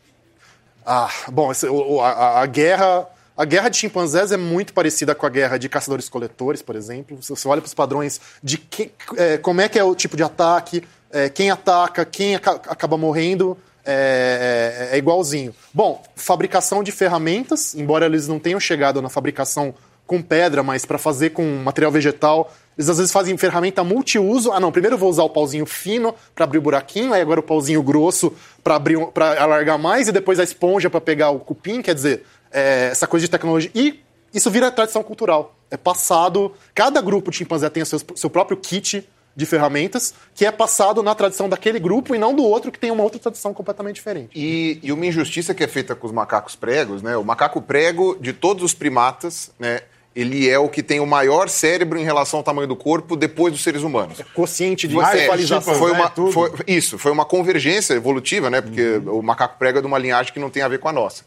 Ah, 0.84 1.10
bom, 1.28 1.50
esse, 1.50 1.66
a, 1.66 2.40
a 2.42 2.46
guerra 2.46 3.08
a 3.36 3.44
guerra 3.44 3.68
de 3.68 3.76
chimpanzés 3.76 4.32
é 4.32 4.36
muito 4.36 4.72
parecida 4.72 5.14
com 5.14 5.26
a 5.26 5.28
guerra 5.28 5.58
de 5.58 5.68
caçadores-coletores, 5.68 6.62
por 6.62 6.74
exemplo. 6.74 7.18
Você 7.20 7.46
olha 7.46 7.60
para 7.60 7.68
os 7.68 7.74
padrões 7.74 8.20
de 8.42 8.56
que, 8.56 8.90
é, 9.16 9.36
como 9.36 9.60
é 9.60 9.68
que 9.68 9.78
é 9.78 9.84
o 9.84 9.94
tipo 9.94 10.16
de 10.16 10.22
ataque, 10.22 10.82
é, 11.10 11.28
quem 11.28 11.50
ataca, 11.50 12.04
quem 12.04 12.34
acaba 12.34 12.96
morrendo, 12.96 13.56
é, 13.84 14.88
é, 14.90 14.96
é, 14.96 14.98
igualzinho. 14.98 15.54
Bom, 15.72 16.02
fabricação 16.16 16.82
de 16.82 16.90
ferramentas, 16.90 17.74
embora 17.74 18.06
eles 18.06 18.26
não 18.26 18.38
tenham 18.38 18.58
chegado 18.58 19.00
na 19.00 19.08
fabricação 19.08 19.72
com 20.04 20.20
pedra, 20.20 20.62
mas 20.62 20.84
para 20.84 20.98
fazer 20.98 21.30
com 21.30 21.44
material 21.64 21.92
vegetal, 21.92 22.52
eles 22.76 22.88
às 22.88 22.98
vezes 22.98 23.12
fazem 23.12 23.36
ferramenta 23.36 23.84
multiuso. 23.84 24.52
Ah, 24.52 24.58
não, 24.58 24.72
primeiro 24.72 24.94
eu 24.94 24.98
vou 24.98 25.08
usar 25.08 25.22
o 25.22 25.30
pauzinho 25.30 25.64
fino 25.66 26.14
para 26.34 26.44
abrir 26.44 26.58
o 26.58 26.62
buraquinho, 26.62 27.12
aí 27.12 27.20
agora 27.20 27.40
o 27.40 27.42
pauzinho 27.42 27.82
grosso 27.82 28.32
para 28.62 29.40
alargar 29.40 29.78
mais 29.78 30.08
e 30.08 30.12
depois 30.12 30.40
a 30.40 30.44
esponja 30.44 30.90
para 30.90 31.00
pegar 31.00 31.30
o 31.30 31.38
cupim, 31.38 31.80
quer 31.80 31.94
dizer, 31.94 32.24
é, 32.50 32.88
essa 32.90 33.06
coisa 33.06 33.26
de 33.26 33.30
tecnologia. 33.30 33.70
E 33.74 34.00
isso 34.32 34.50
vira 34.50 34.70
tradição 34.70 35.02
cultural. 35.02 35.56
É 35.70 35.76
passado. 35.76 36.52
Cada 36.74 37.00
grupo 37.00 37.30
de 37.30 37.38
chimpanzé 37.38 37.68
tem 37.70 37.82
o 37.82 37.86
seu, 37.86 38.00
seu 38.14 38.30
próprio 38.30 38.56
kit 38.56 39.06
de 39.36 39.44
ferramentas, 39.44 40.14
que 40.34 40.46
é 40.46 40.50
passado 40.50 41.02
na 41.02 41.14
tradição 41.14 41.46
daquele 41.46 41.78
grupo 41.78 42.14
e 42.14 42.18
não 42.18 42.34
do 42.34 42.42
outro 42.42 42.72
que 42.72 42.78
tem 42.78 42.90
uma 42.90 43.02
outra 43.02 43.20
tradição 43.20 43.52
completamente 43.52 43.96
diferente. 43.96 44.30
E, 44.34 44.80
e 44.82 44.90
uma 44.90 45.04
injustiça 45.04 45.52
que 45.52 45.62
é 45.62 45.68
feita 45.68 45.94
com 45.94 46.06
os 46.06 46.12
macacos 46.12 46.56
pregos, 46.56 47.02
né? 47.02 47.16
O 47.18 47.24
macaco 47.24 47.60
prego 47.60 48.16
de 48.18 48.32
todos 48.32 48.64
os 48.64 48.72
primatas, 48.72 49.50
né? 49.58 49.80
Ele 50.14 50.48
é 50.48 50.58
o 50.58 50.70
que 50.70 50.82
tem 50.82 50.98
o 50.98 51.06
maior 51.06 51.46
cérebro 51.50 51.98
em 51.98 52.02
relação 52.02 52.38
ao 52.38 52.42
tamanho 52.42 52.66
do 52.66 52.74
corpo 52.74 53.14
depois 53.14 53.52
dos 53.52 53.62
seres 53.62 53.82
humanos. 53.82 54.18
É 54.18 54.24
consciente 54.34 54.88
de 54.88 54.96
equalização. 54.96 55.74
Foi 55.74 55.92
uma, 55.92 56.10
foi, 56.32 56.50
isso, 56.66 56.96
foi 56.96 57.12
uma 57.12 57.26
convergência 57.26 57.92
evolutiva, 57.92 58.48
né? 58.48 58.62
Porque 58.62 59.02
uhum. 59.04 59.18
o 59.18 59.22
macaco 59.22 59.58
prego 59.58 59.76
é 59.76 59.80
de 59.82 59.86
uma 59.86 59.98
linhagem 59.98 60.32
que 60.32 60.40
não 60.40 60.48
tem 60.48 60.62
a 60.62 60.68
ver 60.68 60.78
com 60.78 60.88
a 60.88 60.92
nossa. 60.92 61.24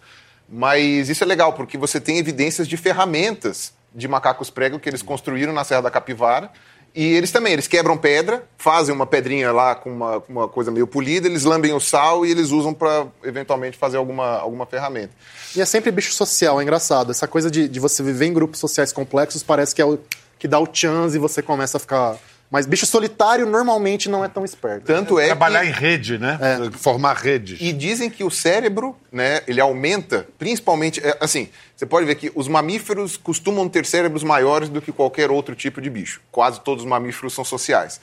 Mas 0.52 1.10
isso 1.10 1.24
é 1.24 1.28
legal, 1.28 1.54
porque 1.54 1.78
você 1.78 2.02
tem 2.02 2.18
evidências 2.18 2.68
de 2.68 2.76
ferramentas 2.76 3.74
de 3.94 4.08
macacos 4.08 4.50
prego 4.50 4.80
que 4.80 4.90
eles 4.90 5.02
construíram 5.02 5.54
na 5.54 5.64
Serra 5.64 5.82
da 5.82 5.92
Capivara 5.92 6.52
E 6.96 7.04
eles 7.14 7.32
também, 7.32 7.54
eles 7.54 7.68
quebram 7.68 7.98
pedra, 7.98 8.44
fazem 8.58 8.94
uma 8.94 9.06
pedrinha 9.06 9.52
lá 9.52 9.76
com 9.76 9.92
uma, 9.92 10.24
uma 10.28 10.48
coisa 10.48 10.72
meio 10.72 10.88
polida, 10.88 11.28
eles 11.28 11.44
lambem 11.44 11.74
o 11.74 11.80
sal 11.80 12.26
e 12.26 12.32
eles 12.32 12.50
usam 12.50 12.74
para 12.74 13.08
eventualmente 13.24 13.78
fazer 13.78 13.98
alguma, 13.98 14.38
alguma 14.38 14.66
ferramenta. 14.66 15.14
E 15.56 15.62
é 15.62 15.66
sempre 15.66 15.92
bicho 15.92 16.14
social, 16.14 16.60
é 16.60 16.64
engraçado. 16.64 17.12
Essa 17.12 17.28
coisa 17.28 17.50
de, 17.50 17.68
de 17.68 17.80
você 17.80 18.02
viver 18.02 18.26
em 18.26 18.34
grupos 18.34 18.60
sociais 18.60 18.92
complexos 18.92 19.44
parece 19.44 19.74
que 19.76 19.82
é 19.82 19.86
o 19.86 20.00
que 20.40 20.48
dá 20.48 20.58
o 20.58 20.68
chance 20.72 21.16
e 21.16 21.20
você 21.20 21.42
começa 21.42 21.78
a 21.78 21.80
ficar. 21.80 22.16
Mas 22.52 22.66
bicho 22.66 22.86
solitário 22.86 23.46
normalmente 23.46 24.10
não 24.10 24.26
é 24.26 24.28
tão 24.28 24.44
esperto. 24.44 24.86
Tanto 24.86 25.20
é 25.20 25.28
Trabalhar 25.28 25.62
que... 25.62 25.68
em 25.68 25.72
rede, 25.72 26.18
né? 26.18 26.40
Formar 26.74 27.16
redes. 27.16 27.60
E 27.62 27.72
dizem 27.72 28.10
que 28.10 28.24
o 28.24 28.32
cérebro, 28.32 28.96
né, 29.12 29.42
ele 29.48 29.62
aumenta, 29.62 30.28
principalmente, 30.40 31.00
é, 31.06 31.16
assim, 31.20 31.50
você 31.76 31.86
pode 31.86 32.08
ver 32.08 32.16
que 32.16 32.32
os 32.34 32.48
mamíferos 32.48 33.18
costumam 33.18 33.70
ter 33.70 33.86
cérebros 33.86 34.24
maiores 34.24 34.68
do 34.68 34.82
que 34.82 34.92
qualquer 34.92 35.30
outro 35.30 35.56
tipo 35.56 35.80
de 35.80 35.90
bicho. 35.90 36.22
Quase 36.32 36.60
todos 36.62 36.84
os 36.84 36.90
mamíferos 36.90 37.34
são 37.34 37.46
sociais. 37.46 38.02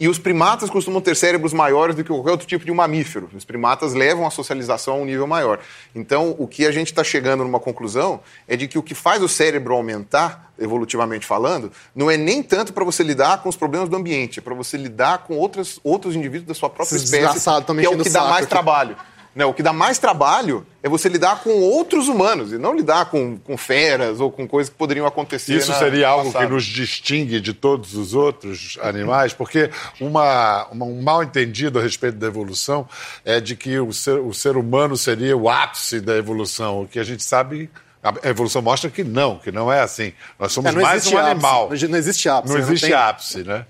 E 0.00 0.08
os 0.08 0.18
primatas 0.18 0.68
costumam 0.68 1.00
ter 1.00 1.14
cérebros 1.14 1.52
maiores 1.52 1.94
do 1.94 2.02
que 2.02 2.10
qualquer 2.10 2.32
outro 2.32 2.46
tipo 2.46 2.64
de 2.64 2.72
mamífero. 2.72 3.30
Os 3.34 3.44
primatas 3.44 3.94
levam 3.94 4.26
a 4.26 4.30
socialização 4.30 4.94
a 4.94 4.96
um 4.96 5.04
nível 5.04 5.26
maior. 5.26 5.60
Então, 5.94 6.34
o 6.38 6.46
que 6.46 6.66
a 6.66 6.72
gente 6.72 6.88
está 6.88 7.04
chegando 7.04 7.44
numa 7.44 7.60
conclusão 7.60 8.20
é 8.48 8.56
de 8.56 8.66
que 8.66 8.78
o 8.78 8.82
que 8.82 8.94
faz 8.94 9.22
o 9.22 9.28
cérebro 9.28 9.74
aumentar, 9.74 10.52
evolutivamente 10.58 11.24
falando, 11.24 11.70
não 11.94 12.10
é 12.10 12.16
nem 12.16 12.42
tanto 12.42 12.72
para 12.72 12.84
você 12.84 13.02
lidar 13.02 13.42
com 13.42 13.48
os 13.48 13.56
problemas 13.56 13.88
do 13.88 13.96
ambiente, 13.96 14.40
é 14.40 14.42
para 14.42 14.54
você 14.54 14.76
lidar 14.76 15.18
com 15.18 15.36
outros, 15.36 15.78
outros 15.84 16.16
indivíduos 16.16 16.48
da 16.48 16.54
sua 16.54 16.68
própria 16.68 16.96
espécie, 16.96 17.40
que 17.40 17.86
é 17.86 17.88
o 17.88 17.98
que 17.98 18.10
dá 18.10 18.20
saco 18.20 18.28
mais 18.28 18.42
aqui. 18.42 18.50
trabalho. 18.50 18.96
Né, 19.34 19.46
o 19.46 19.54
que 19.54 19.62
dá 19.62 19.72
mais 19.72 19.98
trabalho 19.98 20.66
é 20.82 20.88
você 20.90 21.08
lidar 21.08 21.42
com 21.42 21.48
outros 21.60 22.06
humanos 22.06 22.52
e 22.52 22.58
não 22.58 22.74
lidar 22.76 23.06
com, 23.06 23.38
com 23.38 23.56
feras 23.56 24.20
ou 24.20 24.30
com 24.30 24.46
coisas 24.46 24.68
que 24.70 24.76
poderiam 24.76 25.06
acontecer. 25.06 25.56
Isso 25.56 25.70
na- 25.70 25.78
seria 25.78 26.08
algo 26.08 26.26
que 26.26 26.32
passado. 26.34 26.50
nos 26.50 26.64
distingue 26.66 27.40
de 27.40 27.54
todos 27.54 27.94
os 27.94 28.12
outros 28.12 28.78
animais, 28.82 29.32
porque 29.32 29.70
uma, 29.98 30.66
uma- 30.70 30.84
um 30.84 31.00
mal 31.00 31.22
entendido 31.22 31.78
a 31.78 31.82
respeito 31.82 32.18
da 32.18 32.26
evolução 32.26 32.86
é 33.24 33.40
de 33.40 33.56
que 33.56 33.78
o 33.78 33.90
ser, 33.90 34.18
o 34.18 34.34
ser 34.34 34.56
humano 34.58 34.98
seria 34.98 35.34
o 35.34 35.48
ápice 35.48 35.98
da 36.00 36.14
evolução, 36.16 36.82
o 36.82 36.86
que 36.86 36.98
a 36.98 37.04
gente 37.04 37.22
sabe. 37.24 37.70
A 38.02 38.28
evolução 38.28 38.60
mostra 38.60 38.90
que 38.90 39.02
não, 39.04 39.38
que 39.38 39.50
não 39.52 39.72
é 39.72 39.80
assim. 39.80 40.12
Nós 40.38 40.52
somos 40.52 40.70
É, 40.70 40.74
não 40.74 40.82
mais 40.82 41.06
um 41.06 41.16
ápice. 41.16 41.30
animal. 41.30 41.68
Não 41.88 41.96
existe 41.98 42.28
ápice. 42.28 42.52
Não 42.52 42.60
existe 42.60 42.86
tem- 42.86 42.94
ápice, 42.94 43.44
né? 43.44 43.64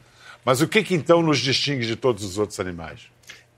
Mas 0.45 0.61
o 0.61 0.67
que, 0.67 0.83
que 0.83 0.95
então 0.95 1.23
nos 1.23 1.39
distingue 1.39 1.87
de 1.87 1.95
todos 1.95 2.25
os 2.25 2.37
outros 2.37 2.59
animais? 2.59 3.12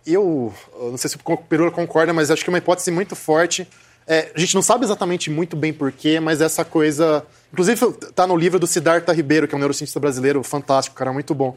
Eu, 0.07 0.53
eu 0.79 0.91
não 0.91 0.97
sei 0.97 1.11
se 1.11 1.17
o 1.17 1.37
Perula 1.37 1.71
concorda, 1.71 2.13
mas 2.13 2.31
acho 2.31 2.45
que 2.45 2.51
é 2.51 2.53
uma 2.53 2.59
hipótese 2.59 2.91
muito 2.91 3.17
forte. 3.17 3.67
É, 4.07 4.33
a 4.35 4.39
gente 4.39 4.55
não 4.55 4.61
sabe 4.61 4.85
exatamente 4.85 5.31
muito 5.31 5.57
bem 5.57 5.73
porquê, 5.73 6.21
mas 6.21 6.41
essa 6.41 6.65
coisa. 6.65 7.25
Inclusive, 7.53 7.93
tá 8.15 8.27
no 8.27 8.37
livro 8.37 8.59
do 8.59 8.67
Siddhartha 8.67 9.13
Ribeiro, 9.13 9.49
que 9.49 9.55
é 9.55 9.57
um 9.57 9.59
neurocientista 9.59 9.99
brasileiro 9.99 10.43
fantástico, 10.43 10.97
cara, 10.97 11.13
muito 11.13 11.35
bom. 11.35 11.57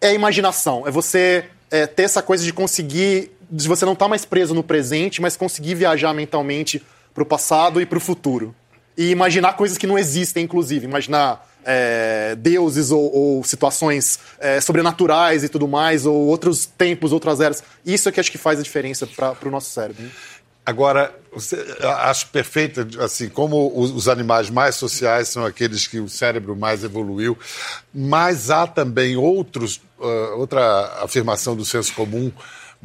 É 0.00 0.14
imaginação. 0.14 0.86
É 0.86 0.90
você 0.90 1.44
é, 1.70 1.86
ter 1.86 2.04
essa 2.04 2.22
coisa 2.22 2.44
de 2.44 2.52
conseguir. 2.52 3.30
de 3.50 3.68
você 3.68 3.84
não 3.84 3.92
estar 3.92 4.08
mais 4.08 4.24
preso 4.24 4.54
no 4.54 4.62
presente, 4.62 5.20
mas 5.20 5.36
conseguir 5.36 5.74
viajar 5.74 6.14
mentalmente 6.14 6.82
pro 7.12 7.26
passado 7.26 7.80
e 7.80 7.86
pro 7.86 8.00
futuro. 8.00 8.54
E 8.96 9.10
imaginar 9.10 9.52
coisas 9.54 9.76
que 9.76 9.86
não 9.86 9.98
existem, 9.98 10.44
inclusive. 10.44 10.86
Imaginar 10.86 11.46
é, 11.66 12.36
deuses 12.36 12.92
ou, 12.92 13.12
ou 13.12 13.44
situações 13.44 14.20
é, 14.38 14.60
sobrenaturais 14.60 15.42
e 15.42 15.48
tudo 15.48 15.66
mais, 15.66 16.06
ou 16.06 16.14
outros 16.26 16.64
tempos, 16.64 17.12
outras 17.12 17.40
eras. 17.40 17.62
Isso 17.84 18.08
é 18.08 18.12
que 18.12 18.20
acho 18.20 18.30
que 18.30 18.38
faz 18.38 18.60
a 18.60 18.62
diferença 18.62 19.06
para 19.06 19.36
o 19.44 19.50
nosso 19.50 19.70
cérebro. 19.70 20.04
né? 20.04 20.10
Agora, 20.64 21.14
acho 22.02 22.26
perfeita, 22.28 22.88
assim, 22.98 23.28
como 23.28 23.72
os, 23.78 23.92
os 23.92 24.08
animais 24.08 24.50
mais 24.50 24.74
sociais 24.74 25.28
são 25.28 25.44
aqueles 25.44 25.86
que 25.86 26.00
o 26.00 26.08
cérebro 26.08 26.56
mais 26.56 26.82
evoluiu, 26.82 27.38
mas 27.94 28.50
há 28.50 28.66
também 28.66 29.16
outros, 29.16 29.80
ah, 30.00 30.34
outra 30.36 31.04
afirmação 31.04 31.54
do 31.54 31.64
senso 31.64 31.94
comum 31.94 32.32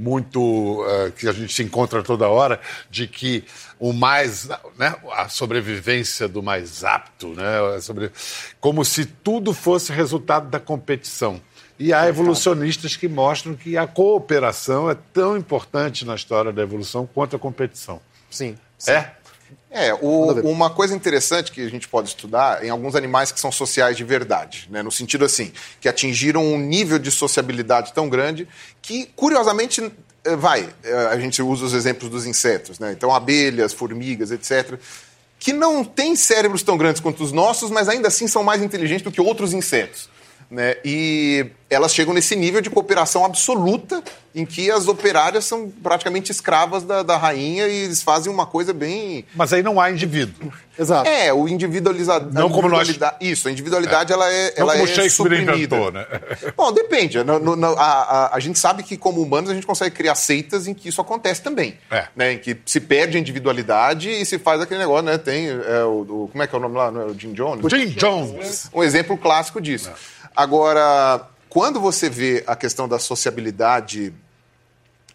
muito 0.01 0.83
ah, 0.87 1.11
que 1.11 1.27
a 1.27 1.31
gente 1.31 1.53
se 1.53 1.63
encontra 1.63 2.01
toda 2.01 2.27
hora 2.27 2.59
de 2.89 3.07
que 3.07 3.43
o 3.79 3.93
mais 3.93 4.49
né, 4.77 4.95
a 5.13 5.29
sobrevivência 5.29 6.27
do 6.27 6.41
mais 6.41 6.83
apto 6.83 7.29
né 7.29 7.79
sobre 7.81 8.11
como 8.59 8.83
se 8.83 9.05
tudo 9.05 9.53
fosse 9.53 9.93
resultado 9.93 10.49
da 10.49 10.59
competição 10.59 11.39
e 11.81 11.91
há 11.91 12.07
evolucionistas 12.07 12.95
que 12.95 13.07
mostram 13.07 13.55
que 13.55 13.75
a 13.75 13.87
cooperação 13.87 14.87
é 14.87 14.95
tão 15.11 15.35
importante 15.35 16.05
na 16.05 16.13
história 16.13 16.53
da 16.53 16.61
evolução 16.61 17.09
quanto 17.11 17.35
a 17.35 17.39
competição. 17.39 17.99
Sim. 18.29 18.55
sim. 18.77 18.91
É? 18.91 19.15
É, 19.73 19.93
o- 19.93 20.34
uma 20.49 20.69
coisa 20.69 20.93
interessante 20.93 21.49
que 21.51 21.62
a 21.65 21.69
gente 21.69 21.88
pode 21.88 22.10
estudar 22.10 22.62
em 22.63 22.69
alguns 22.69 22.93
animais 22.93 23.31
que 23.31 23.39
são 23.39 23.51
sociais 23.51 23.95
de 23.95 24.03
verdade, 24.03 24.67
né? 24.69 24.84
no 24.84 24.91
sentido 24.91 25.23
assim, 25.23 25.53
que 25.79 25.88
atingiram 25.88 26.43
um 26.43 26.57
nível 26.57 26.99
de 26.99 27.10
sociabilidade 27.10 27.93
tão 27.93 28.10
grande 28.10 28.45
que, 28.81 29.05
curiosamente, 29.15 29.89
eh, 30.25 30.36
vai, 30.36 30.69
eh, 30.84 31.07
a 31.10 31.17
gente 31.17 31.41
usa 31.41 31.63
os 31.65 31.73
exemplos 31.73 32.10
dos 32.12 32.25
insetos, 32.25 32.79
né? 32.79 32.91
então 32.91 33.15
abelhas, 33.15 33.71
formigas, 33.71 34.29
etc., 34.29 34.77
que 35.39 35.53
não 35.53 35.84
têm 35.86 36.15
cérebros 36.17 36.62
tão 36.62 36.77
grandes 36.77 37.01
quanto 37.01 37.23
os 37.23 37.31
nossos, 37.31 37.71
mas 37.71 37.88
ainda 37.89 38.10
assim 38.10 38.27
são 38.27 38.43
mais 38.43 38.62
inteligentes 38.62 39.03
do 39.03 39.12
que 39.12 39.19
outros 39.21 39.53
insetos. 39.53 40.07
Né? 40.51 40.75
E 40.83 41.45
elas 41.69 41.93
chegam 41.95 42.13
nesse 42.13 42.35
nível 42.35 42.59
de 42.59 42.69
cooperação 42.69 43.23
absoluta 43.23 44.03
em 44.35 44.45
que 44.45 44.69
as 44.69 44.89
operárias 44.89 45.45
são 45.45 45.69
praticamente 45.81 46.29
escravas 46.29 46.83
da, 46.83 47.03
da 47.03 47.15
rainha 47.15 47.67
e 47.69 47.83
eles 47.85 48.01
fazem 48.03 48.29
uma 48.31 48.45
coisa 48.45 48.73
bem 48.73 49.23
Mas 49.33 49.53
aí 49.53 49.63
não 49.63 49.79
há 49.79 49.89
indivíduo. 49.89 50.51
Exato. 50.77 51.07
é, 51.09 51.31
o 51.33 51.47
individualizado. 51.47 52.33
Não 52.33 52.49
como 52.49 52.67
nós- 52.67 52.89
Isso, 53.21 53.47
a 53.47 53.51
individualidade 53.51 54.11
ela 54.11 54.29
é, 54.29 54.53
Não 54.57 54.63
ela 54.63 54.71
como 54.73 54.83
é 54.83 54.87
Shakespeare 54.87 55.09
suprimida. 55.11 55.53
inventou, 55.55 55.89
né? 55.91 56.05
Bom, 56.57 56.73
depende. 56.73 57.23
No- 57.23 57.39
no- 57.39 57.55
no- 57.55 57.73
a, 57.77 57.85
a- 57.85 58.35
a 58.35 58.39
gente 58.41 58.59
sabe 58.59 58.83
que, 58.83 58.97
como 58.97 59.21
humanos, 59.21 59.49
a 59.49 59.53
gente 59.53 59.65
consegue 59.65 59.95
criar 59.95 60.15
seitas 60.15 60.67
em 60.67 60.73
que 60.73 60.89
isso 60.89 60.99
acontece 60.99 61.41
também. 61.41 61.77
É. 61.89 62.07
Né? 62.13 62.33
Em 62.33 62.37
que 62.37 62.57
se 62.65 62.81
perde 62.81 63.15
a 63.15 63.19
individualidade 63.21 64.09
e 64.09 64.25
se 64.25 64.37
faz 64.37 64.59
aquele 64.59 64.81
negócio, 64.81 65.03
né? 65.05 65.17
Tem 65.17 65.47
é, 65.47 65.83
o, 65.85 66.01
o- 66.01 66.29
Como 66.29 66.43
é 66.43 66.47
que 66.47 66.53
é 66.53 66.57
o 66.57 66.61
nome 66.61 66.75
lá? 66.75 66.91
Não 66.91 67.01
é 67.01 67.05
o 67.05 67.17
Jim 67.17 67.31
Jones? 67.31 67.65
Jim 67.71 67.87
Jones. 67.87 68.69
Um 68.73 68.83
exemplo 68.83 69.17
clássico 69.17 69.61
disso. 69.61 69.89
Agora, 70.36 71.28
quando 71.50 71.80
você 71.80 72.10
vê 72.10 72.44
a 72.48 72.56
questão 72.56 72.88
da 72.88 72.98
sociabilidade 72.98 74.13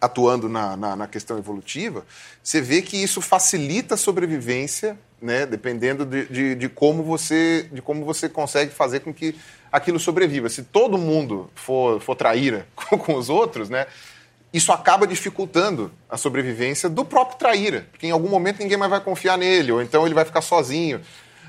atuando 0.00 0.48
na, 0.48 0.76
na, 0.76 0.96
na 0.96 1.06
questão 1.06 1.38
evolutiva, 1.38 2.04
você 2.42 2.60
vê 2.60 2.82
que 2.82 3.02
isso 3.02 3.20
facilita 3.20 3.94
a 3.94 3.96
sobrevivência, 3.96 4.98
né, 5.20 5.46
dependendo 5.46 6.04
de, 6.04 6.26
de, 6.26 6.54
de 6.54 6.68
como 6.68 7.02
você, 7.02 7.68
de 7.72 7.80
como 7.80 8.04
você 8.04 8.28
consegue 8.28 8.70
fazer 8.70 9.00
com 9.00 9.12
que 9.12 9.34
aquilo 9.72 9.98
sobreviva. 9.98 10.48
Se 10.50 10.62
todo 10.62 10.98
mundo 10.98 11.50
for, 11.54 12.00
for 12.00 12.14
traíra 12.14 12.66
com, 12.76 12.98
com 12.98 13.14
os 13.14 13.30
outros, 13.30 13.70
né, 13.70 13.86
isso 14.52 14.72
acaba 14.72 15.06
dificultando 15.06 15.90
a 16.08 16.16
sobrevivência 16.16 16.88
do 16.88 17.04
próprio 17.04 17.38
traíra, 17.38 17.86
porque 17.90 18.06
em 18.06 18.10
algum 18.10 18.28
momento 18.28 18.58
ninguém 18.58 18.76
mais 18.76 18.90
vai 18.90 19.00
confiar 19.00 19.36
nele, 19.38 19.72
ou 19.72 19.82
então 19.82 20.04
ele 20.04 20.14
vai 20.14 20.24
ficar 20.24 20.42
sozinho. 20.42 21.00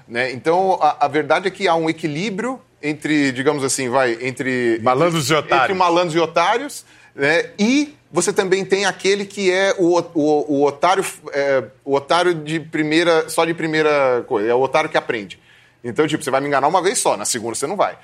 Né? 0.08 0.32
Então, 0.32 0.80
a, 0.82 1.06
a 1.06 1.08
verdade 1.08 1.48
é 1.48 1.52
que 1.52 1.68
há 1.68 1.76
um 1.76 1.90
equilíbrio 1.90 2.62
entre, 2.82 3.32
digamos 3.32 3.63
assim, 3.63 3.90
vai, 3.90 4.18
entre... 4.22 4.80
Malandros 4.82 5.30
e 5.30 5.34
otários. 5.34 5.63
Entre 5.63 5.74
malandros 5.74 6.16
e 6.16 6.20
otários, 6.20 6.86
né? 7.16 7.50
E 7.58 7.96
você 8.12 8.32
também 8.32 8.63
tem 8.63 8.86
aquele 8.86 9.26
que 9.26 9.52
é 9.52 9.76
o, 9.78 10.00
o, 10.13 10.54
o 10.60 10.66
otário, 10.66 11.04
é, 11.34 11.63
o 11.84 11.94
otário 11.96 12.34
de 12.34 12.60
primeira, 12.60 13.28
só 13.30 13.44
de 13.46 13.54
primeira 13.54 14.24
coisa, 14.28 14.50
é 14.50 14.54
o 14.54 14.62
otário 14.62 14.90
que 14.90 14.98
aprende. 14.98 15.40
Então, 15.84 16.08
tipo, 16.08 16.24
você 16.24 16.32
vai 16.32 16.40
me 16.42 16.48
enganar 16.48 16.68
uma 16.68 16.82
vez 16.82 16.98
só, 17.00 17.18
na 17.18 17.26
segunda 17.26 17.56
você 17.56 17.68
não 17.68 17.76
vai. 17.76 17.98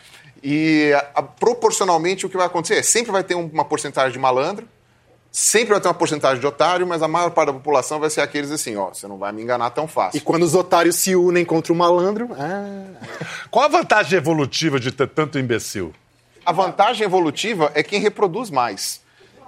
E 0.43 0.91
a- 0.93 1.07
a- 1.15 1.23
proporcionalmente 1.23 2.25
o 2.25 2.29
que 2.29 2.35
vai 2.37 2.45
acontecer 2.45 2.75
é 2.75 2.83
sempre 2.83 3.11
vai 3.11 3.23
ter 3.23 3.35
um- 3.35 3.49
uma 3.51 3.63
porcentagem 3.65 4.11
de 4.11 4.19
malandro, 4.19 4.67
sempre 5.35 5.69
vai 5.69 5.81
ter 5.81 5.87
uma 5.87 5.93
porcentagem 5.95 6.39
de 6.39 6.45
otário, 6.45 6.85
mas 6.85 7.01
a 7.01 7.07
maior 7.07 7.31
parte 7.31 7.47
da 7.47 7.53
população 7.53 7.99
vai 7.99 8.09
ser 8.11 8.21
aqueles 8.21 8.51
assim, 8.51 8.75
ó, 8.77 8.89
você 8.93 9.07
não 9.07 9.17
vai 9.17 9.31
me 9.31 9.41
enganar 9.41 9.71
tão 9.71 9.85
E 9.85 9.87
fácil. 9.87 10.21
quando 10.21 10.43
os 10.43 10.53
otários 10.53 10.95
se 10.97 11.15
unem 11.15 11.43
contra 11.43 11.73
o 11.73 11.75
malandro. 11.75 12.29
Ah, 12.37 12.85
Qual 13.49 13.65
a 13.65 13.67
vantagem 13.67 14.15
evolutiva 14.15 14.79
de 14.79 14.91
ter 14.91 15.07
tanto 15.07 15.39
imbecil? 15.39 15.91
A 16.45 16.51
vantagem 16.51 17.03
evolutiva 17.03 17.71
é 17.73 17.81
quem 17.81 17.99
reproduz 17.99 18.51
mais. 18.51 19.01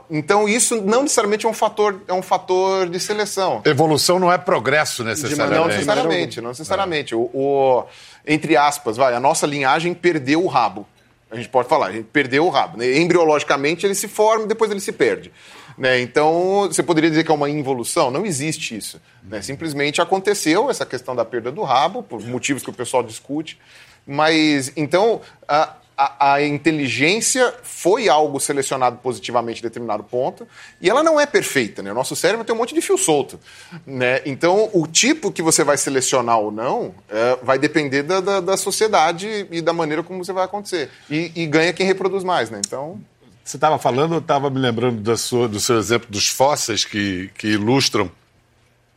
Então 0.10 0.48
isso 0.48 0.82
não 0.82 1.04
necessariamente 1.04 1.46
é 1.46 1.50
um 1.50 1.54
fator, 1.54 2.02
é 2.08 2.14
um 2.14 2.22
fator 2.22 2.88
de 2.90 3.00
seleção. 3.00 3.62
Evolução 3.66 4.18
não 4.20 4.32
é 4.32 4.38
progresso 4.38 5.04
Não 5.04 5.10
necessariamente. 5.12 5.68
necessariamente, 5.78 6.42
não 6.42 6.50
necessariamente. 6.50 7.16
O, 7.16 7.22
o- 7.34 7.84
entre 8.26 8.56
aspas, 8.58 8.98
vai, 8.98 9.14
a 9.14 9.20
nossa 9.20 9.46
linhagem 9.48 9.94
perdeu 9.94 10.44
o 10.44 10.48
rabo. 10.48 10.88
A 11.30 11.36
gente 11.36 11.50
pode 11.50 11.68
falar, 11.68 11.88
a 11.88 11.92
gente 11.92 12.06
perdeu 12.14 12.46
o 12.46 12.50
rabo. 12.50 12.78
né? 12.78 12.98
Embriologicamente 13.00 13.86
ele 13.86 13.96
se 13.96 14.08
forma 14.08 14.46
e 14.46 14.48
depois 14.48 14.70
ele 14.70 14.80
se 14.80 14.92
perde. 14.92 15.32
Né? 15.78 16.00
Então, 16.02 16.68
você 16.68 16.82
poderia 16.82 17.10
dizer 17.10 17.24
que 17.24 17.32
é 17.32 17.34
uma 17.34 17.50
involução? 17.50 18.10
Não 18.10 18.26
existe 18.26 18.78
isso. 18.78 19.02
né? 19.24 19.42
Simplesmente 19.42 20.02
aconteceu 20.02 20.70
essa 20.70 20.86
questão 20.86 21.16
da 21.16 21.26
perda 21.26 21.52
do 21.52 21.64
rabo, 21.64 22.02
por 22.02 22.22
motivos 22.22 22.64
que 22.64 22.70
o 22.70 22.74
pessoal 22.74 23.04
discute. 23.04 23.60
Mas, 24.08 24.72
então, 24.76 25.22
a- 25.48 25.76
a, 25.98 26.34
a, 26.34 26.44
inteligência 26.44 27.54
foi 27.64 28.10
algo 28.10 28.40
selecionado 28.40 28.98
positivamente 28.98 29.60
em 29.60 29.64
determinado 29.64 30.04
ponto 30.04 30.48
e 30.82 30.90
ela 30.90 31.02
não 31.02 31.20
é 31.20 31.26
perfeita, 31.26 31.82
né? 31.82 31.92
O 31.92 31.96
nosso 31.96 32.16
cérebro 32.16 32.44
tem 32.44 32.54
um 32.54 32.58
monte 32.58 32.76
de 32.76 32.82
fio 32.82 32.98
solto, 32.98 33.40
né? 33.86 34.22
Então, 34.26 34.70
o 34.74 34.86
tipo 34.88 35.32
que 35.32 35.42
você 35.42 35.64
vai 35.64 35.78
selecionar 35.78 36.40
ou 36.40 36.52
não 36.52 36.94
é, 37.10 37.40
vai 37.42 37.58
depender 37.58 38.04
da, 38.04 38.20
da, 38.20 38.40
da, 38.42 38.58
sociedade 38.58 39.48
e 39.50 39.62
da 39.62 39.72
maneira 39.74 40.04
como 40.04 40.24
você 40.24 40.34
vai 40.34 40.44
acontecer. 40.44 40.90
E, 41.10 41.32
e 41.36 41.46
ganha 41.46 41.72
quem 41.74 41.86
reproduz 41.86 42.24
mais, 42.24 42.50
né? 42.50 42.62
Então... 42.66 43.00
Você 43.46 43.58
estava 43.58 43.78
falando, 43.78 44.16
eu 44.16 44.20
estava 44.20 44.50
me 44.50 44.58
lembrando 44.58 45.02
da 45.02 45.16
sua, 45.16 45.48
do 45.48 45.60
seu 45.60 45.78
exemplo 45.78 46.08
dos 46.10 46.28
fósseis 46.28 46.84
que, 46.84 47.30
que 47.38 47.50
ilustram 47.50 48.10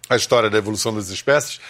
a 0.09 0.17
história 0.17 0.49
da 0.49 0.57
evolução 0.57 0.95
das 0.95 1.11
espécies. 1.11 1.61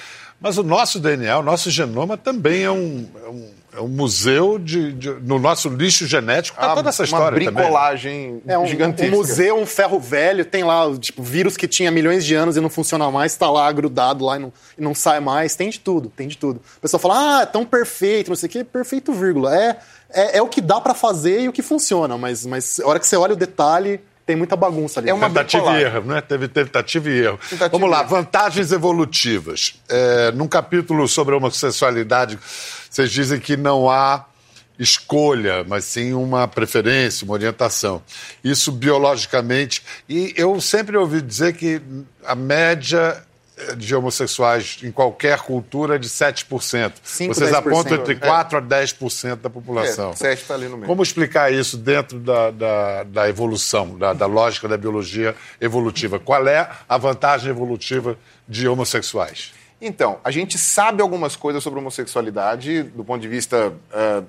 Mas 0.41 0.57
o 0.57 0.63
nosso 0.63 1.01
DNA, 1.01 1.37
o 1.37 1.43
nosso 1.43 1.69
genoma 1.69 2.17
também 2.17 2.63
é 2.63 2.71
um, 2.71 3.09
é 3.25 3.29
um, 3.29 3.51
é 3.79 3.81
um 3.81 3.89
museu 3.89 4.61
de, 4.61 4.93
de, 4.93 5.11
no 5.11 5.41
nosso 5.41 5.69
lixo 5.69 6.07
genético. 6.07 6.57
Tá 6.57 6.71
ah, 6.71 6.77
toda 6.77 6.91
essa 6.91 7.03
história 7.03 7.37
uma 7.37 7.51
bricolagem 7.51 8.39
também. 8.39 8.55
É 8.55 8.57
um, 8.57 8.65
gigantesca. 8.65 9.13
Um 9.13 9.19
museu, 9.19 9.59
um 9.59 9.67
ferro 9.67 9.99
velho, 9.99 10.45
tem 10.45 10.63
lá 10.63 10.85
tipo 11.01 11.25
vírus 11.25 11.57
que 11.57 11.67
tinha 11.67 11.91
milhões 11.91 12.25
de 12.25 12.37
anos 12.37 12.57
e 12.57 12.61
não 12.61 12.71
funciona 12.71 13.11
mais, 13.11 13.33
está 13.33 13.51
lá 13.51 13.71
grudado 13.73 14.25
lá 14.25 14.37
e 14.37 14.39
não, 14.39 14.53
e 14.79 14.81
não 14.81 14.95
sai 14.95 15.19
mais. 15.19 15.57
Tem 15.57 15.69
de 15.69 15.81
tudo, 15.81 16.09
tem 16.09 16.29
de 16.29 16.39
tudo. 16.39 16.61
O 16.77 16.81
pessoal 16.81 17.01
fala, 17.01 17.39
ah, 17.39 17.43
é 17.43 17.47
tão 17.47 17.65
perfeito, 17.65 18.29
não 18.29 18.37
sei 18.37 18.49
o 18.49 18.53
quê, 18.53 18.63
perfeito, 18.63 19.13
vírgula. 19.13 19.53
É, 19.57 19.77
é, 20.11 20.39
é 20.39 20.43
o 20.43 20.49
que 20.49 20.61
dá 20.61 20.81
para 20.81 20.95
fazer 20.95 21.43
e 21.43 21.49
o 21.49 21.53
que 21.53 21.63
funciona, 21.63 22.17
mas, 22.17 22.47
mas 22.47 22.81
a 22.81 22.87
hora 22.87 22.99
que 22.99 23.07
você 23.07 23.17
olha 23.17 23.35
o 23.35 23.37
detalhe, 23.37 24.01
tem 24.29 24.37
muita 24.37 24.57
bagunça 24.57 25.01
ali. 25.01 25.09
É 25.09 25.15
uma 25.15 25.27
tentativa 25.29 25.79
e 25.79 25.83
erro, 25.85 26.05
né? 26.05 26.21
Teve 26.21 26.49
tentativa 26.49 27.09
e 27.09 27.19
erro. 27.19 27.39
Tentativa 27.39 27.71
Vamos 27.71 27.91
lá, 27.91 28.03
vantagens 28.03 28.73
evolutivas. 28.73 29.81
É, 29.89 30.31
num 30.33 30.47
capítulo 30.47 31.09
sobre 31.09 31.35
a 31.35 31.39
homossexualidade, 31.39 32.39
vocês 32.91 33.11
dizem 33.11 33.41
que 33.41 33.57
não 33.57 33.89
há 33.89 34.27
escolha, 34.79 35.65
mas 35.67 35.85
sim 35.85 36.13
uma 36.13 36.47
preferência, 36.47 37.25
uma 37.25 37.33
orientação. 37.33 38.03
Isso 38.45 38.71
biologicamente. 38.71 39.83
E 40.07 40.35
eu 40.37 40.61
sempre 40.61 40.97
ouvi 40.97 41.23
dizer 41.23 41.55
que 41.55 41.81
a 42.25 42.35
média 42.35 43.23
de 43.77 43.95
homossexuais 43.95 44.79
em 44.83 44.91
qualquer 44.93 45.41
cultura 45.41 45.97
é 45.97 45.99
de 45.99 46.09
7%. 46.09 46.93
5, 47.03 47.35
Vocês 47.35 47.51
10%, 47.51 47.55
apontam 47.55 47.99
entre 47.99 48.17
4% 48.17 48.53
é. 48.53 48.57
a 48.57 48.63
10% 48.63 49.37
da 49.37 49.51
população. 49.51 50.11
É, 50.11 50.17
7 50.17 50.43
está 50.43 50.55
ali 50.55 50.69
no 50.69 50.77
meio. 50.77 50.87
Como 50.87 51.03
explicar 51.03 51.53
isso 51.53 51.77
dentro 51.77 52.19
da, 52.19 52.51
da, 52.51 53.03
da 53.05 53.29
evolução, 53.29 53.99
da, 53.99 54.13
da, 54.13 54.27
lógica 54.27 54.69
da 54.69 54.77
biologia 54.77 55.35
evolutiva? 55.61 56.19
Qual 56.19 56.47
é 56.47 56.69
a 56.89 56.99
vantagem 56.99 57.51
evolutiva 57.51 58.17
de 58.49 58.69
homossexuais? 58.69 59.53
Então, 59.81 60.19
a 60.25 60.31
gente 60.31 60.59
sabe 60.59 61.03
algumas 61.03 61.37
coisas 61.37 61.63
sobre 61.63 61.79
homossexualidade 61.79 62.83
do 62.83 63.05
ponto 63.05 63.21
de 63.21 63.29
vista 63.29 63.69
uh, 63.69 64.27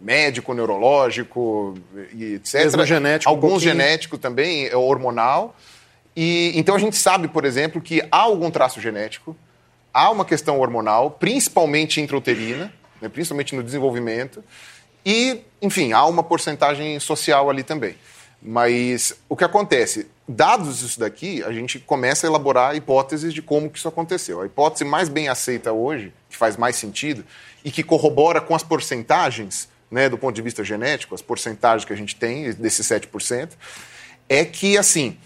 médico, 0.00 0.54
neurológico 0.54 1.74
e 2.14 2.34
etc. 2.34 2.54
Mesmo 2.64 2.86
genético. 2.86 3.28
Alguns 3.28 3.54
um 3.54 3.60
genético 3.60 4.16
também, 4.16 4.74
hormonal. 4.74 5.54
E, 6.16 6.52
então 6.54 6.74
a 6.74 6.78
gente 6.78 6.96
sabe, 6.96 7.28
por 7.28 7.44
exemplo, 7.44 7.80
que 7.80 8.00
há 8.10 8.16
algum 8.16 8.50
traço 8.50 8.80
genético, 8.80 9.36
há 9.92 10.10
uma 10.10 10.24
questão 10.24 10.58
hormonal, 10.58 11.10
principalmente 11.10 12.00
intrauterina, 12.00 12.72
né, 13.00 13.08
principalmente 13.08 13.54
no 13.54 13.62
desenvolvimento, 13.62 14.42
e, 15.04 15.42
enfim, 15.60 15.92
há 15.92 16.04
uma 16.06 16.22
porcentagem 16.22 16.98
social 16.98 17.50
ali 17.50 17.62
também. 17.62 17.94
Mas 18.42 19.14
o 19.28 19.36
que 19.36 19.44
acontece? 19.44 20.08
Dados 20.26 20.82
isso 20.82 20.98
daqui, 20.98 21.42
a 21.44 21.52
gente 21.52 21.78
começa 21.78 22.26
a 22.26 22.28
elaborar 22.28 22.74
hipóteses 22.74 23.32
de 23.32 23.42
como 23.42 23.70
que 23.70 23.78
isso 23.78 23.88
aconteceu. 23.88 24.40
A 24.40 24.46
hipótese 24.46 24.84
mais 24.84 25.08
bem 25.08 25.28
aceita 25.28 25.72
hoje, 25.72 26.12
que 26.28 26.36
faz 26.36 26.56
mais 26.56 26.76
sentido, 26.76 27.24
e 27.64 27.70
que 27.70 27.82
corrobora 27.82 28.40
com 28.40 28.54
as 28.54 28.62
porcentagens, 28.62 29.68
né, 29.90 30.08
do 30.08 30.18
ponto 30.18 30.34
de 30.34 30.42
vista 30.42 30.64
genético, 30.64 31.14
as 31.14 31.22
porcentagens 31.22 31.84
que 31.84 31.92
a 31.92 31.96
gente 31.96 32.16
tem, 32.16 32.52
desses 32.52 32.86
7%, 32.86 33.50
é 34.28 34.44
que, 34.44 34.76
assim, 34.76 35.16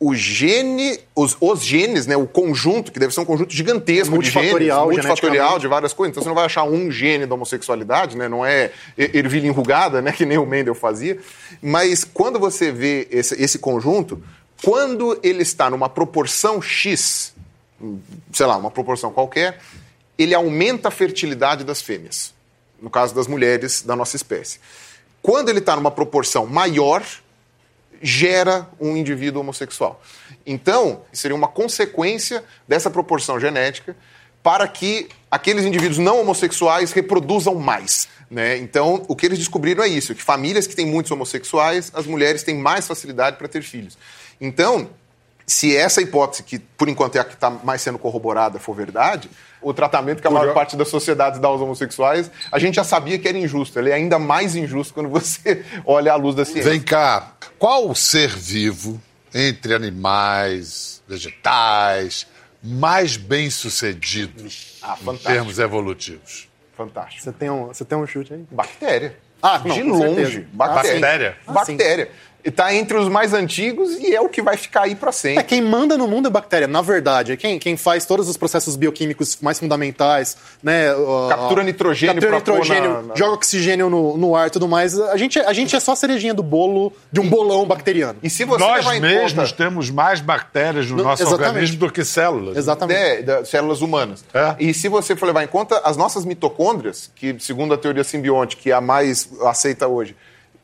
o 0.00 0.14
gene, 0.14 1.00
os, 1.14 1.36
os, 1.40 1.64
genes, 1.64 2.06
né, 2.06 2.16
o 2.16 2.26
conjunto, 2.26 2.92
que 2.92 3.00
deve 3.00 3.12
ser 3.12 3.20
um 3.20 3.24
conjunto 3.24 3.52
gigantesco 3.52 4.14
multifatorial, 4.14 4.88
de 4.88 4.94
genes, 4.94 5.06
multifatorial 5.06 5.58
de 5.58 5.66
várias 5.66 5.92
coisas. 5.92 6.12
Então 6.12 6.22
você 6.22 6.28
não 6.28 6.36
vai 6.36 6.44
achar 6.44 6.62
um 6.62 6.88
gene 6.90 7.26
da 7.26 7.34
homossexualidade, 7.34 8.16
né, 8.16 8.28
não 8.28 8.46
é 8.46 8.70
ervilha 8.96 9.48
enrugada, 9.48 10.00
né, 10.00 10.12
que 10.12 10.24
nem 10.24 10.38
o 10.38 10.46
Mendel 10.46 10.74
fazia. 10.74 11.18
Mas 11.60 12.04
quando 12.04 12.38
você 12.38 12.70
vê 12.70 13.08
esse, 13.10 13.34
esse 13.42 13.58
conjunto, 13.58 14.22
quando 14.62 15.18
ele 15.22 15.42
está 15.42 15.68
numa 15.68 15.88
proporção 15.88 16.62
X, 16.62 17.34
sei 18.32 18.46
lá, 18.46 18.56
uma 18.56 18.70
proporção 18.70 19.12
qualquer, 19.12 19.58
ele 20.16 20.34
aumenta 20.34 20.88
a 20.88 20.90
fertilidade 20.92 21.64
das 21.64 21.82
fêmeas, 21.82 22.32
no 22.80 22.88
caso 22.88 23.14
das 23.14 23.26
mulheres 23.26 23.82
da 23.82 23.96
nossa 23.96 24.14
espécie. 24.14 24.60
Quando 25.20 25.48
ele 25.48 25.58
está 25.58 25.74
numa 25.74 25.90
proporção 25.90 26.46
maior, 26.46 27.02
gera 28.00 28.68
um 28.80 28.96
indivíduo 28.96 29.40
homossexual. 29.40 30.02
Então, 30.46 31.02
seria 31.12 31.34
uma 31.34 31.48
consequência 31.48 32.44
dessa 32.66 32.90
proporção 32.90 33.38
genética 33.38 33.96
para 34.42 34.66
que 34.66 35.08
aqueles 35.30 35.64
indivíduos 35.64 35.98
não 35.98 36.20
homossexuais 36.20 36.92
reproduzam 36.92 37.54
mais. 37.54 38.08
Né? 38.30 38.58
Então, 38.58 39.04
o 39.08 39.16
que 39.16 39.26
eles 39.26 39.38
descobriram 39.38 39.82
é 39.82 39.88
isso: 39.88 40.14
que 40.14 40.22
famílias 40.22 40.66
que 40.66 40.76
têm 40.76 40.86
muitos 40.86 41.10
homossexuais, 41.10 41.90
as 41.94 42.06
mulheres 42.06 42.42
têm 42.42 42.56
mais 42.56 42.86
facilidade 42.86 43.36
para 43.36 43.48
ter 43.48 43.62
filhos. 43.62 43.96
Então, 44.40 44.90
se 45.48 45.74
essa 45.74 46.02
hipótese, 46.02 46.42
que 46.42 46.58
por 46.58 46.90
enquanto 46.90 47.16
é 47.16 47.20
a 47.20 47.24
que 47.24 47.32
está 47.32 47.48
mais 47.48 47.80
sendo 47.80 47.98
corroborada, 47.98 48.58
for 48.58 48.74
verdade, 48.74 49.30
o 49.62 49.72
tratamento 49.72 50.20
que 50.20 50.28
a 50.28 50.30
maior 50.30 50.52
parte 50.52 50.76
das 50.76 50.88
sociedades 50.88 51.40
dá 51.40 51.48
aos 51.48 51.62
homossexuais, 51.62 52.30
a 52.52 52.58
gente 52.58 52.74
já 52.74 52.84
sabia 52.84 53.18
que 53.18 53.26
era 53.26 53.38
injusto. 53.38 53.78
Ele 53.78 53.88
é 53.88 53.94
ainda 53.94 54.18
mais 54.18 54.54
injusto 54.54 54.92
quando 54.92 55.08
você 55.08 55.64
olha 55.86 56.12
à 56.12 56.16
luz 56.16 56.34
da 56.34 56.44
ciência. 56.44 56.70
Vem 56.70 56.82
cá, 56.82 57.32
qual 57.58 57.94
ser 57.94 58.28
vivo 58.28 59.00
entre 59.34 59.72
animais, 59.72 61.02
vegetais, 61.08 62.26
mais 62.62 63.16
bem 63.16 63.48
sucedido 63.48 64.46
ah, 64.82 64.98
em 65.02 65.16
termos 65.16 65.58
evolutivos? 65.58 66.46
Fantástico. 66.76 67.24
Você 67.24 67.32
tem 67.32 67.48
um, 67.48 67.68
você 67.68 67.86
tem 67.86 67.96
um 67.96 68.06
chute 68.06 68.34
aí? 68.34 68.44
Bactéria. 68.50 69.16
Ah, 69.40 69.62
não, 69.64 69.74
de 69.74 69.82
longe. 69.82 70.46
Bactéria. 70.52 71.00
Bactéria. 71.00 71.36
Ah, 71.46 71.52
bactéria 71.52 72.10
está 72.44 72.74
entre 72.74 72.96
os 72.96 73.08
mais 73.08 73.32
antigos 73.34 73.98
e 73.98 74.14
é 74.14 74.20
o 74.20 74.28
que 74.28 74.40
vai 74.40 74.56
ficar 74.56 74.82
aí 74.82 74.94
para 74.94 75.12
sempre. 75.12 75.40
É, 75.40 75.42
quem 75.42 75.60
manda 75.60 75.96
no 75.96 76.06
mundo 76.06 76.28
é 76.28 76.30
bactéria, 76.30 76.66
na 76.66 76.80
verdade. 76.80 77.32
É 77.32 77.36
quem, 77.36 77.58
quem 77.58 77.76
faz 77.76 78.06
todos 78.06 78.28
os 78.28 78.36
processos 78.36 78.76
bioquímicos 78.76 79.38
mais 79.40 79.58
fundamentais, 79.58 80.36
né? 80.62 80.88
Captura 81.28 81.62
nitrogênio, 81.62 82.14
captura 82.14 82.36
nitrogênio 82.36 82.90
na, 82.90 83.02
na... 83.02 83.16
joga 83.16 83.34
oxigênio 83.34 83.90
no, 83.90 84.16
no 84.16 84.36
ar 84.36 84.48
e 84.48 84.50
tudo 84.50 84.68
mais. 84.68 84.98
A 84.98 85.16
gente, 85.16 85.38
a 85.38 85.52
gente 85.52 85.74
é 85.74 85.80
só 85.80 85.92
a 85.92 85.96
cerejinha 85.96 86.32
do 86.32 86.42
bolo 86.42 86.92
de 87.10 87.20
um 87.20 87.28
bolão 87.28 87.66
bacteriano. 87.66 88.18
E 88.22 88.30
se 88.30 88.44
você 88.44 88.64
Nós 88.64 89.00
mesmos 89.00 89.50
conta... 89.50 89.64
temos 89.64 89.90
mais 89.90 90.20
bactérias 90.20 90.90
no, 90.90 90.96
no 90.96 91.04
nosso 91.04 91.22
exatamente. 91.22 91.48
organismo 91.48 91.78
do 91.78 91.90
que 91.90 92.04
células. 92.04 92.56
Exatamente. 92.56 93.30
É, 93.30 93.44
células 93.44 93.80
humanas. 93.80 94.24
É. 94.32 94.54
E 94.58 94.72
se 94.72 94.88
você 94.88 95.16
for 95.16 95.26
levar 95.26 95.42
em 95.42 95.48
conta, 95.48 95.80
as 95.84 95.96
nossas 95.96 96.24
mitocôndrias, 96.24 97.10
que 97.14 97.36
segundo 97.38 97.74
a 97.74 97.78
teoria 97.78 98.04
simbiótica, 98.04 98.62
que 98.62 98.70
é 98.70 98.74
a 98.74 98.80
mais 98.80 99.28
aceita 99.42 99.86
hoje, 99.86 100.16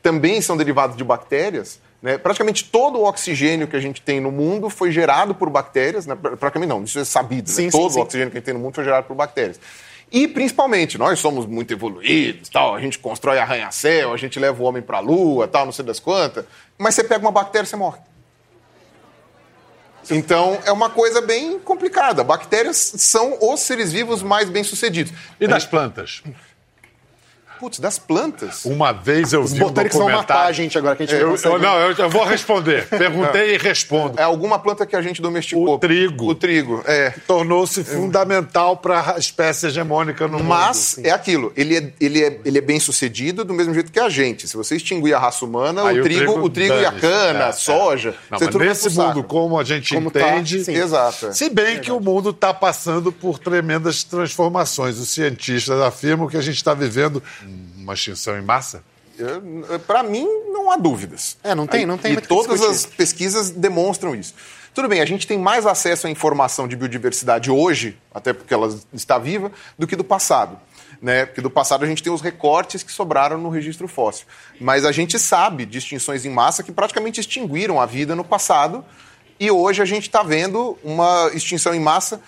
também 0.05 0.39
são 0.39 0.55
derivados 0.55 0.95
de 0.95 1.03
bactérias. 1.03 1.79
Né? 1.99 2.15
Praticamente 2.15 2.65
todo 2.65 2.99
o 2.99 3.05
oxigênio 3.05 3.67
que 3.67 3.75
a 3.75 3.79
gente 3.79 4.03
tem 4.03 4.19
no 4.19 4.31
mundo 4.31 4.69
foi 4.69 4.91
gerado 4.91 5.33
por 5.33 5.49
bactérias. 5.49 6.05
Né? 6.05 6.15
Praticamente 6.15 6.69
não, 6.69 6.83
isso 6.83 6.99
é 6.99 7.03
sabido. 7.03 7.49
Sim, 7.49 7.65
né? 7.65 7.71
sim, 7.71 7.77
todo 7.79 7.91
sim. 7.91 7.99
o 7.99 8.03
oxigênio 8.03 8.29
que 8.29 8.37
a 8.37 8.39
gente 8.39 8.45
tem 8.45 8.53
no 8.53 8.59
mundo 8.59 8.75
foi 8.75 8.83
gerado 8.83 9.07
por 9.07 9.15
bactérias. 9.15 9.59
E 10.11 10.27
principalmente, 10.27 10.99
nós 10.99 11.17
somos 11.17 11.47
muito 11.47 11.73
evoluídos, 11.73 12.49
tal, 12.49 12.75
a 12.75 12.79
gente 12.79 12.99
constrói 12.99 13.39
arranha-céu, 13.39 14.13
a 14.13 14.17
gente 14.17 14.39
leva 14.39 14.61
o 14.61 14.65
homem 14.67 14.83
para 14.83 14.97
a 14.97 14.99
lua, 14.99 15.47
tal, 15.47 15.65
não 15.65 15.71
sei 15.71 15.83
das 15.83 15.99
quantas. 15.99 16.45
Mas 16.77 16.93
você 16.93 17.03
pega 17.03 17.21
uma 17.21 17.31
bactéria, 17.31 17.65
você 17.65 17.75
morre. 17.75 17.97
Então 20.11 20.59
é 20.65 20.71
uma 20.71 20.91
coisa 20.91 21.19
bem 21.19 21.57
complicada. 21.57 22.23
Bactérias 22.23 22.77
são 22.97 23.39
os 23.41 23.61
seres 23.61 23.91
vivos 23.91 24.21
mais 24.21 24.47
bem-sucedidos. 24.47 25.11
E 25.39 25.47
das 25.47 25.65
plantas? 25.65 26.21
Putz, 27.59 27.79
das 27.79 27.97
plantas. 27.97 28.65
Uma 28.65 28.91
vez 28.91 29.33
eu 29.33 29.41
Os 29.41 29.53
vi 29.53 29.63
um 29.63 29.67
documentário... 29.67 29.97
vão 29.97 30.09
matar 30.11 30.45
a 30.45 30.51
gente 30.51 30.77
agora, 30.77 30.95
que 30.95 31.03
a 31.03 31.05
gente 31.05 31.19
eu, 31.19 31.35
eu, 31.35 31.59
Não, 31.59 31.79
eu, 31.79 31.91
eu, 31.93 32.09
vou 32.09 32.23
responder. 32.23 32.87
Perguntei 32.87 33.55
e 33.55 33.57
respondo. 33.57 34.19
É 34.19 34.23
alguma 34.23 34.59
planta 34.59 34.85
que 34.85 34.95
a 34.95 35.01
gente 35.01 35.21
domesticou. 35.21 35.75
O 35.75 35.79
trigo. 35.79 36.29
O 36.29 36.35
trigo, 36.35 36.83
é. 36.85 37.13
Tornou-se 37.27 37.83
fundamental 37.83 38.77
para 38.77 39.15
a 39.15 39.19
espécie 39.19 39.67
hegemônica 39.67 40.27
no 40.27 40.43
Mas, 40.43 40.43
mundo. 40.43 40.49
Mas 40.49 40.97
é 41.03 41.11
aquilo, 41.11 41.53
ele 41.55 41.77
é, 41.77 41.93
ele, 41.99 42.23
é, 42.23 42.39
ele 42.43 42.57
é 42.57 42.61
bem 42.61 42.79
sucedido 42.79 43.43
do 43.43 43.53
mesmo 43.53 43.73
jeito 43.73 43.91
que 43.91 43.99
a 43.99 44.09
gente. 44.09 44.47
Se 44.47 44.55
você 44.55 44.75
extinguir 44.75 45.13
a 45.13 45.19
raça 45.19 45.45
humana, 45.45 45.83
o, 45.83 45.87
trigo, 45.87 45.99
o 45.99 46.03
trigo, 46.03 46.45
o 46.45 46.49
trigo 46.49 46.73
e 46.75 46.85
a 46.85 46.91
cana, 46.91 47.39
é, 47.39 47.43
a 47.45 47.49
é. 47.49 47.51
soja... 47.51 48.09
É. 48.09 48.13
Não, 48.31 48.39
mas 48.39 48.55
nesse 48.55 48.89
mundo, 48.97 49.23
como 49.23 49.59
a 49.59 49.63
gente 49.63 49.93
como 49.93 50.11
tá, 50.11 50.19
entende... 50.19 50.65
Tá, 50.65 50.71
Exato. 50.71 51.33
Se 51.33 51.49
bem 51.49 51.79
que 51.79 51.91
o 51.91 51.99
mundo 51.99 52.31
está 52.31 52.53
passando 52.53 53.11
por 53.11 53.39
tremendas 53.39 54.03
transformações. 54.03 54.97
Os 54.99 55.09
cientistas 55.09 55.79
afirmam 55.81 56.27
que 56.27 56.37
a 56.37 56.41
gente 56.41 56.55
está 56.55 56.73
vivendo 56.73 57.21
uma 57.77 57.93
extinção 57.93 58.37
em 58.37 58.41
massa? 58.41 58.83
Para 59.87 60.03
mim, 60.03 60.27
não 60.51 60.71
há 60.71 60.77
dúvidas. 60.77 61.37
É, 61.43 61.55
não 61.55 61.65
tem, 61.65 61.85
não 61.85 61.97
tem 61.97 62.13
E 62.13 62.21
todas 62.21 62.61
as 62.61 62.85
pesquisas 62.85 63.49
demonstram 63.49 64.15
isso. 64.15 64.33
Tudo 64.73 64.89
bem, 64.89 64.99
a 64.99 65.05
gente 65.05 65.25
tem 65.25 65.37
mais 65.37 65.65
acesso 65.65 66.05
à 66.05 66.09
informação 66.09 66.67
de 66.67 66.75
biodiversidade 66.75 67.49
hoje, 67.49 67.97
até 68.13 68.33
porque 68.33 68.53
ela 68.53 68.77
está 68.91 69.17
viva, 69.17 69.49
do 69.79 69.87
que 69.87 69.95
do 69.95 70.03
passado. 70.03 70.59
Né? 71.01 71.25
Porque 71.25 71.39
do 71.39 71.49
passado 71.49 71.85
a 71.85 71.87
gente 71.87 72.03
tem 72.03 72.11
os 72.11 72.19
recortes 72.19 72.83
que 72.83 72.91
sobraram 72.91 73.37
no 73.37 73.47
registro 73.49 73.87
fóssil. 73.87 74.25
Mas 74.59 74.83
a 74.83 74.91
gente 74.91 75.17
sabe 75.17 75.65
de 75.65 75.77
extinções 75.77 76.25
em 76.25 76.29
massa 76.29 76.61
que 76.61 76.73
praticamente 76.73 77.21
extinguiram 77.21 77.79
a 77.79 77.85
vida 77.85 78.17
no 78.17 78.23
passado. 78.23 78.83
E 79.39 79.49
hoje 79.49 79.81
a 79.81 79.85
gente 79.85 80.09
está 80.09 80.21
vendo 80.23 80.77
uma 80.83 81.31
extinção 81.33 81.73
em 81.73 81.79
massa 81.79 82.21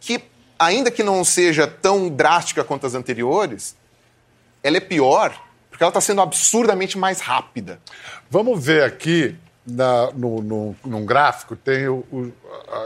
que, 0.00 0.24
ainda 0.58 0.90
que 0.90 1.04
não 1.04 1.22
seja 1.24 1.68
tão 1.68 2.08
drástica 2.08 2.64
quanto 2.64 2.84
as 2.84 2.94
anteriores, 2.94 3.76
ela 4.62 4.76
é 4.76 4.80
pior 4.80 5.32
porque 5.70 5.82
ela 5.82 5.90
está 5.90 6.00
sendo 6.00 6.20
absurdamente 6.20 6.98
mais 6.98 7.20
rápida. 7.20 7.80
Vamos 8.30 8.62
ver 8.62 8.82
aqui 8.84 9.34
na, 9.66 10.10
no, 10.12 10.42
no- 10.42 10.76
num 10.84 11.06
gráfico, 11.06 11.54
tem 11.56 11.88
o- 11.88 12.04
o- 12.12 12.32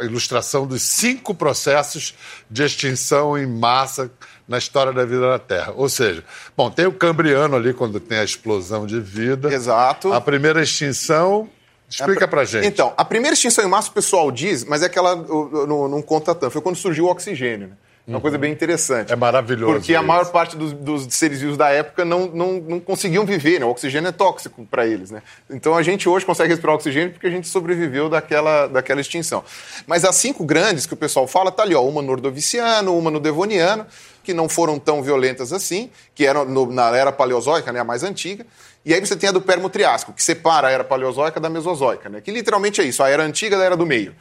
a 0.00 0.04
ilustração 0.04 0.66
dos 0.66 0.82
cinco 0.82 1.34
processos 1.34 2.14
de 2.50 2.62
extinção 2.62 3.36
em 3.36 3.46
massa 3.46 4.10
na 4.46 4.58
história 4.58 4.92
da 4.92 5.04
vida 5.04 5.28
na 5.28 5.38
Terra. 5.38 5.72
Ou 5.74 5.88
seja, 5.88 6.22
bom, 6.56 6.70
tem 6.70 6.86
o 6.86 6.92
Cambriano 6.92 7.56
ali, 7.56 7.74
quando 7.74 7.98
tem 7.98 8.18
a 8.18 8.24
explosão 8.24 8.86
de 8.86 9.00
vida. 9.00 9.52
Exato. 9.52 10.12
A 10.12 10.20
primeira 10.20 10.62
extinção. 10.62 11.48
Explica 11.88 12.26
pra 12.28 12.44
gente. 12.44 12.66
Então, 12.66 12.92
a 12.96 13.04
primeira 13.04 13.34
extinção 13.34 13.64
em 13.64 13.68
massa 13.68 13.88
o 13.90 13.92
pessoal 13.92 14.30
diz, 14.30 14.64
mas 14.64 14.82
é 14.82 14.88
que 14.88 14.98
ela 14.98 15.14
não, 15.16 15.88
não 15.88 16.02
conta 16.02 16.34
tanto. 16.34 16.52
Foi 16.52 16.60
quando 16.62 16.76
surgiu 16.76 17.06
o 17.06 17.08
oxigênio. 17.08 17.68
Né? 17.68 17.74
É 18.06 18.10
Uma 18.10 18.20
coisa 18.20 18.38
bem 18.38 18.52
interessante. 18.52 19.12
É 19.12 19.16
maravilhoso 19.16 19.74
Porque 19.74 19.92
a 19.92 19.98
isso. 19.98 20.06
maior 20.06 20.24
parte 20.30 20.56
dos, 20.56 20.72
dos 20.72 21.06
seres 21.12 21.40
vivos 21.40 21.56
da 21.56 21.70
época 21.70 22.04
não, 22.04 22.26
não, 22.26 22.52
não 22.60 22.78
conseguiam 22.80 23.26
viver, 23.26 23.58
né? 23.58 23.66
O 23.66 23.70
oxigênio 23.70 24.06
é 24.08 24.12
tóxico 24.12 24.64
para 24.70 24.86
eles, 24.86 25.10
né? 25.10 25.22
Então 25.50 25.76
a 25.76 25.82
gente 25.82 26.08
hoje 26.08 26.24
consegue 26.24 26.50
respirar 26.50 26.76
oxigênio 26.76 27.10
porque 27.12 27.26
a 27.26 27.30
gente 27.30 27.48
sobreviveu 27.48 28.08
daquela, 28.08 28.68
daquela 28.68 29.00
extinção. 29.00 29.42
Mas 29.88 30.04
as 30.04 30.14
cinco 30.14 30.44
grandes 30.44 30.86
que 30.86 30.94
o 30.94 30.96
pessoal 30.96 31.26
fala, 31.26 31.50
tá 31.50 31.64
ali, 31.64 31.74
ó, 31.74 31.82
uma 31.82 32.00
no 32.00 32.12
Ordoviciano, 32.12 32.96
uma 32.96 33.10
no 33.10 33.18
Devoniano, 33.18 33.84
que 34.22 34.32
não 34.32 34.48
foram 34.48 34.78
tão 34.78 35.02
violentas 35.02 35.52
assim, 35.52 35.90
que 36.14 36.24
eram 36.24 36.44
no- 36.44 36.70
na 36.72 36.96
era 36.96 37.10
paleozoica, 37.10 37.72
né, 37.72 37.80
a 37.80 37.84
mais 37.84 38.04
antiga. 38.04 38.46
E 38.84 38.94
aí 38.94 39.00
você 39.04 39.16
tem 39.16 39.28
a 39.28 39.32
do 39.32 39.40
Permo-Triásico, 39.40 40.12
que 40.12 40.22
separa 40.22 40.68
a 40.68 40.70
era 40.70 40.84
paleozoica 40.84 41.40
da 41.40 41.50
Mesozoica, 41.50 42.08
né? 42.08 42.20
Que 42.20 42.30
literalmente 42.30 42.80
é 42.80 42.84
isso, 42.84 43.02
a 43.02 43.08
era 43.08 43.24
antiga 43.24 43.58
da 43.58 43.64
era 43.64 43.76
do 43.76 43.84
meio. 43.84 44.14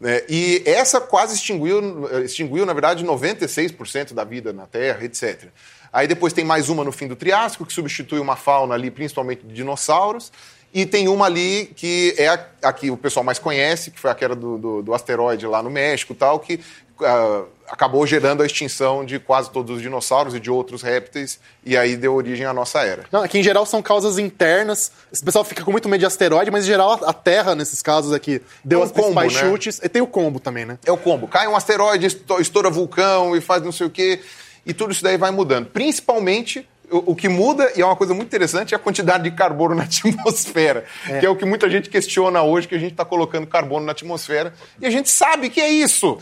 Né? 0.00 0.22
E 0.28 0.62
essa 0.64 1.00
quase 1.00 1.34
extinguiu, 1.34 2.08
extinguiu, 2.24 2.64
na 2.64 2.72
verdade, 2.72 3.04
96% 3.04 4.14
da 4.14 4.24
vida 4.24 4.52
na 4.52 4.66
Terra, 4.66 5.04
etc. 5.04 5.46
Aí 5.92 6.06
depois 6.06 6.32
tem 6.32 6.44
mais 6.44 6.68
uma 6.68 6.84
no 6.84 6.92
fim 6.92 7.08
do 7.08 7.16
Triássico, 7.16 7.64
que 7.64 7.72
substitui 7.72 8.20
uma 8.20 8.36
fauna 8.36 8.74
ali, 8.74 8.90
principalmente 8.90 9.44
de 9.44 9.54
dinossauros. 9.54 10.30
E 10.72 10.84
tem 10.84 11.08
uma 11.08 11.24
ali 11.24 11.72
que 11.74 12.14
é 12.18 12.28
a, 12.28 12.46
a 12.64 12.72
que 12.72 12.90
o 12.90 12.96
pessoal 12.96 13.24
mais 13.24 13.38
conhece, 13.38 13.90
que 13.90 13.98
foi 13.98 14.10
aquela 14.10 14.36
do, 14.36 14.58
do, 14.58 14.82
do 14.82 14.94
asteroide 14.94 15.46
lá 15.46 15.62
no 15.62 15.70
México 15.70 16.14
tal, 16.14 16.38
que 16.38 16.60
ah, 17.02 17.44
acabou 17.70 18.06
gerando 18.06 18.42
a 18.42 18.46
extinção 18.46 19.04
de 19.04 19.18
quase 19.18 19.50
todos 19.50 19.76
os 19.76 19.82
dinossauros 19.82 20.34
e 20.34 20.40
de 20.40 20.50
outros 20.50 20.80
répteis, 20.82 21.38
e 21.64 21.76
aí 21.76 21.96
deu 21.96 22.14
origem 22.14 22.46
à 22.46 22.52
nossa 22.52 22.80
era. 22.82 23.04
Não, 23.12 23.22
aqui 23.22 23.38
em 23.38 23.42
geral 23.42 23.66
são 23.66 23.82
causas 23.82 24.18
internas. 24.18 24.90
Esse 25.12 25.22
pessoal 25.22 25.44
fica 25.44 25.62
com 25.64 25.70
muito 25.70 25.88
medo 25.88 26.00
de 26.00 26.06
asteroide, 26.06 26.50
mas 26.50 26.64
em 26.64 26.68
geral 26.68 26.92
a- 27.04 27.12
Terra, 27.12 27.54
nesses 27.54 27.82
casos 27.82 28.12
aqui, 28.12 28.40
deu 28.64 28.78
É 28.78 28.82
um 28.82 28.84
as 28.86 28.92
principais 28.92 29.32
combo, 29.34 29.44
né? 29.44 29.50
chutes. 29.52 29.80
E 29.82 29.88
tem 29.88 30.00
o 30.00 30.06
combo 30.06 30.40
também, 30.40 30.64
né? 30.64 30.78
É 30.86 30.90
o 30.92 30.96
combo. 30.96 31.28
Cai 31.28 31.46
um 31.46 31.54
asteroide, 31.56 32.06
esto- 32.06 32.40
estoura 32.40 32.70
vulcão 32.70 33.36
e 33.36 33.40
faz 33.40 33.62
não 33.62 33.72
sei 33.72 33.86
o 33.86 33.90
quê. 33.90 34.20
E 34.64 34.72
tudo 34.72 34.92
isso 34.92 35.02
daí 35.02 35.16
vai 35.18 35.30
mudando. 35.30 35.66
Principalmente, 35.66 36.66
o, 36.90 37.14
que 37.14 37.28
muda, 37.28 37.70
e 37.76 37.82
é 37.82 37.84
uma 37.84 37.96
coisa 37.96 38.14
muito 38.14 38.28
interessante, 38.28 38.72
é 38.72 38.76
a 38.76 38.78
quantidade 38.80 39.24
de 39.24 39.30
carbono 39.36 39.74
na 39.76 39.82
atmosfera. 39.82 40.84
Que 41.20 41.26
é 41.26 41.28
o 41.28 41.36
que 41.36 41.44
muita 41.44 41.68
gente 41.68 41.90
questiona 41.90 42.42
hoje, 42.42 42.66
que 42.66 42.74
a 42.74 42.78
gente 42.78 42.92
está 42.92 43.04
colocando 43.04 43.46
carbono 43.46 43.84
na 43.84 43.92
atmosfera. 43.92 44.54
E 44.80 44.86
a 44.86 44.90
gente 44.90 45.10
sabe 45.10 45.50
que 45.50 45.60
é 45.60 45.68
isso. 45.68 46.18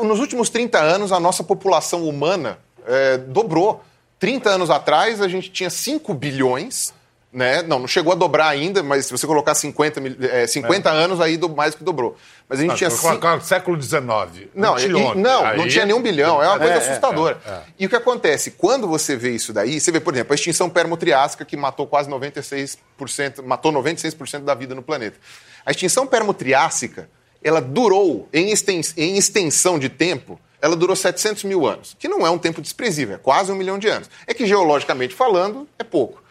Nos 0.00 0.20
últimos 0.20 0.48
30 0.48 0.78
anos, 0.78 1.10
a 1.12 1.18
nossa 1.20 1.42
população 1.42 2.08
humana 2.08 2.58
eh, 2.86 3.18
dobrou. 3.18 3.82
30 4.18 4.50
anos 4.50 4.70
atrás, 4.70 5.20
a 5.20 5.28
gente 5.28 5.50
tinha 5.50 5.68
5 5.70 6.14
bilhões. 6.14 6.92
Né? 7.32 7.62
Não, 7.62 7.80
não 7.80 7.88
chegou 7.88 8.12
a 8.12 8.14
dobrar 8.14 8.46
ainda, 8.46 8.80
mas 8.80 9.06
se 9.06 9.10
você 9.10 9.26
colocar 9.26 9.56
50, 9.56 10.00
mil- 10.00 10.14
eh, 10.20 10.46
50 10.46 10.88
anos, 10.88 11.20
aí 11.20 11.36
do- 11.36 11.48
mais 11.48 11.74
que 11.74 11.82
dobrou. 11.82 12.16
Mas 12.48 12.60
a 12.60 12.62
gente 12.62 12.76
tinha 12.76 12.86
Ah, 12.86 12.90
cinco- 12.92 13.18
com- 13.18 13.38
com- 13.38 13.40
século 13.40 13.76
XIX. 13.82 14.48
não, 14.54 14.78
e- 14.78 14.84
anteontem. 14.84 15.20
não, 15.20 15.44
Aí- 15.44 15.56
não 15.58 15.66
tinha 15.66 15.84
nenhum 15.84 16.00
bilhão, 16.00 16.40
é 16.40 16.46
uma 16.46 16.58
coisa 16.58 16.74
É, 16.74 16.76
é, 16.76 16.78
assustadora. 16.78 17.40
é, 17.44 17.50
é. 17.50 17.60
E 17.80 17.86
o 17.86 17.88
que 17.88 17.96
acontece? 17.96 18.52
Quando 18.52 18.86
você 18.86 19.16
vê 19.16 19.30
isso 19.32 19.52
daí, 19.52 19.80
você 19.80 19.90
vê, 19.90 19.98
por 19.98 20.14
exemplo, 20.14 20.32
a 20.32 20.36
extinção 20.36 20.70
permotriásica 20.70 21.44
que 21.44 21.56
matou 21.56 21.88
quase 21.88 22.08
96%, 22.08 23.42
matou 23.42 23.72
96% 23.72 24.44
da 24.44 24.54
vida 24.54 24.72
no 24.72 24.82
planeta. 24.82 25.18
A 25.66 25.72
extinção 25.72 26.06
permotriásica, 26.06 27.08
ela 27.44 27.60
durou, 27.60 28.28
em, 28.32 28.50
exten- 28.50 28.80
em 28.96 29.16
extensão 29.16 29.78
de 29.78 29.88
tempo, 29.90 30.40
ela 30.60 30.74
durou 30.74 30.96
700 30.96 31.44
mil 31.44 31.66
anos, 31.66 31.94
que 31.98 32.08
não 32.08 32.26
é 32.26 32.30
um 32.30 32.38
tempo 32.38 32.62
desprezível, 32.62 33.16
é 33.16 33.18
quase 33.18 33.52
um 33.52 33.54
milhão 33.54 33.78
de 33.78 33.86
anos. 33.86 34.08
É 34.26 34.32
que, 34.32 34.46
geologicamente 34.46 35.14
falando, 35.14 35.68
é 35.78 35.84
pouco. 35.84 36.22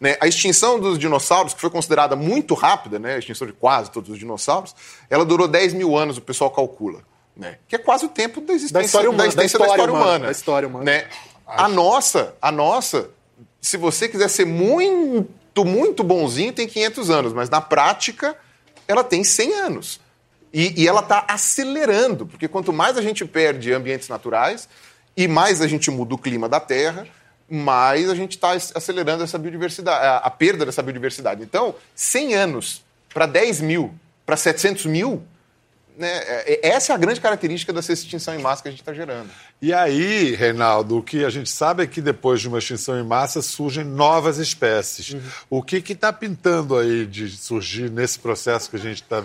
Né? 0.00 0.16
A 0.18 0.26
extinção 0.26 0.80
dos 0.80 0.98
dinossauros, 0.98 1.52
que 1.52 1.60
foi 1.60 1.68
considerada 1.70 2.16
muito 2.16 2.54
rápida, 2.54 2.98
né? 2.98 3.16
a 3.16 3.18
extinção 3.18 3.46
de 3.46 3.52
quase 3.52 3.90
todos 3.90 4.10
os 4.10 4.18
dinossauros, 4.18 4.74
ela 5.10 5.24
durou 5.24 5.46
10 5.46 5.74
mil 5.74 5.96
anos, 5.96 6.16
o 6.16 6.22
pessoal 6.22 6.50
calcula. 6.50 7.00
Né? 7.36 7.58
Que 7.68 7.76
é 7.76 7.78
quase 7.78 8.06
o 8.06 8.08
tempo 8.08 8.40
da 8.40 8.52
existência 8.54 8.84
história 8.86 9.10
humana, 9.10 9.22
da, 9.24 9.28
existência 9.28 9.58
da 9.58 9.66
da 9.66 9.70
história, 9.72 9.82
história 9.90 9.92
humana, 9.94 10.10
humana. 10.16 10.26
da 10.26 10.32
história 10.32 10.68
humana. 10.68 10.84
Né? 10.84 11.06
A 11.46 11.68
nossa, 11.68 12.34
a 12.40 12.50
nossa, 12.50 13.10
se 13.60 13.76
você 13.76 14.08
quiser 14.08 14.28
ser 14.28 14.46
muito, 14.46 15.64
muito 15.64 16.02
bonzinho, 16.02 16.52
tem 16.52 16.66
500 16.66 17.10
anos, 17.10 17.32
mas 17.32 17.50
na 17.50 17.60
prática, 17.60 18.34
ela 18.88 19.04
tem 19.04 19.22
100 19.22 19.52
anos. 19.54 20.00
E, 20.52 20.82
e 20.82 20.86
ela 20.88 21.00
está 21.00 21.24
acelerando, 21.28 22.26
porque 22.26 22.46
quanto 22.46 22.72
mais 22.72 22.98
a 22.98 23.02
gente 23.02 23.24
perde 23.24 23.72
ambientes 23.72 24.08
naturais 24.08 24.68
e 25.16 25.26
mais 25.26 25.60
a 25.60 25.66
gente 25.66 25.90
muda 25.90 26.14
o 26.14 26.18
clima 26.18 26.48
da 26.48 26.60
Terra, 26.60 27.06
mais 27.48 28.08
a 28.10 28.14
gente 28.14 28.32
está 28.32 28.52
acelerando 28.52 29.24
essa 29.24 29.38
biodiversidade, 29.38 30.04
a, 30.04 30.16
a 30.18 30.30
perda 30.30 30.64
dessa 30.66 30.82
biodiversidade. 30.82 31.42
Então, 31.42 31.74
100 31.94 32.34
anos 32.34 32.82
para 33.12 33.26
10 33.26 33.60
mil, 33.60 33.94
para 34.24 34.36
700 34.36 34.86
mil, 34.86 35.22
né, 35.96 36.08
é- 36.08 36.54
é- 36.54 36.68
essa 36.68 36.92
é 36.92 36.94
a 36.94 36.98
grande 36.98 37.20
característica 37.20 37.72
dessa 37.72 37.92
extinção 37.92 38.34
em 38.34 38.38
massa 38.38 38.62
que 38.62 38.68
a 38.68 38.70
gente 38.70 38.80
está 38.80 38.94
gerando. 38.94 39.30
E 39.62 39.72
aí, 39.72 40.34
Reinaldo, 40.34 40.98
o 40.98 41.02
que 41.04 41.24
a 41.24 41.30
gente 41.30 41.48
sabe 41.48 41.84
é 41.84 41.86
que 41.86 42.00
depois 42.00 42.40
de 42.40 42.48
uma 42.48 42.58
extinção 42.58 42.98
em 42.98 43.04
massa 43.04 43.40
surgem 43.40 43.84
novas 43.84 44.38
espécies. 44.38 45.16
O 45.48 45.62
que 45.62 45.76
está 45.92 46.12
pintando 46.12 46.76
aí 46.76 47.06
de 47.06 47.30
surgir 47.30 47.88
nesse 47.88 48.18
processo 48.18 48.68
que 48.68 48.74
a 48.74 48.80
gente 48.80 49.02
está. 49.02 49.22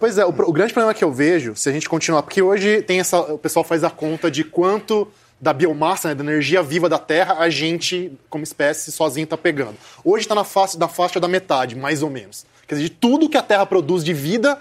Pois, 0.00 0.18
é, 0.18 0.26
o, 0.26 0.30
o 0.30 0.52
grande 0.52 0.72
problema 0.72 0.92
que 0.92 1.04
eu 1.04 1.12
vejo, 1.12 1.54
se 1.54 1.68
a 1.68 1.72
gente 1.72 1.88
continuar, 1.88 2.24
porque 2.24 2.42
hoje 2.42 2.82
tem 2.82 2.98
essa, 2.98 3.20
o 3.20 3.38
pessoal 3.38 3.64
faz 3.64 3.84
a 3.84 3.90
conta 3.90 4.28
de 4.28 4.42
quanto 4.42 5.06
da 5.40 5.52
biomassa, 5.52 6.08
né, 6.08 6.16
da 6.16 6.24
energia 6.24 6.64
viva 6.64 6.88
da 6.88 6.98
Terra, 6.98 7.36
a 7.38 7.48
gente, 7.48 8.10
como 8.28 8.42
espécie, 8.42 8.90
sozinho 8.90 9.22
está 9.22 9.36
pegando. 9.36 9.76
Hoje 10.02 10.24
está 10.24 10.34
na 10.34 10.42
faixa, 10.42 10.76
na 10.76 10.88
faixa 10.88 11.20
da 11.20 11.28
metade, 11.28 11.76
mais 11.76 12.02
ou 12.02 12.10
menos. 12.10 12.44
Quer 12.66 12.74
dizer, 12.74 12.88
de 12.88 12.94
tudo 12.96 13.28
que 13.28 13.36
a 13.36 13.42
Terra 13.42 13.64
produz 13.64 14.02
de 14.02 14.12
vida, 14.12 14.58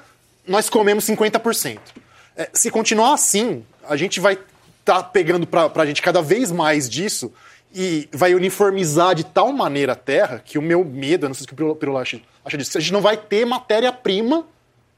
nós 0.47 0.69
comemos 0.69 1.03
50%. 1.03 1.79
É, 2.37 2.47
se 2.53 2.69
continuar 2.69 3.15
assim, 3.15 3.65
a 3.89 3.95
gente 3.95 4.19
vai 4.19 4.37
estar 4.85 5.03
pegando 5.05 5.47
para 5.47 5.71
a 5.73 5.85
gente 5.85 6.01
cada 6.01 6.21
vez 6.21 6.51
mais 6.51 6.87
disso 6.87 7.33
e 7.73 8.07
vai 8.13 8.35
uniformizar 8.35 9.15
de 9.15 9.23
tal 9.25 9.51
maneira 9.51 9.93
a 9.93 9.95
Terra 9.95 10.41
que 10.43 10.57
o 10.59 10.61
meu 10.61 10.85
medo, 10.85 11.25
eu 11.25 11.29
não 11.29 11.33
sei 11.33 11.47
que 11.47 11.53
o 11.63 11.75
Pirula- 11.75 12.01
acha, 12.01 12.21
acha 12.45 12.57
disso, 12.57 12.77
a 12.77 12.81
gente 12.81 12.93
não 12.93 13.01
vai 13.01 13.17
ter 13.17 13.45
matéria-prima 13.45 14.45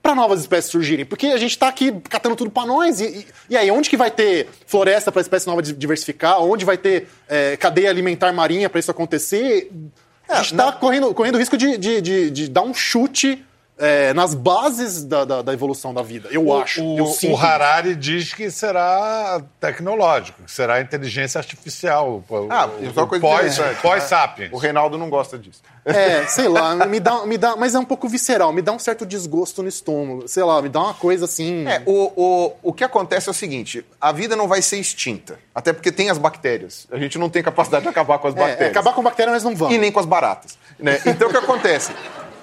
para 0.03 0.13
novas 0.13 0.41
espécies 0.41 0.71
surgirem. 0.71 1.05
Porque 1.05 1.27
a 1.27 1.37
gente 1.37 1.51
está 1.51 1.67
aqui 1.69 1.91
catando 2.09 2.35
tudo 2.35 2.51
para 2.51 2.65
nós. 2.67 2.99
E, 3.01 3.05
e- 3.05 3.27
e 3.49 3.57
aí, 3.57 3.71
onde 3.71 3.89
que 3.89 3.97
vai 3.97 4.11
ter 4.11 4.47
floresta 4.65 5.11
para 5.11 5.21
espécie 5.21 5.47
nova 5.47 5.61
di- 5.61 5.73
diversificar? 5.73 6.39
Onde 6.41 6.63
vai 6.65 6.77
ter 6.77 7.07
é, 7.27 7.57
cadeia 7.57 7.89
alimentar 7.89 8.31
marinha 8.33 8.69
para 8.69 8.79
isso 8.79 8.91
acontecer? 8.91 9.71
a 10.29 10.35
gente 10.43 10.51
está 10.51 10.71
correndo, 10.73 11.13
correndo 11.13 11.35
o 11.35 11.37
risco 11.39 11.57
de, 11.57 11.77
de, 11.77 12.01
de- 12.01 12.29
de 12.29 12.47
dar 12.49 12.61
um 12.61 12.73
chute 12.73 13.43
é, 13.77 14.13
nas 14.13 14.33
bases 14.33 15.03
da, 15.03 15.23
da- 15.25 15.41
da 15.41 15.53
evolução 15.53 15.93
da 15.93 16.01
vida. 16.01 16.29
Eu 16.31 16.55
acho. 16.57 16.83
O, 16.83 16.97
eu 16.97 17.31
o. 17.31 17.37
Harari 17.37 17.95
diz 17.95 18.33
que 18.33 18.49
será 18.49 19.41
tecnológico, 19.59 20.43
que 20.43 20.51
será 20.51 20.81
inteligência 20.81 21.37
artificial. 21.39 22.23
o- 22.29 22.47
Ah, 22.49 22.67
o- 22.67 22.83
isso 22.83 22.99
é 22.99 23.03
uma 23.03 23.07
coisa 23.07 23.21
pós-. 23.21 23.59
Pós-sapiens. 23.81 24.51
O 24.51 24.57
Reinaldo 24.57 24.97
não 24.97 25.09
gosta 25.09 25.37
disso. 25.37 25.61
É, 25.85 26.25
sei 26.27 26.47
lá, 26.47 26.75
me 26.85 26.99
dá, 26.99 27.25
me 27.25 27.37
dá. 27.37 27.55
Mas 27.55 27.75
é 27.75 27.79
um 27.79 27.85
pouco 27.85 28.07
visceral, 28.09 28.51
me 28.51 28.61
dá 28.61 28.71
um 28.71 28.79
certo 28.79 29.05
desgosto 29.05 29.61
no 29.61 29.69
estômago. 29.69 30.27
Sei 30.27 30.43
lá, 30.43 30.61
me 30.61 30.69
dá 30.69 30.79
uma 30.81 30.93
coisa 30.93 31.25
assim. 31.25 31.65
É, 31.67 31.81
o, 31.85 32.11
o, 32.15 32.53
o 32.63 32.73
que 32.73 32.83
acontece 32.83 33.29
é 33.29 33.31
o 33.31 33.33
seguinte: 33.33 33.85
a 34.01 34.11
vida 34.11 34.35
não 34.35 34.47
vai 34.47 34.61
ser 34.61 34.77
extinta. 34.77 35.39
Até 35.53 35.71
porque 35.73 35.91
tem 35.91 36.09
as 36.09 36.17
bactérias. 36.17 36.87
A 36.91 36.97
gente 36.97 37.17
não 37.17 37.29
tem 37.29 37.41
capacidade 37.43 37.83
de 37.83 37.89
acabar 37.89 38.19
com 38.19 38.27
as 38.27 38.35
É, 38.35 38.39
bactérias. 38.39 38.69
acabar 38.71 38.93
com 38.93 39.01
bactéria 39.03 39.31
nós 39.33 39.43
não 39.43 39.55
vamos. 39.55 39.73
E 39.75 39.77
nem 39.77 39.91
com 39.91 39.99
as 39.99 40.05
baratas. 40.05 40.57
né? 40.79 40.99
Então 41.05 41.27
o 41.29 41.31
que 41.31 41.37
acontece? 41.37 41.91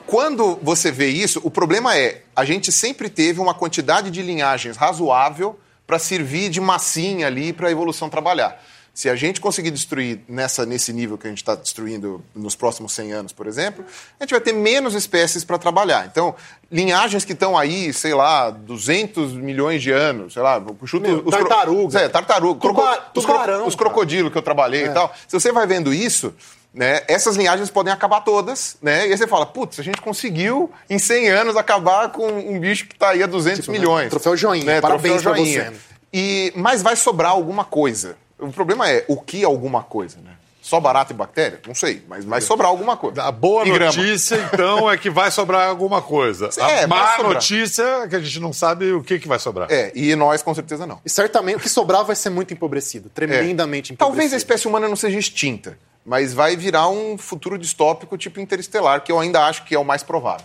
Quando 0.07 0.59
você 0.63 0.91
vê 0.91 1.09
isso, 1.09 1.41
o 1.43 1.51
problema 1.51 1.97
é 1.97 2.23
a 2.37 2.45
gente 2.45 2.71
sempre 2.71 3.09
teve 3.09 3.41
uma 3.41 3.55
quantidade 3.55 4.11
de 4.11 4.23
linhagens 4.23 4.77
razoável 4.77 5.59
para 5.87 5.99
servir 5.99 6.51
de 6.51 6.61
massinha 6.61 7.27
ali 7.27 7.53
para 7.53 7.69
a 7.69 7.71
evolução 7.71 8.09
trabalhar. 8.09 8.61
Se 8.93 9.11
a 9.11 9.17
gente 9.17 9.41
conseguir 9.41 9.73
destruir 9.73 10.21
nessa, 10.29 10.65
nesse 10.65 10.93
nível 10.93 11.19
que 11.19 11.27
a 11.27 11.31
gente 11.31 11.39
está 11.39 11.57
destruindo 11.57 12.23
nos 12.33 12.55
próximos 12.55 12.93
100 12.93 13.13
anos, 13.13 13.33
por 13.33 13.49
exemplo, 13.49 13.85
a 14.21 14.23
gente 14.23 14.31
vai 14.31 14.41
ter 14.41 14.53
menos 14.53 14.95
espécies 14.95 15.43
para 15.43 15.59
trabalhar. 15.59 16.07
Então, 16.07 16.33
linhagens 16.71 17.25
que 17.25 17.33
estão 17.33 17.59
aí, 17.59 17.93
sei 17.93 18.15
lá, 18.15 18.51
200 18.51 19.33
milhões 19.33 19.83
de 19.83 19.91
anos, 19.91 20.35
sei 20.35 20.43
lá, 20.43 20.63
chuto, 20.87 21.09
Meu, 21.09 21.23
tartaruga. 21.25 21.99
É, 21.99 22.09
tartaruga. 22.09 22.61
Tuba- 22.61 23.11
os, 23.17 23.25
tubarão, 23.25 23.67
os 23.67 23.75
cara. 23.75 23.91
crocodilos 23.91 24.31
que 24.31 24.39
eu 24.39 24.43
trabalhei 24.43 24.85
e 24.85 24.91
tal. 24.91 25.13
Se 25.27 25.41
você 25.41 25.51
vai 25.51 25.67
vendo 25.67 25.93
isso, 25.93 26.33
né, 26.75 27.03
essas 27.07 27.37
linhagens 27.37 27.71
podem 27.71 27.93
acabar 27.93 28.21
todas, 28.23 28.77
né? 28.83 29.07
E 29.07 29.13
aí 29.13 29.17
você 29.17 29.27
fala, 29.29 29.47
putz, 29.47 29.79
a 29.79 29.83
gente 29.83 30.01
conseguiu 30.01 30.71
em 30.91 30.99
100 30.99 31.29
anos 31.29 31.57
acabar 31.57 32.11
com 32.11 32.27
um 32.27 32.59
bicho 32.59 32.87
que 32.87 32.95
está 32.95 33.11
aí 33.11 33.23
a 33.23 33.27
200 33.27 33.61
Tipo, 33.61 33.73
né, 33.73 33.79
milhões. 33.79 34.11
troféu 34.11 34.37
joinha. 34.37 34.65
Né, 34.65 34.81
Parabéns 34.81 35.23
troféu 35.23 35.33
pra 35.33 35.41
joinha. 35.43 35.65
você, 35.65 35.71
né? 35.71 35.77
E, 36.13 36.53
mas 36.57 36.83
vai 36.83 36.97
sobrar 36.97 37.31
alguma 37.33 37.65
coisa. 37.65 38.17
O 38.39 38.51
problema 38.53 38.91
é 38.91 39.05
o 39.09 39.17
que 39.17 39.45
alguma 39.45 39.83
coisa, 39.83 40.19
né? 40.19 40.33
Só 40.61 40.81
barata 40.81 41.13
e 41.13 41.17
bactéria? 41.17 41.61
Não 41.67 41.75
sei, 41.75 42.03
mas 42.09 42.25
vai 42.25 42.41
sobrar 42.41 42.71
alguma 42.71 42.97
coisa. 42.97 43.23
A 43.25 43.31
boa 43.31 43.67
E 43.67 43.71
grama. 43.71 43.93
notícia, 43.95 44.37
então, 44.53 44.91
é 44.91 44.97
que 44.97 45.11
vai 45.11 45.31
sobrar 45.31 45.69
alguma 45.69 46.01
coisa. 46.01 46.49
É, 46.57 46.85
a 46.85 46.87
má 46.89 47.17
sobrar. 47.17 47.35
notícia 47.35 47.83
é 47.83 48.09
que 48.09 48.17
a 48.17 48.21
gente 48.21 48.41
não 48.41 48.51
sabe 48.53 48.91
o 48.93 49.03
que, 49.03 49.19
que 49.19 49.29
vai 49.29 49.39
sobrar. 49.39 49.71
É, 49.71 49.93
e 49.95 50.17
nós 50.17 50.43
com 50.43 50.55
certeza 50.55 50.87
não. 50.87 51.01
E 51.05 51.11
certamente 51.11 51.57
o 51.57 51.61
que 51.61 51.69
sobrar 51.69 52.03
vai 52.05 52.17
ser 52.17 52.31
muito 52.31 52.55
empobrecido, 52.55 53.11
tremendamente 53.11 53.93
É. 53.93 53.95
empobrecido. 53.95 53.99
Talvez 53.99 54.33
a 54.33 54.37
espécie 54.39 54.67
humana 54.67 54.89
não 54.89 54.97
seja 54.97 55.19
extinta, 55.19 55.77
mas 56.05 56.35
vai 56.35 56.57
virar 56.57 56.89
um 56.89 57.17
futuro 57.17 57.57
distópico 57.57 58.19
tipo 58.19 58.41
interestelar, 58.41 59.03
que 59.03 59.11
eu 59.11 59.19
ainda 59.19 59.47
acho 59.47 59.65
que 59.65 59.75
é 59.75 59.79
o 59.79 59.85
mais 59.85 60.03
provável. 60.03 60.45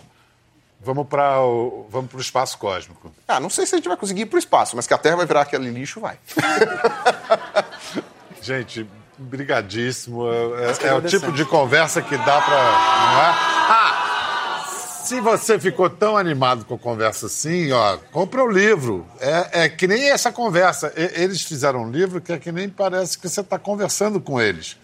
Vamos 0.82 1.06
para 1.08 1.42
o 1.42 1.86
vamos 1.90 2.10
pro 2.10 2.20
espaço 2.20 2.56
cósmico. 2.56 3.12
Ah, 3.28 3.38
não 3.38 3.50
sei 3.50 3.66
se 3.66 3.74
a 3.74 3.78
gente 3.78 3.88
vai 3.88 3.98
conseguir 3.98 4.22
ir 4.22 4.26
para 4.26 4.36
o 4.36 4.38
espaço, 4.38 4.76
mas 4.76 4.86
que 4.86 4.94
a 4.94 4.98
Terra 4.98 5.16
vai 5.16 5.26
virar 5.26 5.42
aquele 5.42 5.70
lixo, 5.70 6.00
vai. 6.00 6.18
Gente, 8.40 8.88
brigadíssimo. 9.18 10.26
É, 10.26 10.32
é 10.32 10.38
o 10.38 10.70
agradecemos. 10.70 11.10
tipo 11.10 11.32
de 11.32 11.44
conversa 11.44 12.00
que 12.00 12.16
dá 12.16 12.40
para. 12.40 12.56
Não 12.56 13.20
é? 13.20 13.34
Ah! 13.68 14.06
Se 15.04 15.20
você 15.20 15.58
ficou 15.58 15.90
tão 15.90 16.16
animado 16.16 16.64
com 16.64 16.76
a 16.76 16.78
conversa 16.78 17.26
assim, 17.26 17.72
ó, 17.72 17.98
compra 18.12 18.44
o 18.44 18.48
livro. 18.48 19.04
É, 19.18 19.64
é 19.64 19.68
que 19.68 19.86
nem 19.86 20.08
essa 20.08 20.32
conversa. 20.32 20.90
Eles 20.96 21.42
fizeram 21.42 21.82
um 21.82 21.90
livro 21.90 22.20
que 22.20 22.32
é 22.32 22.38
que 22.38 22.52
nem 22.52 22.68
parece 22.68 23.18
que 23.18 23.28
você 23.28 23.40
está 23.40 23.58
conversando 23.58 24.20
com 24.20 24.40
eles. 24.40 24.78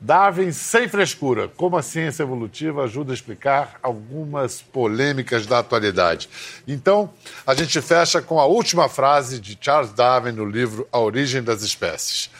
Darwin 0.00 0.52
sem 0.52 0.88
frescura. 0.88 1.48
Como 1.48 1.76
a 1.76 1.82
ciência 1.82 2.22
evolutiva 2.22 2.84
ajuda 2.84 3.12
a 3.12 3.14
explicar 3.14 3.78
algumas 3.82 4.60
polêmicas 4.60 5.46
da 5.46 5.58
atualidade. 5.58 6.28
Então, 6.66 7.10
a 7.46 7.54
gente 7.54 7.80
fecha 7.80 8.20
com 8.20 8.38
a 8.38 8.46
última 8.46 8.88
frase 8.88 9.40
de 9.40 9.56
Charles 9.60 9.92
Darwin 9.92 10.32
no 10.32 10.44
livro 10.44 10.86
A 10.92 10.98
Origem 10.98 11.42
das 11.42 11.62
Espécies. 11.62 12.30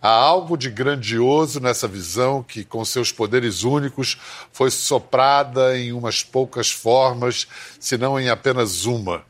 Há 0.00 0.10
algo 0.10 0.56
de 0.56 0.68
grandioso 0.68 1.60
nessa 1.60 1.86
visão 1.86 2.42
que, 2.42 2.64
com 2.64 2.84
seus 2.84 3.12
poderes 3.12 3.62
únicos, 3.62 4.18
foi 4.52 4.68
soprada 4.68 5.78
em 5.78 5.92
umas 5.92 6.24
poucas 6.24 6.72
formas, 6.72 7.46
se 7.78 7.96
não 7.96 8.18
em 8.18 8.28
apenas 8.28 8.84
uma. 8.84 9.22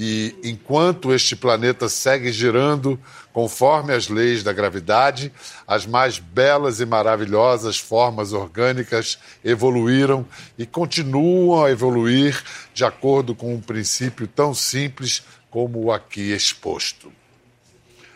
E 0.00 0.36
enquanto 0.44 1.12
este 1.12 1.34
planeta 1.34 1.88
segue 1.88 2.30
girando 2.30 2.96
conforme 3.32 3.92
as 3.92 4.06
leis 4.06 4.44
da 4.44 4.52
gravidade, 4.52 5.32
as 5.66 5.86
mais 5.86 6.20
belas 6.20 6.78
e 6.78 6.86
maravilhosas 6.86 7.80
formas 7.80 8.32
orgânicas 8.32 9.18
evoluíram 9.44 10.24
e 10.56 10.64
continuam 10.64 11.64
a 11.64 11.68
evoluir 11.72 12.40
de 12.72 12.84
acordo 12.84 13.34
com 13.34 13.52
um 13.52 13.60
princípio 13.60 14.28
tão 14.28 14.54
simples 14.54 15.24
como 15.50 15.82
o 15.86 15.92
aqui 15.92 16.32
exposto. 16.32 17.12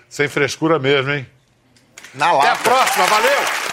Sem 0.08 0.28
frescura 0.28 0.78
mesmo, 0.78 1.10
hein? 1.10 1.26
Na 2.14 2.26
Até 2.26 2.36
a 2.36 2.50
lata. 2.50 2.62
próxima, 2.62 3.06
valeu! 3.06 3.71